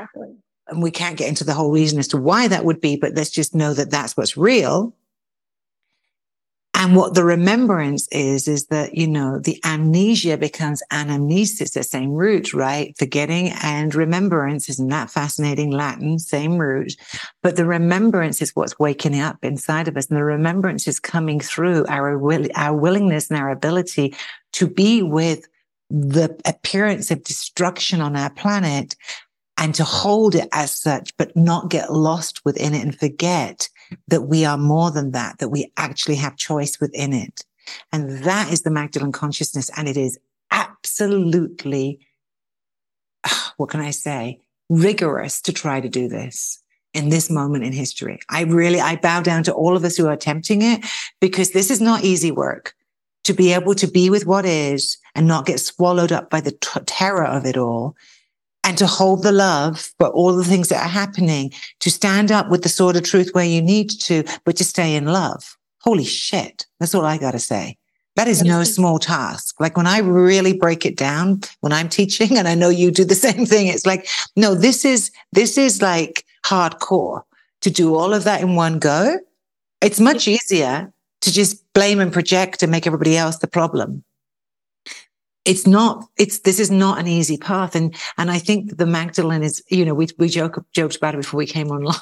Exactly. 0.00 0.34
And 0.66 0.82
we 0.82 0.90
can't 0.90 1.16
get 1.16 1.28
into 1.28 1.44
the 1.44 1.54
whole 1.54 1.70
reason 1.70 2.00
as 2.00 2.08
to 2.08 2.16
why 2.16 2.48
that 2.48 2.64
would 2.64 2.80
be, 2.80 2.96
but 2.96 3.14
let's 3.14 3.30
just 3.30 3.54
know 3.54 3.72
that 3.72 3.92
that's 3.92 4.16
what's 4.16 4.36
real. 4.36 4.96
And 6.82 6.96
what 6.96 7.14
the 7.14 7.24
remembrance 7.24 8.08
is, 8.08 8.48
is 8.48 8.66
that, 8.66 8.96
you 8.96 9.06
know, 9.06 9.38
the 9.38 9.60
amnesia 9.64 10.36
becomes 10.36 10.82
anamnesis, 10.90 11.74
the 11.74 11.84
same 11.84 12.10
root, 12.10 12.52
right? 12.52 12.92
Forgetting 12.98 13.50
and 13.62 13.94
remembrance. 13.94 14.68
Isn't 14.68 14.88
that 14.88 15.08
fascinating? 15.08 15.70
Latin, 15.70 16.18
same 16.18 16.58
root. 16.58 16.96
But 17.40 17.54
the 17.54 17.66
remembrance 17.66 18.42
is 18.42 18.56
what's 18.56 18.80
waking 18.80 19.20
up 19.20 19.36
inside 19.44 19.86
of 19.86 19.96
us. 19.96 20.06
And 20.06 20.18
the 20.18 20.24
remembrance 20.24 20.88
is 20.88 20.98
coming 20.98 21.38
through 21.38 21.86
our, 21.86 22.18
will, 22.18 22.48
our 22.56 22.76
willingness 22.76 23.30
and 23.30 23.38
our 23.38 23.50
ability 23.50 24.16
to 24.54 24.66
be 24.66 25.04
with 25.04 25.46
the 25.88 26.36
appearance 26.44 27.12
of 27.12 27.22
destruction 27.22 28.00
on 28.00 28.16
our 28.16 28.30
planet 28.30 28.96
and 29.56 29.72
to 29.76 29.84
hold 29.84 30.34
it 30.34 30.48
as 30.50 30.76
such, 30.76 31.16
but 31.16 31.36
not 31.36 31.70
get 31.70 31.92
lost 31.92 32.44
within 32.44 32.74
it 32.74 32.82
and 32.82 32.98
forget 32.98 33.68
that 34.08 34.22
we 34.22 34.44
are 34.44 34.58
more 34.58 34.90
than 34.90 35.12
that, 35.12 35.38
that 35.38 35.48
we 35.48 35.72
actually 35.76 36.16
have 36.16 36.36
choice 36.36 36.80
within 36.80 37.12
it. 37.12 37.44
And 37.92 38.24
that 38.24 38.52
is 38.52 38.62
the 38.62 38.70
Magdalene 38.70 39.12
consciousness. 39.12 39.70
And 39.76 39.88
it 39.88 39.96
is 39.96 40.18
absolutely, 40.50 42.00
ah, 43.24 43.54
what 43.56 43.70
can 43.70 43.80
I 43.80 43.90
say, 43.90 44.40
rigorous 44.68 45.40
to 45.42 45.52
try 45.52 45.80
to 45.80 45.88
do 45.88 46.08
this 46.08 46.62
in 46.94 47.08
this 47.08 47.30
moment 47.30 47.64
in 47.64 47.72
history. 47.72 48.18
I 48.28 48.42
really, 48.42 48.80
I 48.80 48.96
bow 48.96 49.22
down 49.22 49.44
to 49.44 49.52
all 49.52 49.76
of 49.76 49.84
us 49.84 49.96
who 49.96 50.06
are 50.06 50.12
attempting 50.12 50.62
it 50.62 50.84
because 51.20 51.52
this 51.52 51.70
is 51.70 51.80
not 51.80 52.04
easy 52.04 52.30
work 52.30 52.74
to 53.24 53.32
be 53.32 53.52
able 53.52 53.74
to 53.76 53.86
be 53.86 54.10
with 54.10 54.26
what 54.26 54.44
is 54.44 54.98
and 55.14 55.26
not 55.26 55.46
get 55.46 55.60
swallowed 55.60 56.12
up 56.12 56.28
by 56.28 56.40
the 56.40 56.52
t- 56.52 56.80
terror 56.86 57.24
of 57.24 57.46
it 57.46 57.56
all 57.56 57.96
and 58.64 58.78
to 58.78 58.86
hold 58.86 59.22
the 59.22 59.32
love 59.32 59.92
for 59.98 60.08
all 60.08 60.34
the 60.34 60.44
things 60.44 60.68
that 60.68 60.84
are 60.84 60.88
happening, 60.88 61.52
to 61.80 61.90
stand 61.90 62.30
up 62.30 62.48
with 62.48 62.62
the 62.62 62.68
sword 62.68 62.96
of 62.96 63.02
truth 63.02 63.30
where 63.32 63.44
you 63.44 63.60
need 63.60 63.90
to, 63.90 64.24
but 64.44 64.56
to 64.56 64.64
stay 64.64 64.94
in 64.94 65.06
love. 65.06 65.56
Holy 65.80 66.04
shit. 66.04 66.66
That's 66.78 66.94
all 66.94 67.04
I 67.04 67.18
got 67.18 67.32
to 67.32 67.38
say. 67.38 67.76
That 68.14 68.28
is 68.28 68.42
no 68.44 68.62
small 68.62 68.98
task. 68.98 69.58
Like 69.58 69.76
when 69.76 69.86
I 69.86 69.98
really 69.98 70.52
break 70.52 70.84
it 70.84 70.96
down, 70.96 71.40
when 71.60 71.72
I'm 71.72 71.88
teaching, 71.88 72.36
and 72.38 72.46
I 72.46 72.54
know 72.54 72.68
you 72.68 72.90
do 72.90 73.04
the 73.04 73.14
same 73.14 73.46
thing, 73.46 73.66
it's 73.66 73.86
like, 73.86 74.06
no, 74.36 74.54
this 74.54 74.84
is, 74.84 75.10
this 75.32 75.58
is 75.58 75.82
like 75.82 76.24
hardcore 76.44 77.22
to 77.62 77.70
do 77.70 77.94
all 77.94 78.12
of 78.12 78.24
that 78.24 78.42
in 78.42 78.54
one 78.54 78.78
go. 78.78 79.18
It's 79.80 79.98
much 79.98 80.28
easier 80.28 80.92
to 81.22 81.32
just 81.32 81.64
blame 81.72 82.00
and 82.00 82.12
project 82.12 82.62
and 82.62 82.70
make 82.70 82.86
everybody 82.86 83.16
else 83.16 83.38
the 83.38 83.48
problem. 83.48 84.04
It's 85.44 85.66
not, 85.66 86.06
it's, 86.16 86.40
this 86.40 86.60
is 86.60 86.70
not 86.70 86.98
an 86.98 87.08
easy 87.08 87.36
path. 87.36 87.74
And, 87.74 87.96
and 88.16 88.30
I 88.30 88.38
think 88.38 88.76
the 88.76 88.86
Magdalene 88.86 89.42
is, 89.42 89.62
you 89.68 89.84
know, 89.84 89.94
we, 89.94 90.08
we 90.18 90.28
joke, 90.28 90.64
joked 90.72 90.96
about 90.96 91.14
it 91.14 91.18
before 91.18 91.38
we 91.38 91.46
came 91.46 91.68
online 91.70 91.96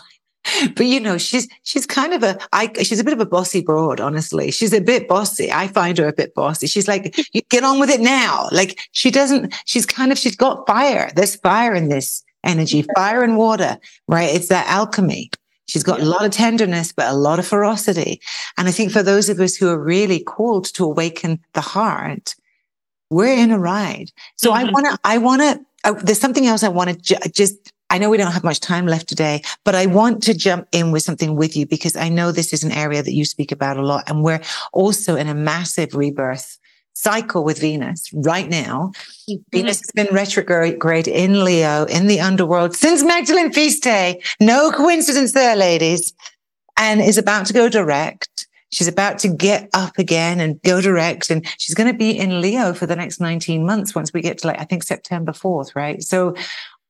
but 0.75 0.87
you 0.87 1.01
know, 1.01 1.19
she's 1.19 1.49
she's 1.63 1.87
kind 1.87 2.15
of 2.15 2.23
a 2.23 2.39
I 2.53 2.73
she's 2.83 3.01
a 3.01 3.05
bit 3.05 3.13
of 3.13 3.21
a 3.21 3.27
bossy 3.27 3.61
broad, 3.63 4.01
honestly. 4.01 4.51
She's 4.51 4.73
a 4.73 4.81
bit 4.81 5.09
bossy. 5.09 5.53
I 5.53 5.69
find 5.69 5.99
her 5.99 6.09
a 6.09 6.13
bit 6.13 6.35
bossy. 6.35 6.67
She's 6.67 6.89
like, 6.89 7.17
you 7.33 7.43
get 7.51 7.65
on 7.65 7.79
with 7.79 7.91
it 7.91 8.01
now. 8.01 8.49
Like 8.51 8.79
she 8.93 9.11
doesn't, 9.11 9.55
she's 9.65 9.87
kind 9.87 10.13
of 10.13 10.19
she's 10.19 10.37
got 10.37 10.67
fire. 10.67 11.11
There's 11.15 11.37
fire 11.37 11.75
in 11.75 11.89
this 11.89 12.25
energy, 12.43 12.85
fire 12.95 13.23
and 13.23 13.37
water, 13.37 13.79
right? 14.09 14.35
It's 14.35 14.49
that 14.49 14.67
alchemy. 14.69 15.31
She's 15.67 15.83
got 15.85 16.01
a 16.01 16.05
lot 16.05 16.25
of 16.25 16.33
tenderness, 16.33 16.91
but 16.91 17.13
a 17.13 17.15
lot 17.15 17.39
of 17.39 17.47
ferocity. 17.47 18.21
And 18.57 18.67
I 18.67 18.73
think 18.73 18.91
for 18.91 19.05
those 19.05 19.29
of 19.29 19.39
us 19.39 19.55
who 19.55 19.69
are 19.69 19.79
really 19.79 20.21
called 20.21 20.65
to 20.75 20.85
awaken 20.85 21.39
the 21.53 21.61
heart, 21.61 22.35
we're 23.11 23.37
in 23.37 23.51
a 23.51 23.59
ride. 23.59 24.11
So 24.37 24.53
mm-hmm. 24.53 24.69
I 24.69 24.73
want 24.73 24.87
to, 24.87 24.99
I 25.05 25.19
want 25.19 25.43
to, 25.43 25.61
uh, 25.85 25.93
there's 26.03 26.21
something 26.21 26.47
else 26.47 26.63
I 26.63 26.69
want 26.69 26.91
to 26.91 26.97
ju- 26.97 27.31
just 27.33 27.73
I 27.91 27.99
know 27.99 28.09
we 28.09 28.17
don't 28.17 28.31
have 28.31 28.45
much 28.45 28.61
time 28.61 28.87
left 28.87 29.09
today, 29.09 29.43
but 29.65 29.75
I 29.75 29.87
want 29.87 30.23
to 30.23 30.35
jump 30.35 30.69
in 30.71 30.93
with 30.93 31.03
something 31.03 31.35
with 31.35 31.57
you 31.57 31.67
because 31.67 31.97
I 31.97 32.09
know 32.09 32.31
this 32.31 32.53
is 32.53 32.63
an 32.63 32.71
area 32.71 33.03
that 33.03 33.13
you 33.13 33.25
speak 33.25 33.51
about 33.51 33.77
a 33.77 33.83
lot. 33.83 34.09
And 34.09 34.23
we're 34.23 34.41
also 34.73 35.17
in 35.17 35.27
a 35.27 35.35
massive 35.35 35.95
rebirth 35.95 36.57
cycle 36.95 37.43
with 37.43 37.59
Venus 37.59 38.09
right 38.13 38.49
now. 38.49 38.93
Mm-hmm. 39.29 39.43
Venus 39.51 39.79
has 39.79 39.91
been 39.93 40.15
retrograde 40.15 41.09
in 41.09 41.45
Leo 41.45 41.85
in 41.85 42.07
the 42.07 42.21
underworld 42.21 42.77
since 42.77 43.03
Magdalene 43.03 43.53
Feast 43.53 43.83
Day. 43.83 44.23
No 44.41 44.71
coincidence 44.71 45.33
there, 45.33 45.57
ladies. 45.57 46.13
And 46.77 47.01
is 47.01 47.19
about 47.19 47.47
to 47.47 47.53
go 47.53 47.69
direct. 47.69 48.47
She's 48.71 48.89
about 48.89 49.19
to 49.21 49.29
get 49.29 49.69
up 49.75 49.99
again 49.99 50.41
and 50.41 50.61
go 50.63 50.81
direct. 50.81 51.31
And 51.31 51.47
she's 51.59 51.75
going 51.75 51.91
to 51.91 51.97
be 51.97 52.11
in 52.11 52.41
Leo 52.41 52.73
for 52.73 52.87
the 52.87 52.97
next 52.97 53.21
19 53.21 53.67
months 53.67 53.95
once 53.95 54.13
we 54.13 54.23
get 54.23 54.39
to 54.39 54.47
like, 54.47 54.61
I 54.61 54.65
think 54.65 54.83
September 54.83 55.33
4th, 55.33 55.75
right? 55.75 56.03
So 56.03 56.35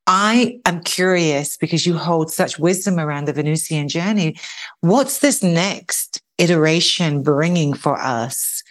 I 0.07 0.61
am 0.66 0.83
curious 0.83 1.57
because 1.57 1.87
you 1.87 1.97
hold 1.97 2.31
such 2.31 2.59
wisdom 2.59 2.99
around 2.99 3.26
the 3.26 3.33
Venusian 3.33 3.89
journey. 3.89 4.37
What's 4.81 5.20
this 5.20 5.43
next 5.43 6.20
iteration 6.39 7.22
bringing 7.22 7.74
for 7.74 7.99
us? 7.99 8.62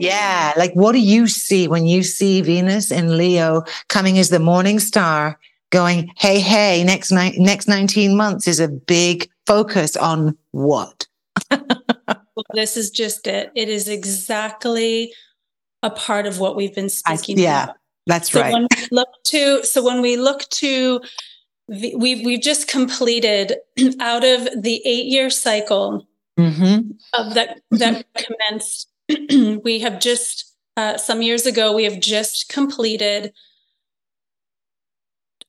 Yeah. 0.00 0.52
Like, 0.56 0.72
what 0.74 0.92
do 0.92 1.00
you 1.00 1.28
see 1.28 1.68
when 1.68 1.86
you 1.86 2.02
see 2.02 2.40
Venus 2.40 2.90
in 2.90 3.16
Leo 3.16 3.62
coming 3.88 4.18
as 4.18 4.30
the 4.30 4.40
morning 4.40 4.80
star 4.80 5.38
going, 5.70 6.10
Hey, 6.16 6.40
hey, 6.40 6.82
next 6.84 7.10
night, 7.10 7.34
next 7.36 7.68
19 7.68 8.16
months 8.16 8.48
is 8.48 8.60
a 8.60 8.68
big 8.68 9.30
focus 9.46 9.96
on 9.96 10.36
what? 10.50 11.06
this 12.54 12.76
is 12.76 12.90
just 12.90 13.26
it. 13.26 13.50
It 13.54 13.68
is 13.68 13.88
exactly 13.88 15.12
a 15.82 15.90
part 15.90 16.26
of 16.26 16.40
what 16.40 16.56
we've 16.56 16.74
been 16.74 16.88
speaking 16.88 17.38
I, 17.38 17.42
yeah. 17.42 17.64
about. 17.64 17.76
That's 18.06 18.32
so 18.32 18.40
right. 18.40 18.52
When 18.52 18.66
we 18.70 18.88
look 18.90 19.08
to, 19.24 19.64
so 19.64 19.82
when 19.82 20.02
we 20.02 20.16
look 20.16 20.48
to, 20.50 21.00
we've 21.68 22.24
we've 22.24 22.42
just 22.42 22.68
completed 22.68 23.56
out 24.00 24.24
of 24.24 24.62
the 24.62 24.82
eight 24.84 25.06
year 25.06 25.30
cycle 25.30 26.06
mm-hmm. 26.38 26.90
of 27.14 27.34
that 27.34 27.60
that 27.70 28.06
commenced. 28.16 28.90
we 29.64 29.80
have 29.80 30.00
just 30.00 30.54
uh, 30.76 30.96
some 30.96 31.20
years 31.20 31.44
ago 31.44 31.74
we 31.74 31.84
have 31.84 32.00
just 32.00 32.48
completed 32.48 33.32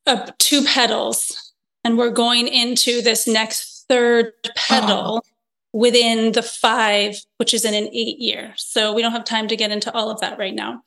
uh, 0.05 0.29
two 0.39 0.63
petals, 0.63 1.53
and 1.83 1.97
we're 1.97 2.11
going 2.11 2.47
into 2.47 3.01
this 3.01 3.27
next 3.27 3.85
third 3.89 4.33
petal. 4.55 5.23
Oh 5.23 5.34
within 5.75 6.31
the 6.31 6.41
five, 6.41 7.17
which 7.35 7.53
is 7.53 7.65
in 7.65 7.73
an 7.73 7.89
eight 7.91 8.17
year. 8.17 8.53
So 8.55 8.93
we 8.93 9.01
don't 9.01 9.11
have 9.11 9.25
time 9.25 9.49
to 9.49 9.57
get 9.57 9.71
into 9.71 9.93
all 9.93 10.09
of 10.09 10.21
that 10.21 10.39
right 10.39 10.55
now. 10.55 10.81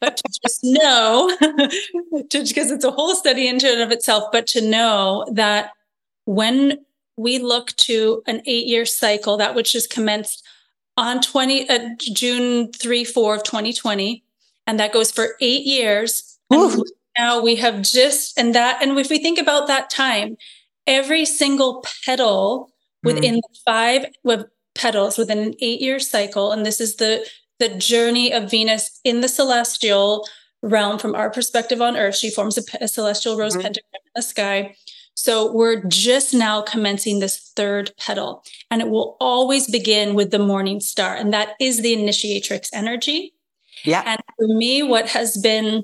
But 0.00 0.16
to 0.16 0.22
just 0.42 0.60
know, 0.64 1.36
because 2.30 2.70
it's 2.70 2.84
a 2.84 2.90
whole 2.90 3.14
study 3.14 3.46
into 3.46 3.70
and 3.70 3.82
of 3.82 3.92
itself, 3.92 4.32
but 4.32 4.46
to 4.48 4.62
know 4.62 5.26
that 5.30 5.72
when 6.24 6.78
we 7.18 7.38
look 7.38 7.72
to 7.72 8.22
an 8.26 8.40
eight 8.46 8.66
year 8.66 8.86
cycle, 8.86 9.36
that 9.36 9.54
which 9.54 9.74
is 9.74 9.86
commenced 9.86 10.42
on 10.96 11.20
20, 11.20 11.68
uh, 11.68 11.90
June 11.98 12.72
3, 12.72 13.04
4 13.04 13.34
of 13.34 13.42
2020, 13.42 14.24
and 14.66 14.80
that 14.80 14.94
goes 14.94 15.10
for 15.10 15.36
eight 15.42 15.66
years. 15.66 16.38
now 17.18 17.42
we 17.42 17.56
have 17.56 17.82
just, 17.82 18.38
and 18.38 18.54
that, 18.54 18.82
and 18.82 18.98
if 18.98 19.10
we 19.10 19.18
think 19.18 19.38
about 19.38 19.66
that 19.66 19.90
time, 19.90 20.38
every 20.86 21.26
single 21.26 21.84
petal 22.06 22.69
within 23.02 23.36
mm. 23.36 23.40
five 23.64 24.06
with 24.24 24.46
petals 24.74 25.18
within 25.18 25.38
an 25.38 25.54
eight 25.60 25.80
year 25.80 25.98
cycle. 25.98 26.52
And 26.52 26.64
this 26.64 26.80
is 26.80 26.96
the, 26.96 27.26
the 27.58 27.68
journey 27.68 28.32
of 28.32 28.50
Venus 28.50 29.00
in 29.04 29.20
the 29.20 29.28
celestial 29.28 30.26
realm 30.62 30.98
from 30.98 31.14
our 31.14 31.30
perspective 31.30 31.80
on 31.80 31.96
Earth. 31.96 32.16
She 32.16 32.30
forms 32.30 32.58
a, 32.58 32.62
a 32.80 32.88
celestial 32.88 33.36
rose 33.36 33.52
mm-hmm. 33.52 33.62
pentagram 33.62 34.00
in 34.04 34.12
the 34.14 34.22
sky. 34.22 34.76
So 35.14 35.52
we're 35.52 35.84
just 35.84 36.32
now 36.32 36.62
commencing 36.62 37.18
this 37.18 37.52
third 37.54 37.92
petal, 37.98 38.42
and 38.70 38.80
it 38.80 38.88
will 38.88 39.18
always 39.20 39.70
begin 39.70 40.14
with 40.14 40.30
the 40.30 40.38
morning 40.38 40.80
star, 40.80 41.14
and 41.14 41.30
that 41.34 41.56
is 41.60 41.82
the 41.82 41.92
initiatrix 41.92 42.70
energy. 42.72 43.34
Yeah. 43.84 44.02
And 44.06 44.20
for 44.38 44.48
me, 44.48 44.82
what 44.82 45.08
has 45.10 45.36
been, 45.36 45.82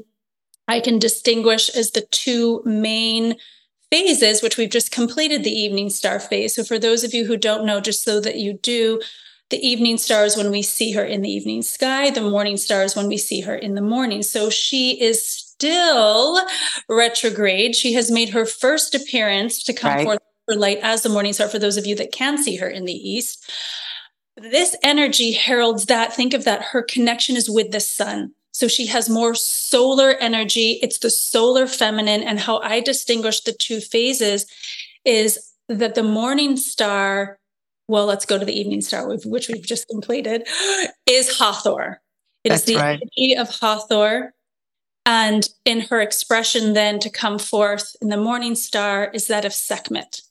I 0.69 0.81
can 0.81 0.99
distinguish 0.99 1.69
as 1.69 1.91
the 1.91 2.07
two 2.13 2.63
main 2.65 3.37
phases, 3.97 4.43
which 4.43 4.57
we've 4.57 4.71
just 4.71 4.93
completed 4.93 5.43
the 5.43 5.51
evening 5.51 5.91
star 5.91 6.21
phase. 6.21 6.55
So, 6.55 6.65
for 6.65 6.79
those 6.79 7.05
of 7.05 7.15
you 7.15 7.25
who 7.25 7.37
don't 7.37 7.65
know, 7.65 7.81
just 7.81 8.03
so 8.05 8.21
that 8.21 8.37
you 8.37 8.59
do, 8.63 9.01
the 9.51 9.65
evening 9.67 9.97
star 9.97 10.25
is 10.25 10.37
when 10.37 10.51
we 10.51 10.63
see 10.63 10.93
her 10.93 11.05
in 11.05 11.23
the 11.23 11.31
evening 11.31 11.63
sky, 11.63 12.11
the 12.11 12.21
morning 12.21 12.57
star 12.57 12.83
is 12.83 12.97
when 12.97 13.09
we 13.09 13.17
see 13.17 13.41
her 13.43 13.55
in 13.55 13.75
the 13.75 13.81
morning. 13.81 14.23
So, 14.23 14.51
she 14.51 15.01
is 15.01 15.27
still 15.27 16.41
retrograde. 16.89 17.75
She 17.75 17.95
has 17.95 18.11
made 18.11 18.31
her 18.31 18.45
first 18.45 18.95
appearance 18.95 19.63
to 19.65 19.73
come 19.73 19.95
right. 19.95 20.05
forth 20.05 20.19
for 20.47 20.57
light 20.57 20.79
as 20.83 21.03
the 21.03 21.09
morning 21.09 21.33
star 21.33 21.49
for 21.49 21.59
those 21.59 21.77
of 21.77 21.87
you 21.87 21.95
that 21.97 22.13
can 22.13 22.37
see 22.43 22.57
her 22.57 22.69
in 22.69 22.85
the 22.85 22.93
east. 22.93 23.51
This 24.37 24.77
energy 24.83 25.33
heralds 25.33 25.87
that. 25.87 26.13
Think 26.13 26.35
of 26.35 26.45
that. 26.45 26.61
Her 26.63 26.83
connection 26.83 27.37
is 27.37 27.49
with 27.49 27.71
the 27.71 27.81
sun. 27.81 28.35
So 28.57 28.69
she 28.69 28.87
has 28.87 29.11
more 29.11 29.35
solar 29.35 30.13
energy. 30.13 30.79
It's 30.81 31.01
the 31.01 31.11
solar 31.11 31.67
feminine. 31.67 32.23
And 32.23 32.41
how 32.41 32.57
I 32.61 32.81
distinguish 32.81 33.43
the 33.43 33.53
two 33.53 33.81
phases 33.81 34.47
is 35.05 35.53
that 35.69 35.95
the 35.95 36.03
morning 36.03 36.57
star, 36.57 37.39
well, 37.87 38.07
let's 38.07 38.25
go 38.25 38.39
to 38.39 38.47
the 38.47 38.59
evening 38.59 38.81
star, 38.81 39.07
which 39.27 39.49
we've 39.49 39.63
just 39.63 39.87
completed, 39.89 40.49
is 41.07 41.39
Hathor. 41.39 42.01
It 42.45 42.49
That's 42.49 42.63
is 42.63 42.67
the 42.67 42.77
right. 42.77 42.99
energy 42.99 43.37
of 43.37 43.61
Hathor. 43.61 44.33
And 45.05 45.47
in 45.67 45.83
her 45.83 46.01
expression, 46.01 46.73
then 46.73 46.99
to 47.01 47.11
come 47.11 47.39
forth 47.39 47.95
in 48.01 48.09
the 48.09 48.17
morning 48.17 48.55
star 48.55 49.11
is 49.13 49.27
that 49.27 49.45
of 49.45 49.53
Sekhmet. 49.53 50.23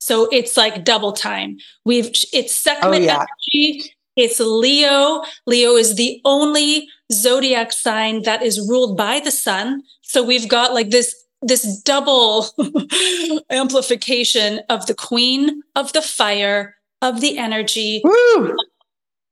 So 0.00 0.28
it's 0.32 0.56
like 0.56 0.84
double 0.84 1.12
time. 1.12 1.58
We've 1.84 2.10
it's 2.32 2.56
Sekhmet 2.56 3.02
oh, 3.02 3.04
yeah. 3.04 3.24
energy 3.52 3.92
it's 4.16 4.40
Leo. 4.40 5.22
Leo 5.46 5.76
is 5.76 5.96
the 5.96 6.20
only 6.24 6.88
zodiac 7.12 7.72
sign 7.72 8.22
that 8.22 8.42
is 8.42 8.66
ruled 8.68 8.96
by 8.96 9.20
the 9.20 9.30
sun. 9.30 9.82
So 10.02 10.22
we've 10.22 10.48
got 10.48 10.72
like 10.72 10.90
this 10.90 11.14
this 11.44 11.80
double 11.82 12.46
amplification 13.50 14.60
of 14.68 14.86
the 14.86 14.94
queen 14.94 15.62
of 15.74 15.92
the 15.92 16.02
fire 16.02 16.76
of 17.00 17.20
the 17.20 17.36
energy 17.36 18.00
Woo! 18.04 18.56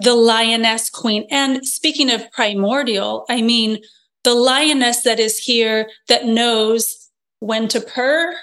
the 0.00 0.16
lioness 0.16 0.90
queen 0.90 1.24
and 1.30 1.64
speaking 1.64 2.10
of 2.10 2.28
primordial 2.32 3.24
i 3.30 3.40
mean 3.40 3.78
the 4.24 4.34
lioness 4.34 5.02
that 5.02 5.20
is 5.20 5.38
here 5.38 5.88
that 6.08 6.26
knows 6.26 7.10
when 7.38 7.68
to 7.68 7.80
purr 7.80 8.34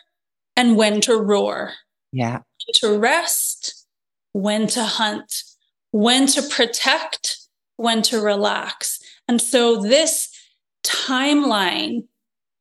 and 0.55 0.77
when 0.77 1.01
to 1.01 1.17
roar 1.17 1.73
yeah 2.13 2.39
to 2.75 2.97
rest 2.97 3.85
when 4.31 4.65
to 4.67 4.83
hunt 4.85 5.43
when 5.91 6.27
to 6.27 6.41
protect, 6.43 7.39
when 7.77 8.01
to 8.03 8.21
relax. 8.21 8.99
And 9.27 9.41
so 9.41 9.81
this 9.81 10.29
timeline, 10.83 12.05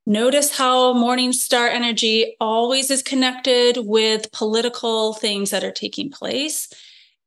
notice 0.07 0.57
how 0.57 0.93
morning 0.93 1.33
star 1.33 1.69
energy 1.69 2.37
always 2.41 2.91
is 2.91 3.03
connected 3.03 3.79
with 3.79 4.33
political 4.33 5.15
things 5.15 5.51
that 5.51 5.65
are 5.65 5.73
taking 5.73 6.11
place. 6.11 6.69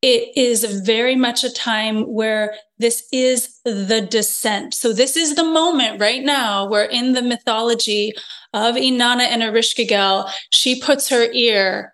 It 0.01 0.37
is 0.37 0.63
very 0.85 1.15
much 1.15 1.43
a 1.43 1.51
time 1.51 2.03
where 2.03 2.55
this 2.77 3.05
is 3.11 3.59
the 3.65 4.07
descent. 4.09 4.73
So 4.73 4.93
this 4.93 5.17
is 5.17 5.35
the 5.35 5.43
moment 5.43 5.99
right 5.99 6.23
now 6.23 6.65
where 6.65 6.85
in 6.85 7.13
the 7.13 7.21
mythology 7.21 8.13
of 8.53 8.75
Inanna 8.75 9.23
and 9.23 9.41
Ereshkigal, 9.41 10.31
she 10.51 10.79
puts 10.81 11.09
her 11.09 11.29
ear 11.33 11.93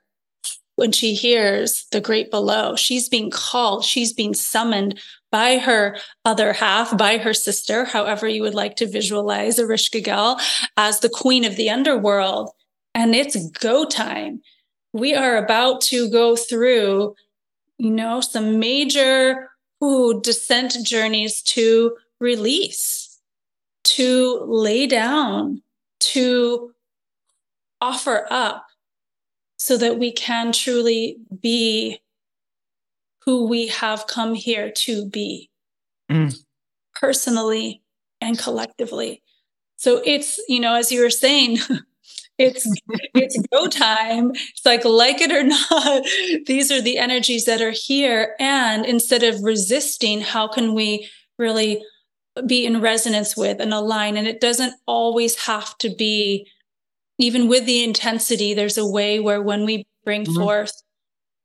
when 0.76 0.91
she 0.91 1.16
hears 1.16 1.88
the 1.91 2.02
great 2.02 2.30
below. 2.30 2.76
She's 2.76 3.10
being 3.10 3.32
called, 3.32 3.84
she's 3.84 4.14
being 4.14 4.34
summoned 4.34 5.00
by 5.36 5.58
her 5.58 5.98
other 6.24 6.54
half, 6.54 6.98
by 6.98 7.18
her 7.18 7.34
sister, 7.34 7.84
however 7.84 8.26
you 8.26 8.42
would 8.42 8.54
like 8.54 8.78
to 8.78 8.88
visualize 8.88 9.60
Ereshkigal 9.60 10.40
as 10.78 11.02
the 11.02 11.10
queen 11.10 11.44
of 11.44 11.58
the 11.58 11.70
underworld. 11.70 12.52
And 12.94 13.14
it's 13.14 13.50
go 13.50 13.84
time. 13.84 14.42
We 14.94 15.14
are 15.14 15.36
about 15.36 15.82
to 15.92 16.10
go 16.10 16.38
through, 16.38 17.16
you 17.78 17.92
know, 17.92 18.22
some 18.22 18.60
major 18.60 19.50
ooh, 19.84 20.22
descent 20.22 20.78
journeys 20.84 21.42
to 21.56 21.98
release, 22.22 23.20
to 23.96 24.40
lay 24.46 24.88
down, 24.88 25.62
to 26.16 26.72
offer 27.82 28.26
up 28.30 28.68
so 29.58 29.76
that 29.76 30.00
we 30.00 30.14
can 30.14 30.54
truly 30.54 31.18
be 31.42 32.00
who 33.26 33.48
we 33.48 33.68
have 33.68 34.08
come 34.08 34.36
here 34.36 34.72
to 34.72 35.08
be 35.10 35.50
mm. 36.10 36.36
personally 36.94 37.82
and 38.22 38.38
collectively. 38.38 39.22
So 39.78 40.02
it's, 40.06 40.40
you 40.48 40.60
know, 40.60 40.76
as 40.76 40.92
you 40.92 41.02
were 41.02 41.10
saying, 41.10 41.58
it's 42.38 42.68
it's 43.14 43.38
go 43.52 43.68
time. 43.68 44.32
It's 44.32 44.66
like 44.66 44.86
like 44.86 45.22
it 45.22 45.32
or 45.32 45.44
not, 45.44 46.04
these 46.46 46.72
are 46.72 46.82
the 46.82 46.98
energies 46.98 47.46
that 47.46 47.62
are 47.62 47.74
here. 47.76 48.36
And 48.40 48.86
instead 48.86 49.24
of 49.24 49.44
resisting, 49.44 50.22
how 50.22 50.48
can 50.48 50.74
we 50.74 51.10
really 51.38 51.84
be 52.46 52.66
in 52.66 52.82
resonance 52.82 53.36
with 53.36 53.60
and 53.60 53.74
align? 53.74 54.18
And 54.18 54.28
it 54.28 54.40
doesn't 54.40 54.76
always 54.86 55.46
have 55.46 55.78
to 55.80 55.90
be 55.90 56.48
even 57.18 57.48
with 57.48 57.66
the 57.66 57.84
intensity, 57.84 58.54
there's 58.54 58.78
a 58.78 58.86
way 58.86 59.20
where 59.20 59.42
when 59.42 59.66
we 59.66 59.88
bring 60.04 60.26
mm-hmm. 60.26 60.42
forth 60.42 60.84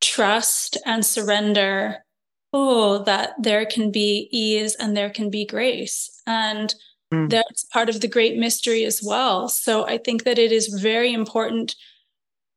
trust 0.01 0.76
and 0.84 1.05
surrender, 1.05 2.05
oh, 2.53 3.03
that 3.05 3.34
there 3.40 3.66
can 3.66 3.90
be 3.90 4.28
ease 4.30 4.74
and 4.74 4.96
there 4.96 5.11
can 5.11 5.30
be 5.30 5.44
grace. 5.44 6.11
And 6.26 6.74
mm. 7.12 7.30
that's 7.30 7.64
part 7.64 7.88
of 7.88 8.01
the 8.01 8.09
great 8.09 8.36
mystery 8.36 8.84
as 8.84 9.03
well. 9.03 9.48
So 9.48 9.86
I 9.86 9.98
think 9.98 10.24
that 10.24 10.38
it 10.38 10.53
is 10.53 10.68
very 10.68 11.12
important 11.12 11.76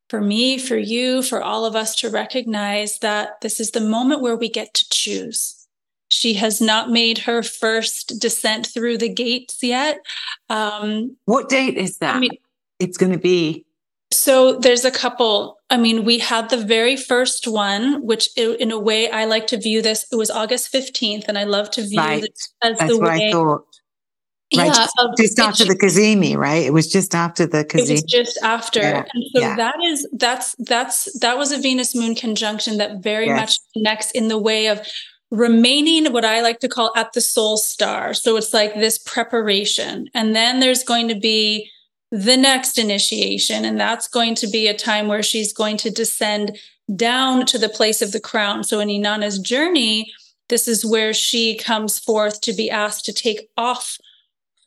for 0.10 0.22
me, 0.22 0.58
for 0.58 0.78
you, 0.78 1.24
for 1.24 1.42
all 1.42 1.66
of 1.66 1.76
us 1.76 1.96
to 1.96 2.10
recognize 2.10 3.00
that 3.00 3.42
this 3.42 3.60
is 3.60 3.72
the 3.72 3.82
moment 3.82 4.22
where 4.22 4.36
we 4.36 4.50
get 4.50 4.74
to 4.76 4.86
choose. 4.92 5.68
She 6.10 6.36
has 6.36 6.62
not 6.62 6.92
made 6.92 7.20
her 7.20 7.42
first 7.42 8.20
descent 8.20 8.68
through 8.68 9.00
the 9.00 9.10
gates 9.10 9.64
yet. 9.64 10.06
Um, 10.50 11.18
what 11.26 11.50
date 11.50 11.76
is 11.76 11.98
that? 11.98 12.16
I 12.16 12.20
mean, 12.20 12.38
it's 12.80 12.98
going 12.98 13.12
to 13.12 13.18
be? 13.18 13.66
So 14.14 14.58
there's 14.58 14.86
a 14.86 14.92
couple. 14.92 15.58
I 15.70 15.78
mean, 15.78 16.06
we 16.06 16.20
had 16.20 16.50
the 16.50 16.58
very 16.58 16.96
first 16.96 17.48
one, 17.48 18.06
which 18.06 18.30
in 18.38 18.72
a 18.72 18.80
way 18.80 19.10
I 19.10 19.26
like 19.26 19.48
to 19.48 19.58
view 19.58 19.82
this. 19.82 20.06
It 20.12 20.16
was 20.16 20.30
August 20.30 20.72
15th, 20.72 21.26
and 21.28 21.38
I 21.38 21.44
love 21.44 21.72
to 21.72 21.82
view 21.82 21.98
right. 21.98 22.22
this 22.22 22.54
as 22.62 22.78
That's 22.78 22.92
the 22.92 23.00
what 23.00 23.10
way. 23.10 23.28
I 23.30 23.32
thought. 23.32 23.66
Right, 24.56 24.68
yeah, 24.68 24.74
just, 24.74 25.18
just 25.18 25.40
after 25.40 25.66
the 25.66 25.76
Cazimi, 25.76 26.38
right? 26.38 26.64
It 26.64 26.74
was 26.74 26.88
just 26.88 27.16
after 27.16 27.48
the 27.48 27.66
Cazimi. 27.66 27.90
It 27.90 27.92
was 27.92 28.04
just 28.04 28.38
after, 28.44 28.82
yeah. 28.82 29.06
and 29.12 29.24
so 29.34 29.42
yeah. 29.42 29.56
that 29.56 29.76
is 29.84 30.08
that's 30.14 30.56
that's 30.60 31.12
that 31.22 31.40
was 31.40 31.52
a 31.52 31.58
Venus 31.58 31.96
Moon 31.96 32.14
conjunction 32.14 32.78
that 32.78 33.02
very 33.02 33.26
yes. 33.26 33.40
much 33.40 33.58
connects 33.74 34.12
in 34.12 34.28
the 34.28 34.38
way 34.38 34.68
of 34.68 34.86
remaining 35.32 36.14
what 36.14 36.24
I 36.24 36.42
like 36.42 36.60
to 36.60 36.70
call 36.70 36.92
at 36.96 37.14
the 37.14 37.22
soul 37.22 37.58
star. 37.58 38.14
So 38.14 38.38
it's 38.38 38.54
like 38.54 38.76
this 38.76 39.00
preparation, 39.00 40.08
and 40.14 40.36
then 40.36 40.60
there's 40.60 40.84
going 40.84 41.08
to 41.08 41.16
be 41.16 41.72
the 42.14 42.38
next 42.38 42.78
initiation. 42.78 43.66
And 43.66 43.80
that's 43.80 44.08
going 44.08 44.36
to 44.36 44.48
be 44.48 44.68
a 44.68 44.78
time 44.78 45.08
where 45.08 45.24
she's 45.24 45.52
going 45.52 45.78
to 45.78 45.90
descend 45.90 46.60
down 46.96 47.48
to 47.48 47.58
the 47.58 47.68
place 47.68 48.04
of 48.04 48.12
the 48.12 48.20
crown. 48.20 48.64
So 48.64 48.80
in 48.80 48.88
Inanna's 48.88 49.40
journey, 49.40 50.14
this 50.48 50.68
is 50.68 50.86
where 50.86 51.12
she 51.12 51.58
comes 51.58 51.98
forth 51.98 52.40
to 52.42 52.54
be 52.54 52.70
asked 52.70 53.06
to 53.06 53.14
take 53.14 53.50
off 53.58 53.98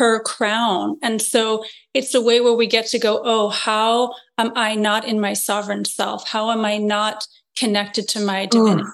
her 0.00 0.20
crown. 0.20 0.98
And 1.02 1.22
so 1.22 1.64
it's 1.94 2.14
a 2.14 2.20
way 2.20 2.40
where 2.40 2.52
we 2.52 2.66
get 2.66 2.86
to 2.88 2.98
go, 2.98 3.22
oh, 3.24 3.50
how 3.50 4.14
am 4.36 4.50
I 4.56 4.74
not 4.74 5.06
in 5.06 5.20
my 5.20 5.32
sovereign 5.32 5.84
self? 5.84 6.28
How 6.28 6.50
am 6.50 6.64
I 6.64 6.78
not 6.78 7.28
connected 7.56 8.08
to 8.08 8.20
my 8.20 8.46
divinity? 8.46 8.82
Mm. 8.82 8.92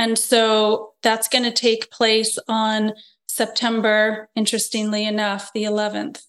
And 0.00 0.18
so 0.18 0.94
that's 1.02 1.28
going 1.28 1.44
to 1.44 1.52
take 1.52 1.92
place 1.92 2.38
on 2.48 2.94
September, 3.28 4.28
interestingly 4.34 5.06
enough, 5.06 5.52
the 5.52 5.62
11th. 5.62 6.24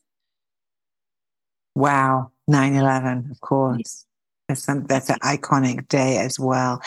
Wow. 1.76 2.32
9 2.47 2.74
11, 2.74 3.30
of 3.32 3.41
course. 3.41 4.05
That's, 4.47 4.63
some, 4.63 4.86
that's 4.88 5.09
an 5.09 5.20
iconic 5.20 5.88
day 5.88 6.17
as 6.17 6.39
well. 6.39 6.82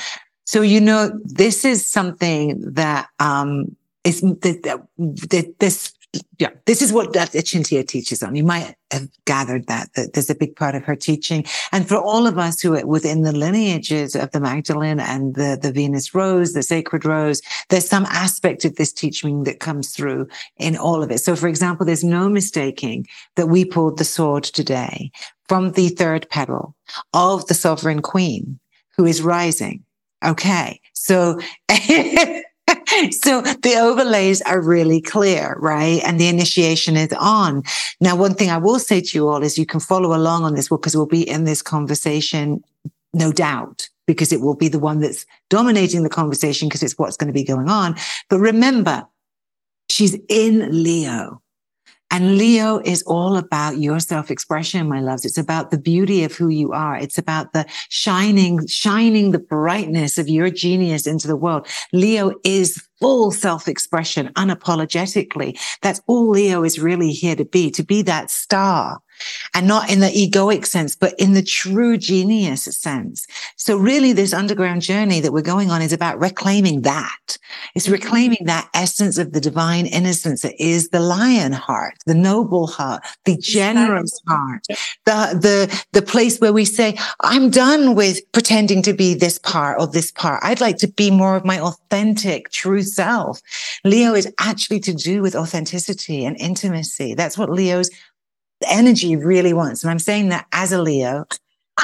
So, 0.44 0.60
you 0.60 0.80
know, 0.80 1.12
this 1.24 1.64
is 1.64 1.86
something 1.86 2.60
that 2.74 3.08
um, 3.20 3.76
is 4.04 4.20
that, 4.20 4.82
that 4.98 5.54
this 5.60 5.92
yeah, 6.38 6.50
this 6.66 6.82
is 6.82 6.92
what 6.92 7.14
that 7.14 7.30
Chintia 7.30 7.86
teaches 7.86 8.22
on. 8.22 8.34
You 8.34 8.44
might 8.44 8.74
have 8.90 9.08
gathered 9.24 9.66
that, 9.68 9.94
that 9.94 10.12
there's 10.12 10.28
a 10.28 10.34
big 10.34 10.56
part 10.56 10.74
of 10.74 10.84
her 10.84 10.94
teaching. 10.94 11.44
And 11.72 11.88
for 11.88 11.96
all 11.96 12.26
of 12.26 12.36
us 12.36 12.60
who 12.60 12.76
are 12.76 12.86
within 12.86 13.22
the 13.22 13.32
lineages 13.32 14.14
of 14.14 14.30
the 14.32 14.40
Magdalene 14.40 15.00
and 15.00 15.34
the, 15.34 15.58
the 15.60 15.72
Venus 15.72 16.14
rose, 16.14 16.52
the 16.52 16.62
sacred 16.62 17.06
rose, 17.06 17.40
there's 17.70 17.88
some 17.88 18.04
aspect 18.06 18.66
of 18.66 18.76
this 18.76 18.92
teaching 18.92 19.44
that 19.44 19.60
comes 19.60 19.94
through 19.94 20.28
in 20.58 20.76
all 20.76 21.02
of 21.02 21.10
it. 21.10 21.18
So 21.18 21.34
for 21.34 21.48
example, 21.48 21.86
there's 21.86 22.04
no 22.04 22.28
mistaking 22.28 23.06
that 23.36 23.48
we 23.48 23.64
pulled 23.64 23.98
the 23.98 24.04
sword 24.04 24.44
today 24.44 25.10
from 25.48 25.72
the 25.72 25.88
third 25.88 26.28
petal 26.28 26.76
of 27.14 27.46
the 27.46 27.54
sovereign 27.54 28.02
queen 28.02 28.58
who 28.96 29.06
is 29.06 29.22
rising. 29.22 29.82
Okay. 30.22 30.80
So 30.92 31.40
so 33.10 33.40
the 33.40 33.76
overlays 33.80 34.40
are 34.42 34.60
really 34.60 35.00
clear, 35.00 35.56
right? 35.60 36.00
And 36.04 36.20
the 36.20 36.28
initiation 36.28 36.96
is 36.96 37.12
on. 37.18 37.62
Now, 38.00 38.16
one 38.16 38.34
thing 38.34 38.50
I 38.50 38.58
will 38.58 38.78
say 38.78 39.00
to 39.00 39.18
you 39.18 39.28
all 39.28 39.42
is 39.42 39.58
you 39.58 39.66
can 39.66 39.80
follow 39.80 40.14
along 40.14 40.44
on 40.44 40.54
this 40.54 40.68
because 40.68 40.96
we'll 40.96 41.06
be 41.06 41.28
in 41.28 41.44
this 41.44 41.62
conversation, 41.62 42.62
no 43.12 43.32
doubt, 43.32 43.88
because 44.06 44.32
it 44.32 44.40
will 44.40 44.54
be 44.54 44.68
the 44.68 44.78
one 44.78 45.00
that's 45.00 45.26
dominating 45.50 46.02
the 46.02 46.08
conversation 46.08 46.68
because 46.68 46.82
it's 46.82 46.98
what's 46.98 47.16
going 47.16 47.28
to 47.28 47.32
be 47.32 47.44
going 47.44 47.68
on. 47.68 47.96
But 48.28 48.38
remember, 48.38 49.06
she's 49.88 50.16
in 50.28 50.82
Leo. 50.82 51.42
And 52.12 52.36
Leo 52.36 52.78
is 52.84 53.02
all 53.04 53.38
about 53.38 53.78
your 53.78 53.98
self-expression, 53.98 54.86
my 54.86 55.00
loves. 55.00 55.24
It's 55.24 55.38
about 55.38 55.70
the 55.70 55.78
beauty 55.78 56.24
of 56.24 56.32
who 56.32 56.48
you 56.48 56.72
are. 56.72 56.94
It's 56.94 57.16
about 57.16 57.54
the 57.54 57.64
shining, 57.88 58.66
shining 58.66 59.30
the 59.30 59.38
brightness 59.38 60.18
of 60.18 60.28
your 60.28 60.50
genius 60.50 61.06
into 61.06 61.26
the 61.26 61.36
world. 61.36 61.66
Leo 61.94 62.34
is 62.44 62.86
full 63.00 63.30
self-expression 63.30 64.28
unapologetically. 64.34 65.58
That's 65.80 66.02
all 66.06 66.28
Leo 66.28 66.64
is 66.64 66.78
really 66.78 67.12
here 67.12 67.34
to 67.34 67.46
be, 67.46 67.70
to 67.70 67.82
be 67.82 68.02
that 68.02 68.30
star 68.30 69.00
and 69.54 69.66
not 69.66 69.90
in 69.90 70.00
the 70.00 70.08
egoic 70.08 70.66
sense, 70.66 70.96
but 70.96 71.14
in 71.18 71.34
the 71.34 71.42
true 71.42 71.96
genius 71.96 72.64
sense. 72.64 73.26
So 73.56 73.76
really 73.76 74.12
this 74.12 74.32
underground 74.32 74.82
journey 74.82 75.20
that 75.20 75.32
we're 75.32 75.42
going 75.42 75.70
on 75.70 75.82
is 75.82 75.92
about 75.92 76.20
reclaiming 76.20 76.82
that. 76.82 77.38
It's 77.74 77.86
mm-hmm. 77.86 77.92
reclaiming 77.92 78.44
that 78.46 78.68
essence 78.74 79.18
of 79.18 79.32
the 79.32 79.40
divine 79.40 79.86
innocence 79.86 80.42
that 80.42 80.60
is 80.62 80.88
the 80.88 81.00
lion 81.00 81.52
heart, 81.52 81.94
the 82.06 82.14
noble 82.14 82.66
heart, 82.66 83.02
the 83.24 83.36
generous 83.36 84.20
heart, 84.26 84.66
the, 85.04 85.38
the, 85.40 85.84
the 85.92 86.02
place 86.02 86.38
where 86.38 86.52
we 86.52 86.64
say, 86.64 86.96
I'm 87.20 87.50
done 87.50 87.94
with 87.94 88.20
pretending 88.32 88.82
to 88.82 88.92
be 88.92 89.14
this 89.14 89.38
part 89.38 89.80
or 89.80 89.86
this 89.86 90.10
part. 90.10 90.40
I'd 90.42 90.60
like 90.60 90.78
to 90.78 90.88
be 90.88 91.10
more 91.10 91.36
of 91.36 91.44
my 91.44 91.60
authentic, 91.60 92.50
true 92.50 92.82
self. 92.82 93.40
Leo 93.84 94.14
is 94.14 94.32
actually 94.38 94.80
to 94.80 94.94
do 94.94 95.22
with 95.22 95.36
authenticity 95.36 96.24
and 96.24 96.36
intimacy. 96.38 97.14
That's 97.14 97.38
what 97.38 97.50
Leo's 97.50 97.90
energy 98.68 99.16
really 99.16 99.52
wants. 99.52 99.82
And 99.82 99.90
I'm 99.90 99.98
saying 99.98 100.28
that 100.30 100.46
as 100.52 100.72
a 100.72 100.80
Leo. 100.80 101.26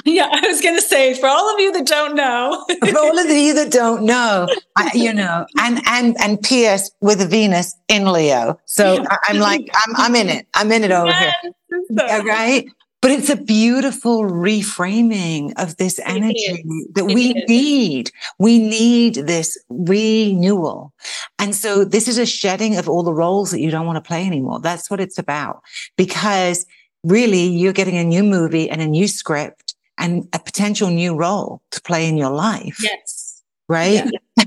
Yeah, 0.04 0.28
I 0.30 0.46
was 0.46 0.60
going 0.60 0.76
to 0.76 0.82
say 0.82 1.14
for 1.14 1.26
all 1.26 1.52
of 1.52 1.58
you 1.58 1.72
that 1.72 1.86
don't 1.86 2.14
know, 2.14 2.64
for 2.80 2.98
all 2.98 3.18
of 3.18 3.26
you 3.26 3.54
that 3.54 3.72
don't 3.72 4.04
know, 4.04 4.46
I, 4.76 4.90
you 4.94 5.12
know, 5.14 5.46
and 5.58 5.80
and 5.86 6.14
and 6.20 6.40
P.S. 6.40 6.90
with 7.00 7.22
a 7.22 7.26
Venus 7.26 7.74
in 7.88 8.12
Leo, 8.12 8.60
so 8.66 9.04
I, 9.10 9.30
am 9.30 9.38
like 9.38 9.68
I'm 9.74 9.96
I'm 9.96 10.14
in 10.14 10.28
it. 10.28 10.46
I'm 10.54 10.70
in 10.70 10.84
it 10.84 10.92
over 10.92 11.06
yes, 11.10 11.34
here. 11.42 11.52
So. 11.96 12.24
right? 12.24 12.66
But 13.00 13.12
it's 13.12 13.30
a 13.30 13.36
beautiful 13.36 14.22
reframing 14.22 15.52
of 15.56 15.76
this 15.76 16.00
energy 16.04 16.64
that 16.94 17.08
it 17.08 17.14
we 17.14 17.32
is. 17.32 17.48
need. 17.48 18.10
We 18.40 18.58
need 18.58 19.14
this 19.14 19.56
renewal. 19.68 20.92
And 21.38 21.54
so 21.54 21.84
this 21.84 22.08
is 22.08 22.18
a 22.18 22.26
shedding 22.26 22.76
of 22.76 22.88
all 22.88 23.04
the 23.04 23.12
roles 23.12 23.52
that 23.52 23.60
you 23.60 23.70
don't 23.70 23.86
want 23.86 24.02
to 24.02 24.06
play 24.06 24.26
anymore. 24.26 24.58
That's 24.58 24.90
what 24.90 24.98
it's 24.98 25.18
about. 25.18 25.62
Because 25.96 26.66
really 27.04 27.44
you're 27.44 27.72
getting 27.72 27.96
a 27.96 28.04
new 28.04 28.24
movie 28.24 28.68
and 28.68 28.82
a 28.82 28.86
new 28.86 29.06
script 29.06 29.76
and 29.96 30.28
a 30.32 30.40
potential 30.40 30.90
new 30.90 31.14
role 31.14 31.62
to 31.70 31.80
play 31.80 32.08
in 32.08 32.16
your 32.16 32.30
life. 32.30 32.80
Yes. 32.82 33.42
Right? 33.68 34.04
Yeah. 34.36 34.44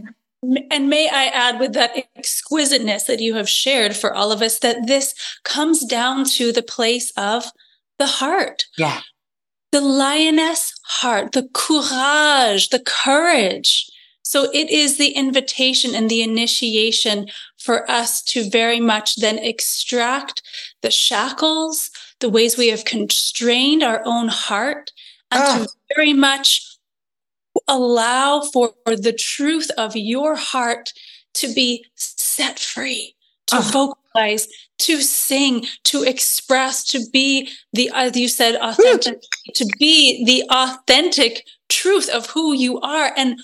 And 0.71 0.89
may 0.89 1.07
I 1.07 1.25
add 1.27 1.59
with 1.59 1.73
that 1.73 1.95
exquisiteness 2.17 3.03
that 3.03 3.19
you 3.19 3.35
have 3.35 3.47
shared 3.47 3.95
for 3.95 4.13
all 4.13 4.31
of 4.31 4.41
us 4.41 4.59
that 4.59 4.87
this 4.87 5.13
comes 5.43 5.85
down 5.85 6.25
to 6.25 6.51
the 6.51 6.63
place 6.63 7.11
of 7.15 7.45
the 8.01 8.07
heart. 8.07 8.65
Yeah. 8.79 9.01
The 9.71 9.79
lioness 9.79 10.73
heart, 10.83 11.33
the 11.33 11.47
courage, 11.53 12.69
the 12.69 12.83
courage. 12.83 13.87
So 14.23 14.49
it 14.53 14.71
is 14.71 14.97
the 14.97 15.11
invitation 15.11 15.93
and 15.93 16.09
the 16.09 16.23
initiation 16.23 17.27
for 17.59 17.89
us 17.89 18.23
to 18.23 18.49
very 18.49 18.79
much 18.79 19.17
then 19.17 19.37
extract 19.37 20.41
the 20.81 20.89
shackles, 20.89 21.91
the 22.21 22.29
ways 22.29 22.57
we 22.57 22.69
have 22.69 22.85
constrained 22.85 23.83
our 23.83 24.01
own 24.03 24.29
heart, 24.29 24.91
and 25.29 25.43
oh. 25.43 25.57
to 25.57 25.69
ah. 25.69 25.95
very 25.95 26.13
much 26.13 26.77
allow 27.67 28.41
for 28.41 28.73
the 28.85 29.13
truth 29.13 29.69
of 29.77 29.95
your 29.95 30.35
heart 30.35 30.91
to 31.35 31.53
be 31.53 31.85
set 31.95 32.57
free, 32.57 33.15
to 33.45 33.57
oh. 33.59 33.95
Vocalize, 34.13 34.47
to 34.79 35.01
sing, 35.01 35.65
to 35.85 36.03
express, 36.03 36.83
to 36.85 37.01
be 37.11 37.49
the, 37.73 37.89
as 37.93 38.15
you 38.15 38.27
said, 38.27 38.55
authentic, 38.55 39.21
to 39.55 39.65
be 39.77 40.25
the 40.25 40.43
authentic 40.49 41.45
truth 41.69 42.09
of 42.09 42.27
who 42.27 42.53
you 42.53 42.79
are. 42.81 43.11
And 43.15 43.39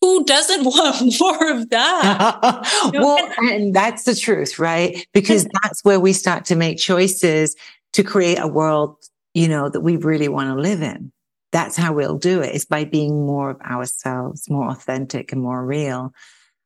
who 0.00 0.24
doesn't 0.24 0.64
want 0.64 1.20
more 1.20 1.50
of 1.50 1.70
that? 1.70 2.90
well, 2.94 3.30
and 3.38 3.74
that's 3.74 4.04
the 4.04 4.14
truth, 4.14 4.58
right? 4.58 5.06
Because 5.12 5.46
that's 5.62 5.84
where 5.84 6.00
we 6.00 6.12
start 6.12 6.44
to 6.46 6.56
make 6.56 6.78
choices 6.78 7.56
to 7.92 8.02
create 8.02 8.38
a 8.38 8.48
world, 8.48 8.96
you 9.34 9.48
know, 9.48 9.68
that 9.68 9.80
we 9.80 9.96
really 9.96 10.28
want 10.28 10.48
to 10.48 10.60
live 10.60 10.82
in. 10.82 11.12
That's 11.52 11.76
how 11.76 11.92
we'll 11.92 12.16
do 12.16 12.42
it 12.42 12.54
is 12.54 12.64
by 12.64 12.84
being 12.84 13.26
more 13.26 13.50
of 13.50 13.60
ourselves, 13.62 14.48
more 14.48 14.70
authentic 14.70 15.32
and 15.32 15.42
more 15.42 15.64
real. 15.64 16.12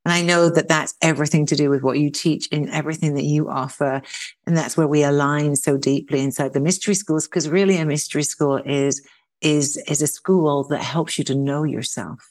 And 0.05 0.13
I 0.13 0.23
know 0.23 0.51
that 0.51 0.69
that's 0.69 0.95
everything 1.01 1.47
to 1.47 1.57
do 1.57 1.71
with 1.71 1.83
what 1.83 1.99
you 1.99 2.11
teach 2.11 2.47
in 2.49 2.69
everything 2.69 3.15
that 3.15 3.25
you 3.25 3.49
offer. 3.49 4.03
And 4.47 4.57
that's 4.57 4.77
where 4.77 4.87
we 4.87 5.03
align 5.03 5.57
so 5.57 5.77
deeply 5.77 6.21
inside 6.21 6.53
the 6.53 6.61
mystery 6.61 6.95
schools, 6.95 7.27
because 7.27 7.49
really 7.49 7.79
a 7.79 7.87
mystery 7.87 8.23
school 8.23 8.57
is, 8.67 9.07
is, 9.41 9.77
is 9.89 10.03
a 10.03 10.07
school 10.07 10.65
that 10.65 10.83
helps 10.83 11.17
you 11.19 11.25
to 11.25 11.35
know 11.35 11.65
yourself. 11.65 12.31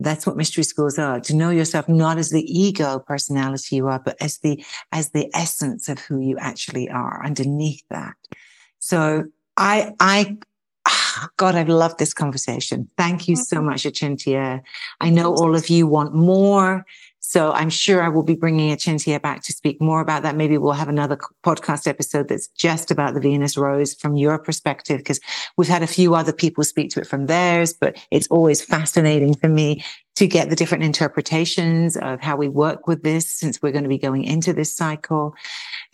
That's 0.00 0.26
what 0.26 0.36
mystery 0.36 0.64
schools 0.64 0.98
are, 0.98 1.20
to 1.20 1.34
know 1.34 1.50
yourself 1.50 1.88
not 1.88 2.18
as 2.18 2.30
the 2.30 2.42
ego 2.42 2.98
personality 2.98 3.76
you 3.76 3.86
are, 3.86 3.98
but 3.98 4.16
as 4.20 4.38
the, 4.38 4.62
as 4.90 5.10
the 5.10 5.30
essence 5.34 5.88
of 5.88 5.98
who 6.00 6.18
you 6.18 6.36
actually 6.38 6.90
are 6.90 7.24
underneath 7.24 7.82
that. 7.88 8.16
So 8.80 9.26
I, 9.56 9.92
I, 10.00 10.36
God, 11.36 11.54
I've 11.54 11.68
loved 11.68 11.98
this 11.98 12.12
conversation. 12.12 12.90
Thank 12.98 13.28
you 13.28 13.36
so 13.36 13.58
mm-hmm. 13.58 13.66
much, 13.66 13.84
Achintya. 13.84 14.60
I 15.00 15.10
know 15.10 15.34
all 15.34 15.54
of 15.54 15.68
you 15.68 15.86
want 15.86 16.14
more. 16.14 16.84
So 17.32 17.50
I'm 17.50 17.70
sure 17.70 18.02
I 18.02 18.10
will 18.10 18.22
be 18.22 18.34
bringing 18.34 18.76
Achintya 18.76 19.22
back 19.22 19.42
to 19.44 19.54
speak 19.54 19.80
more 19.80 20.02
about 20.02 20.22
that. 20.22 20.36
Maybe 20.36 20.58
we'll 20.58 20.72
have 20.72 20.90
another 20.90 21.16
podcast 21.42 21.86
episode 21.86 22.28
that's 22.28 22.48
just 22.48 22.90
about 22.90 23.14
the 23.14 23.20
Venus 23.20 23.56
rose 23.56 23.94
from 23.94 24.16
your 24.16 24.38
perspective, 24.38 24.98
because 24.98 25.18
we've 25.56 25.66
had 25.66 25.82
a 25.82 25.86
few 25.86 26.14
other 26.14 26.34
people 26.34 26.62
speak 26.62 26.90
to 26.90 27.00
it 27.00 27.06
from 27.06 27.24
theirs, 27.24 27.72
but 27.72 27.96
it's 28.10 28.26
always 28.26 28.60
fascinating 28.60 29.34
for 29.34 29.48
me 29.48 29.82
to 30.16 30.26
get 30.26 30.50
the 30.50 30.56
different 30.56 30.84
interpretations 30.84 31.96
of 31.96 32.20
how 32.20 32.36
we 32.36 32.48
work 32.48 32.86
with 32.86 33.02
this 33.02 33.40
since 33.40 33.62
we're 33.62 33.72
going 33.72 33.84
to 33.84 33.88
be 33.88 33.96
going 33.96 34.24
into 34.24 34.52
this 34.52 34.76
cycle. 34.76 35.34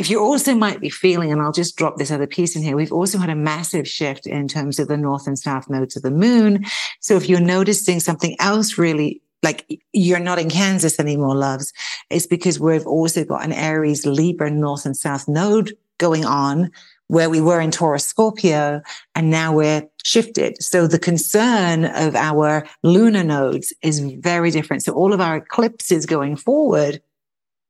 If 0.01 0.11
you 0.11 0.18
also 0.18 0.57
might 0.57 0.80
be 0.80 0.91
feeling, 0.91 1.30
and 1.30 1.41
I'll 1.41 1.53
just 1.53 1.76
drop 1.76 1.99
this 1.99 2.11
other 2.11 2.26
piece 2.26 2.57
in 2.57 2.64
here, 2.64 2.74
we've 2.74 2.93
also 2.93 3.16
had 3.16 3.30
a 3.30 3.36
massive 3.36 3.86
shift 3.86 4.26
in 4.26 4.49
terms 4.49 4.80
of 4.80 4.89
the 4.89 4.97
north 4.97 5.28
and 5.28 5.39
south 5.39 5.70
nodes 5.70 5.95
of 5.95 6.03
the 6.03 6.11
moon. 6.11 6.64
So 6.99 7.14
if 7.14 7.28
you're 7.28 7.39
noticing 7.39 8.01
something 8.01 8.34
else 8.41 8.76
really 8.76 9.22
like 9.43 9.80
you're 9.93 10.18
not 10.18 10.39
in 10.39 10.51
Kansas 10.51 10.99
anymore, 10.99 11.34
loves, 11.34 11.72
it's 12.11 12.26
because 12.26 12.59
we've 12.59 12.86
also 12.86 13.24
got 13.24 13.45
an 13.45 13.53
Aries, 13.53 14.05
Libra, 14.07 14.51
North 14.51 14.84
and 14.84 14.97
South 14.97 15.28
node 15.28 15.76
going 15.99 16.24
on 16.24 16.70
where 17.09 17.30
we 17.30 17.41
were 17.41 17.61
in 17.61 17.70
Taurus, 17.70 18.05
Scorpio, 18.05 18.82
and 19.14 19.30
now 19.30 19.53
we're 19.53 19.82
shifted. 20.05 20.62
So 20.62 20.86
the 20.86 20.99
concern 20.99 21.86
of 21.86 22.14
our 22.14 22.66
lunar 22.82 23.24
nodes 23.24 23.72
is 23.82 24.01
very 24.01 24.51
different. 24.51 24.84
So 24.84 24.93
all 24.93 25.12
of 25.12 25.20
our 25.20 25.36
eclipses 25.36 26.05
going 26.05 26.36
forward 26.36 27.01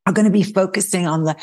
are 0.07 0.13
going 0.13 0.25
to 0.25 0.33
be 0.33 0.43
focusing 0.43 1.07
on 1.07 1.25
the 1.25 1.37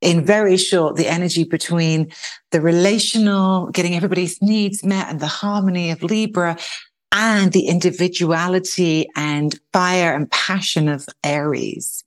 in 0.00 0.24
very 0.24 0.56
short, 0.56 0.94
the 0.94 1.08
energy 1.08 1.42
between 1.42 2.12
the 2.52 2.60
relational, 2.60 3.66
getting 3.70 3.96
everybody's 3.96 4.40
needs 4.40 4.84
met 4.84 5.08
and 5.08 5.18
the 5.18 5.26
harmony 5.26 5.90
of 5.90 6.04
Libra 6.04 6.56
and 7.12 7.52
the 7.52 7.66
individuality 7.66 9.08
and 9.16 9.58
fire 9.72 10.14
and 10.14 10.30
passion 10.30 10.88
of 10.88 11.06
Aries. 11.24 12.04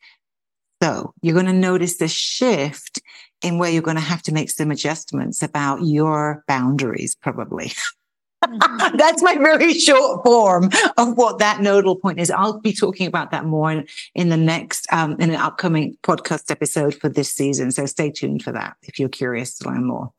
So 0.82 1.14
you're 1.22 1.34
going 1.34 1.46
to 1.46 1.54
notice 1.54 1.98
the 1.98 2.08
shift 2.08 3.02
in 3.42 3.58
where 3.58 3.70
you're 3.70 3.82
going 3.82 3.98
to 3.98 4.02
have 4.02 4.22
to 4.24 4.34
make 4.34 4.50
some 4.50 4.72
adjustments 4.72 5.42
about 5.42 5.84
your 5.84 6.44
boundaries, 6.48 7.16
probably. 7.16 7.72
Mm-hmm. 8.44 8.98
That's 8.98 9.22
my 9.22 9.36
very 9.36 9.74
short 9.74 10.24
form 10.24 10.70
of 10.98 11.18
what 11.18 11.40
that 11.40 11.62
nodal 11.62 11.96
point 11.96 12.20
is. 12.20 12.32
I'll 12.32 12.60
be 12.60 12.74
talking 12.74 13.08
about 13.08 13.32
that 13.32 13.46
more 13.46 13.72
in, 13.72 13.88
in 14.16 14.30
the 14.30 14.38
next, 14.38 14.92
um, 14.92 15.16
in 15.20 15.30
an 15.30 15.36
upcoming 15.36 15.98
podcast 16.04 16.50
episode 16.50 16.96
for 16.96 17.10
this 17.10 17.32
season. 17.32 17.72
So 17.72 17.86
stay 17.86 18.12
tuned 18.12 18.44
for 18.44 18.52
that 18.52 18.78
if 18.84 19.00
you're 19.00 19.10
curious 19.10 19.58
to 19.60 19.70
learn 19.70 19.86
more. 19.86 20.12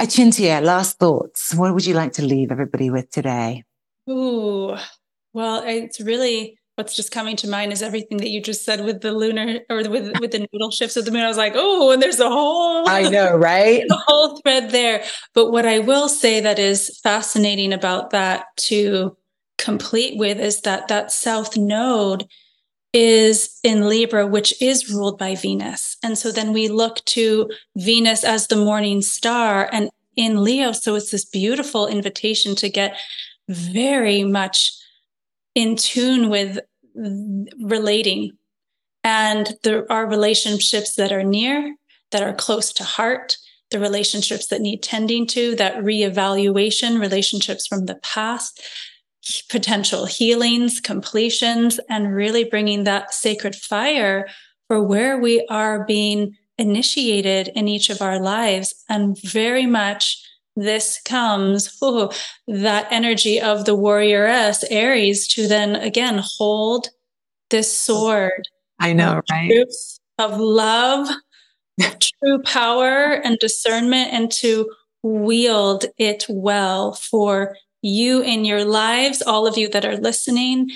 Achintya, 0.00 0.62
last 0.62 0.98
thoughts. 0.98 1.54
What 1.54 1.72
would 1.74 1.86
you 1.86 1.94
like 1.94 2.12
to 2.14 2.24
leave 2.24 2.50
everybody 2.50 2.90
with 2.90 3.10
today? 3.10 3.64
Ooh, 4.10 4.76
well, 5.32 5.62
it's 5.64 6.00
really 6.00 6.58
what's 6.76 6.96
just 6.96 7.12
coming 7.12 7.36
to 7.36 7.48
mind 7.48 7.72
is 7.72 7.82
everything 7.82 8.18
that 8.18 8.30
you 8.30 8.42
just 8.42 8.64
said 8.64 8.84
with 8.84 9.00
the 9.00 9.12
lunar 9.12 9.60
or 9.70 9.76
with 9.88 10.18
with 10.20 10.32
the 10.32 10.48
nodal 10.52 10.70
shifts 10.70 10.96
of 10.96 11.04
the 11.04 11.12
moon. 11.12 11.22
I 11.22 11.28
was 11.28 11.36
like, 11.36 11.52
oh, 11.54 11.92
and 11.92 12.02
there's 12.02 12.20
a 12.20 12.28
whole 12.28 12.88
I 12.88 13.08
know, 13.08 13.36
right? 13.36 13.84
The 13.88 14.02
whole 14.06 14.40
thread 14.40 14.70
there. 14.70 15.04
But 15.34 15.52
what 15.52 15.66
I 15.66 15.78
will 15.78 16.08
say 16.08 16.40
that 16.40 16.58
is 16.58 16.98
fascinating 17.02 17.72
about 17.72 18.10
that 18.10 18.46
to 18.68 19.16
complete 19.58 20.18
with 20.18 20.40
is 20.40 20.62
that 20.62 20.88
that 20.88 21.12
south 21.12 21.56
node 21.56 22.26
is 22.94 23.58
in 23.64 23.88
Libra, 23.88 24.24
which 24.24 24.54
is 24.62 24.90
ruled 24.90 25.18
by 25.18 25.34
Venus. 25.34 25.96
And 26.02 26.16
so 26.16 26.30
then 26.30 26.52
we 26.52 26.68
look 26.68 27.04
to 27.06 27.50
Venus 27.76 28.22
as 28.22 28.46
the 28.46 28.56
morning 28.56 29.02
star 29.02 29.68
and 29.72 29.90
in 30.16 30.44
Leo. 30.44 30.70
So 30.70 30.94
it's 30.94 31.10
this 31.10 31.24
beautiful 31.24 31.88
invitation 31.88 32.54
to 32.56 32.70
get 32.70 32.96
very 33.48 34.22
much 34.22 34.72
in 35.56 35.74
tune 35.74 36.30
with 36.30 36.60
relating. 36.94 38.30
And 39.02 39.54
there 39.64 39.90
are 39.90 40.06
relationships 40.06 40.94
that 40.94 41.10
are 41.10 41.24
near, 41.24 41.74
that 42.12 42.22
are 42.22 42.32
close 42.32 42.72
to 42.74 42.84
heart, 42.84 43.36
the 43.70 43.80
relationships 43.80 44.46
that 44.46 44.60
need 44.60 44.84
tending 44.84 45.26
to, 45.26 45.56
that 45.56 45.78
reevaluation, 45.78 47.00
relationships 47.00 47.66
from 47.66 47.86
the 47.86 47.96
past 47.96 48.62
potential 49.48 50.06
healings, 50.06 50.80
completions, 50.80 51.80
and 51.88 52.14
really 52.14 52.44
bringing 52.44 52.84
that 52.84 53.14
sacred 53.14 53.54
fire 53.54 54.28
for 54.68 54.82
where 54.82 55.18
we 55.18 55.46
are 55.48 55.84
being 55.84 56.36
initiated 56.58 57.48
in 57.54 57.68
each 57.68 57.90
of 57.90 58.00
our 58.00 58.20
lives. 58.20 58.74
And 58.88 59.20
very 59.22 59.66
much 59.66 60.22
this 60.56 61.00
comes, 61.02 61.76
oh, 61.82 62.12
that 62.46 62.86
energy 62.90 63.40
of 63.40 63.64
the 63.64 63.76
warrioress, 63.76 64.64
Aries, 64.70 65.26
to 65.28 65.48
then 65.48 65.74
again 65.74 66.22
hold 66.22 66.88
this 67.50 67.76
sword. 67.76 68.48
I 68.78 68.92
know, 68.92 69.20
right? 69.30 69.64
Of 70.18 70.38
love, 70.38 71.08
true 71.80 72.42
power 72.44 73.20
and 73.24 73.36
discernment, 73.40 74.12
and 74.12 74.30
to 74.32 74.70
wield 75.02 75.86
it 75.98 76.24
well 76.28 76.92
for 76.92 77.56
you 77.84 78.22
in 78.22 78.46
your 78.46 78.64
lives, 78.64 79.20
all 79.20 79.46
of 79.46 79.58
you 79.58 79.68
that 79.68 79.84
are 79.84 79.96
listening. 79.96 80.70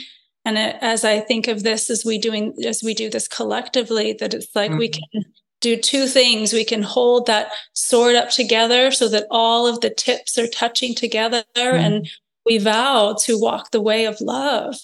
And 0.45 0.59
as 0.59 1.05
I 1.05 1.21
think 1.21 1.49
of 1.49 1.63
this, 1.63 1.89
as 1.89 2.05
we 2.05 2.19
doing, 2.19 2.55
as 2.67 2.83
we 2.83 2.93
do 2.93 3.09
this 3.09 3.27
collectively, 3.27 4.13
that 4.21 4.35
it's 4.35 4.55
like 4.55 4.71
mm-hmm. 4.71 4.79
we 4.79 4.89
can 4.91 5.25
do 5.61 5.77
two 5.77 6.07
things. 6.07 6.53
We 6.53 6.65
can 6.65 6.83
hold 6.83 7.27
that 7.27 7.51
sword 7.73 8.15
up 8.15 8.29
together 8.29 8.91
so 8.91 9.09
that 9.09 9.27
all 9.31 9.67
of 9.67 9.81
the 9.81 9.91
tips 9.91 10.37
are 10.37 10.47
touching 10.47 10.95
together 10.95 11.45
mm-hmm. 11.57 11.77
and 11.77 12.11
we 12.45 12.59
vow 12.59 13.17
to 13.23 13.41
walk 13.41 13.71
the 13.71 13.81
way 13.81 14.05
of 14.05 14.21
love. 14.21 14.77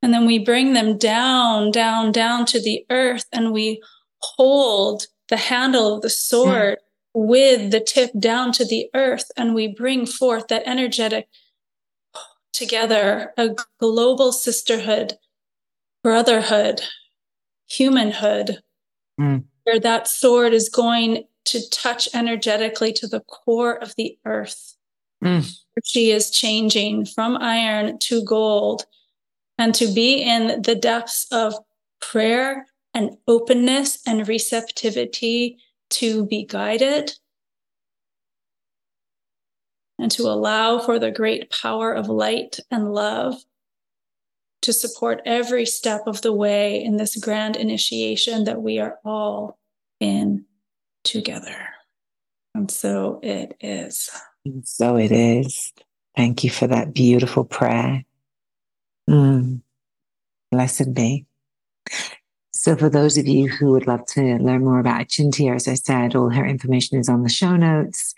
And 0.00 0.12
then 0.12 0.26
we 0.26 0.38
bring 0.38 0.72
them 0.72 0.96
down, 0.96 1.70
down, 1.70 2.12
down 2.12 2.46
to 2.46 2.60
the 2.60 2.84
earth 2.90 3.26
and 3.30 3.52
we 3.52 3.80
hold 4.20 5.06
the 5.28 5.36
handle 5.36 5.94
of 5.94 6.02
the 6.02 6.10
sword 6.10 6.78
mm-hmm. 7.14 7.28
with 7.28 7.70
the 7.70 7.80
tip 7.80 8.10
down 8.18 8.52
to 8.52 8.64
the 8.64 8.88
earth 8.94 9.30
and 9.36 9.54
we 9.54 9.68
bring 9.68 10.06
forth 10.06 10.48
that 10.48 10.62
energetic 10.66 11.28
together, 12.52 13.32
a 13.36 13.50
global 13.78 14.32
sisterhood, 14.32 15.14
brotherhood, 16.02 16.82
humanhood, 17.68 18.62
mm. 19.20 19.44
where 19.64 19.80
that 19.80 20.08
sword 20.08 20.52
is 20.52 20.68
going 20.68 21.24
to 21.44 21.68
touch 21.70 22.08
energetically 22.14 22.92
to 22.92 23.06
the 23.06 23.20
core 23.20 23.74
of 23.74 23.94
the 23.96 24.16
earth. 24.24 24.76
Mm. 25.24 25.50
She 25.84 26.10
is 26.10 26.30
changing 26.30 27.06
from 27.06 27.36
iron 27.36 27.98
to 28.00 28.24
gold 28.24 28.84
and 29.58 29.74
to 29.74 29.92
be 29.92 30.22
in 30.22 30.62
the 30.62 30.74
depths 30.74 31.26
of 31.30 31.54
prayer 32.00 32.66
and 32.94 33.16
openness 33.26 33.98
and 34.06 34.26
receptivity 34.28 35.58
to 35.90 36.26
be 36.26 36.44
guided 36.44 37.14
and 40.02 40.10
to 40.10 40.24
allow 40.24 40.80
for 40.80 40.98
the 40.98 41.12
great 41.12 41.48
power 41.50 41.92
of 41.92 42.08
light 42.08 42.58
and 42.72 42.92
love 42.92 43.36
to 44.62 44.72
support 44.72 45.22
every 45.24 45.64
step 45.64 46.02
of 46.06 46.22
the 46.22 46.32
way 46.32 46.82
in 46.82 46.96
this 46.96 47.16
grand 47.16 47.54
initiation 47.54 48.42
that 48.44 48.60
we 48.62 48.80
are 48.80 48.98
all 49.04 49.58
in 50.00 50.44
together. 51.04 51.68
And 52.52 52.68
so 52.68 53.20
it 53.22 53.56
is. 53.60 54.10
So 54.64 54.96
it 54.96 55.12
is. 55.12 55.72
Thank 56.16 56.42
you 56.42 56.50
for 56.50 56.66
that 56.66 56.92
beautiful 56.92 57.44
prayer. 57.44 58.04
Mm. 59.08 59.62
Blessed 60.50 60.92
be. 60.92 61.26
So, 62.50 62.76
for 62.76 62.90
those 62.90 63.18
of 63.18 63.26
you 63.26 63.48
who 63.48 63.72
would 63.72 63.88
love 63.88 64.06
to 64.08 64.20
learn 64.38 64.64
more 64.64 64.78
about 64.78 65.00
Achintya, 65.00 65.56
as 65.56 65.66
I 65.66 65.74
said, 65.74 66.14
all 66.14 66.30
her 66.30 66.46
information 66.46 66.98
is 66.98 67.08
on 67.08 67.22
the 67.24 67.28
show 67.28 67.56
notes. 67.56 68.14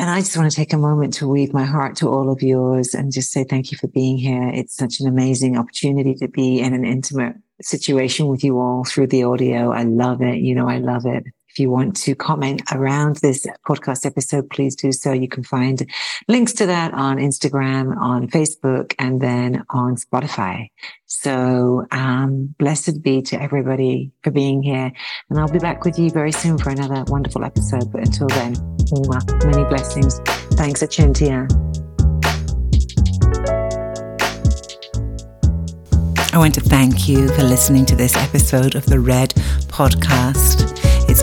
And 0.00 0.08
I 0.08 0.20
just 0.20 0.34
want 0.34 0.50
to 0.50 0.56
take 0.56 0.72
a 0.72 0.78
moment 0.78 1.12
to 1.14 1.28
weave 1.28 1.52
my 1.52 1.66
heart 1.66 1.94
to 1.96 2.08
all 2.08 2.32
of 2.32 2.40
yours 2.40 2.94
and 2.94 3.12
just 3.12 3.32
say 3.32 3.44
thank 3.44 3.70
you 3.70 3.76
for 3.76 3.86
being 3.86 4.16
here. 4.16 4.48
It's 4.48 4.74
such 4.74 4.98
an 4.98 5.06
amazing 5.06 5.58
opportunity 5.58 6.14
to 6.14 6.26
be 6.26 6.58
in 6.58 6.72
an 6.72 6.86
intimate 6.86 7.36
situation 7.60 8.26
with 8.26 8.42
you 8.42 8.58
all 8.58 8.82
through 8.84 9.08
the 9.08 9.24
audio. 9.24 9.72
I 9.72 9.82
love 9.82 10.22
it. 10.22 10.38
You 10.38 10.54
know, 10.54 10.66
I 10.66 10.78
love 10.78 11.04
it. 11.04 11.24
You 11.60 11.68
want 11.68 11.94
to 11.96 12.14
comment 12.14 12.62
around 12.72 13.16
this 13.16 13.46
podcast 13.68 14.06
episode, 14.06 14.48
please 14.48 14.74
do 14.74 14.92
so. 14.92 15.12
You 15.12 15.28
can 15.28 15.44
find 15.44 15.86
links 16.26 16.54
to 16.54 16.64
that 16.64 16.94
on 16.94 17.18
Instagram, 17.18 17.94
on 17.98 18.28
Facebook, 18.28 18.94
and 18.98 19.20
then 19.20 19.62
on 19.68 19.96
Spotify. 19.96 20.68
So, 21.04 21.86
um, 21.90 22.54
blessed 22.58 23.02
be 23.02 23.20
to 23.22 23.40
everybody 23.40 24.10
for 24.24 24.30
being 24.30 24.62
here. 24.62 24.90
And 25.28 25.38
I'll 25.38 25.52
be 25.52 25.58
back 25.58 25.84
with 25.84 25.98
you 25.98 26.08
very 26.08 26.32
soon 26.32 26.56
for 26.56 26.70
another 26.70 27.04
wonderful 27.08 27.44
episode. 27.44 27.92
But 27.92 28.06
until 28.06 28.28
then, 28.28 28.54
many 29.44 29.64
blessings. 29.68 30.18
Thanks, 30.54 30.82
Achintya. 30.82 31.46
I 36.32 36.38
want 36.38 36.54
to 36.54 36.60
thank 36.62 37.06
you 37.06 37.28
for 37.28 37.42
listening 37.42 37.84
to 37.86 37.96
this 37.96 38.16
episode 38.16 38.76
of 38.76 38.86
the 38.86 38.98
Red 38.98 39.30
Podcast. 39.68 40.69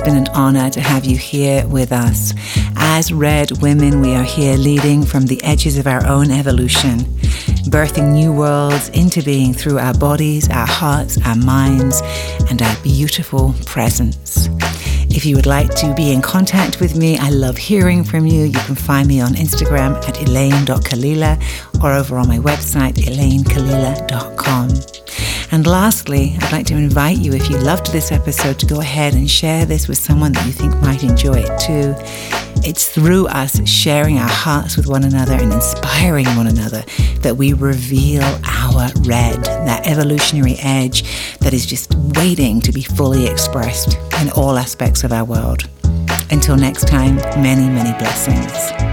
It's 0.07 0.13
been 0.13 0.23
an 0.25 0.33
honor 0.35 0.69
to 0.69 0.79
have 0.79 1.03
you 1.03 1.17
here 1.17 1.67
with 1.67 1.91
us. 1.91 2.33
As 2.77 3.11
Red 3.11 3.61
Women, 3.61 3.99
we 3.99 4.15
are 4.15 4.23
here 4.23 4.55
leading 4.55 5.03
from 5.03 5.25
the 5.25 5.43
edges 5.43 5.77
of 5.77 5.85
our 5.85 6.05
own 6.07 6.31
evolution, 6.31 6.99
birthing 7.67 8.13
new 8.13 8.31
worlds 8.31 8.87
into 8.89 9.21
being 9.21 9.53
through 9.53 9.79
our 9.79 9.93
bodies, 9.93 10.47
our 10.49 10.65
hearts, 10.65 11.17
our 11.25 11.35
minds, 11.35 12.01
and 12.49 12.61
our 12.61 12.75
beautiful 12.83 13.53
presence. 13.65 14.47
If 15.17 15.25
you 15.25 15.35
would 15.35 15.47
like 15.47 15.73
to 15.77 15.95
be 15.95 16.11
in 16.11 16.21
contact 16.21 16.79
with 16.79 16.95
me, 16.95 17.17
I 17.17 17.29
love 17.29 17.57
hearing 17.57 18.03
from 18.03 18.27
you. 18.27 18.43
You 18.43 18.51
can 18.51 18.75
find 18.75 19.07
me 19.07 19.19
on 19.19 19.33
Instagram 19.33 19.95
at 20.07 20.13
elayne.kalila 20.13 21.83
or 21.83 21.93
over 21.93 22.19
on 22.19 22.27
my 22.27 22.37
website, 22.37 22.97
elaynekalila.com. 22.97 24.69
And 25.51 25.65
lastly, 25.65 26.37
I'd 26.39 26.51
like 26.51 26.67
to 26.67 26.75
invite 26.75 27.17
you, 27.17 27.33
if 27.33 27.49
you 27.49 27.57
loved 27.57 27.91
this 27.91 28.11
episode, 28.11 28.59
to 28.59 28.67
go 28.67 28.79
ahead 28.79 29.15
and 29.15 29.27
share 29.27 29.65
this 29.65 29.87
with 29.87 29.97
someone 29.97 30.33
that 30.33 30.45
you 30.45 30.51
think 30.51 30.75
might 30.81 31.03
enjoy 31.03 31.43
it 31.43 31.59
too. 31.59 31.95
It's 32.67 32.89
through 32.89 33.27
us 33.27 33.65
sharing 33.65 34.17
our 34.17 34.27
hearts 34.27 34.75
with 34.75 34.87
one 34.87 35.05
another 35.05 35.31
and 35.31 35.53
inspiring 35.53 36.25
one 36.35 36.47
another 36.47 36.83
that 37.21 37.37
we 37.37 37.53
reveal 37.53 38.21
our 38.23 38.91
red, 39.05 39.41
that 39.45 39.87
evolutionary 39.87 40.57
edge 40.59 41.03
that 41.39 41.53
is 41.53 41.65
just 41.65 41.95
waiting 42.17 42.59
to 42.59 42.73
be 42.73 42.81
fully 42.81 43.25
expressed 43.25 43.97
in 44.19 44.29
all 44.31 44.57
aspects 44.57 45.05
of 45.05 45.13
our 45.13 45.23
world. 45.23 45.69
Until 46.29 46.57
next 46.57 46.89
time, 46.89 47.15
many, 47.41 47.69
many 47.69 47.97
blessings. 47.99 48.86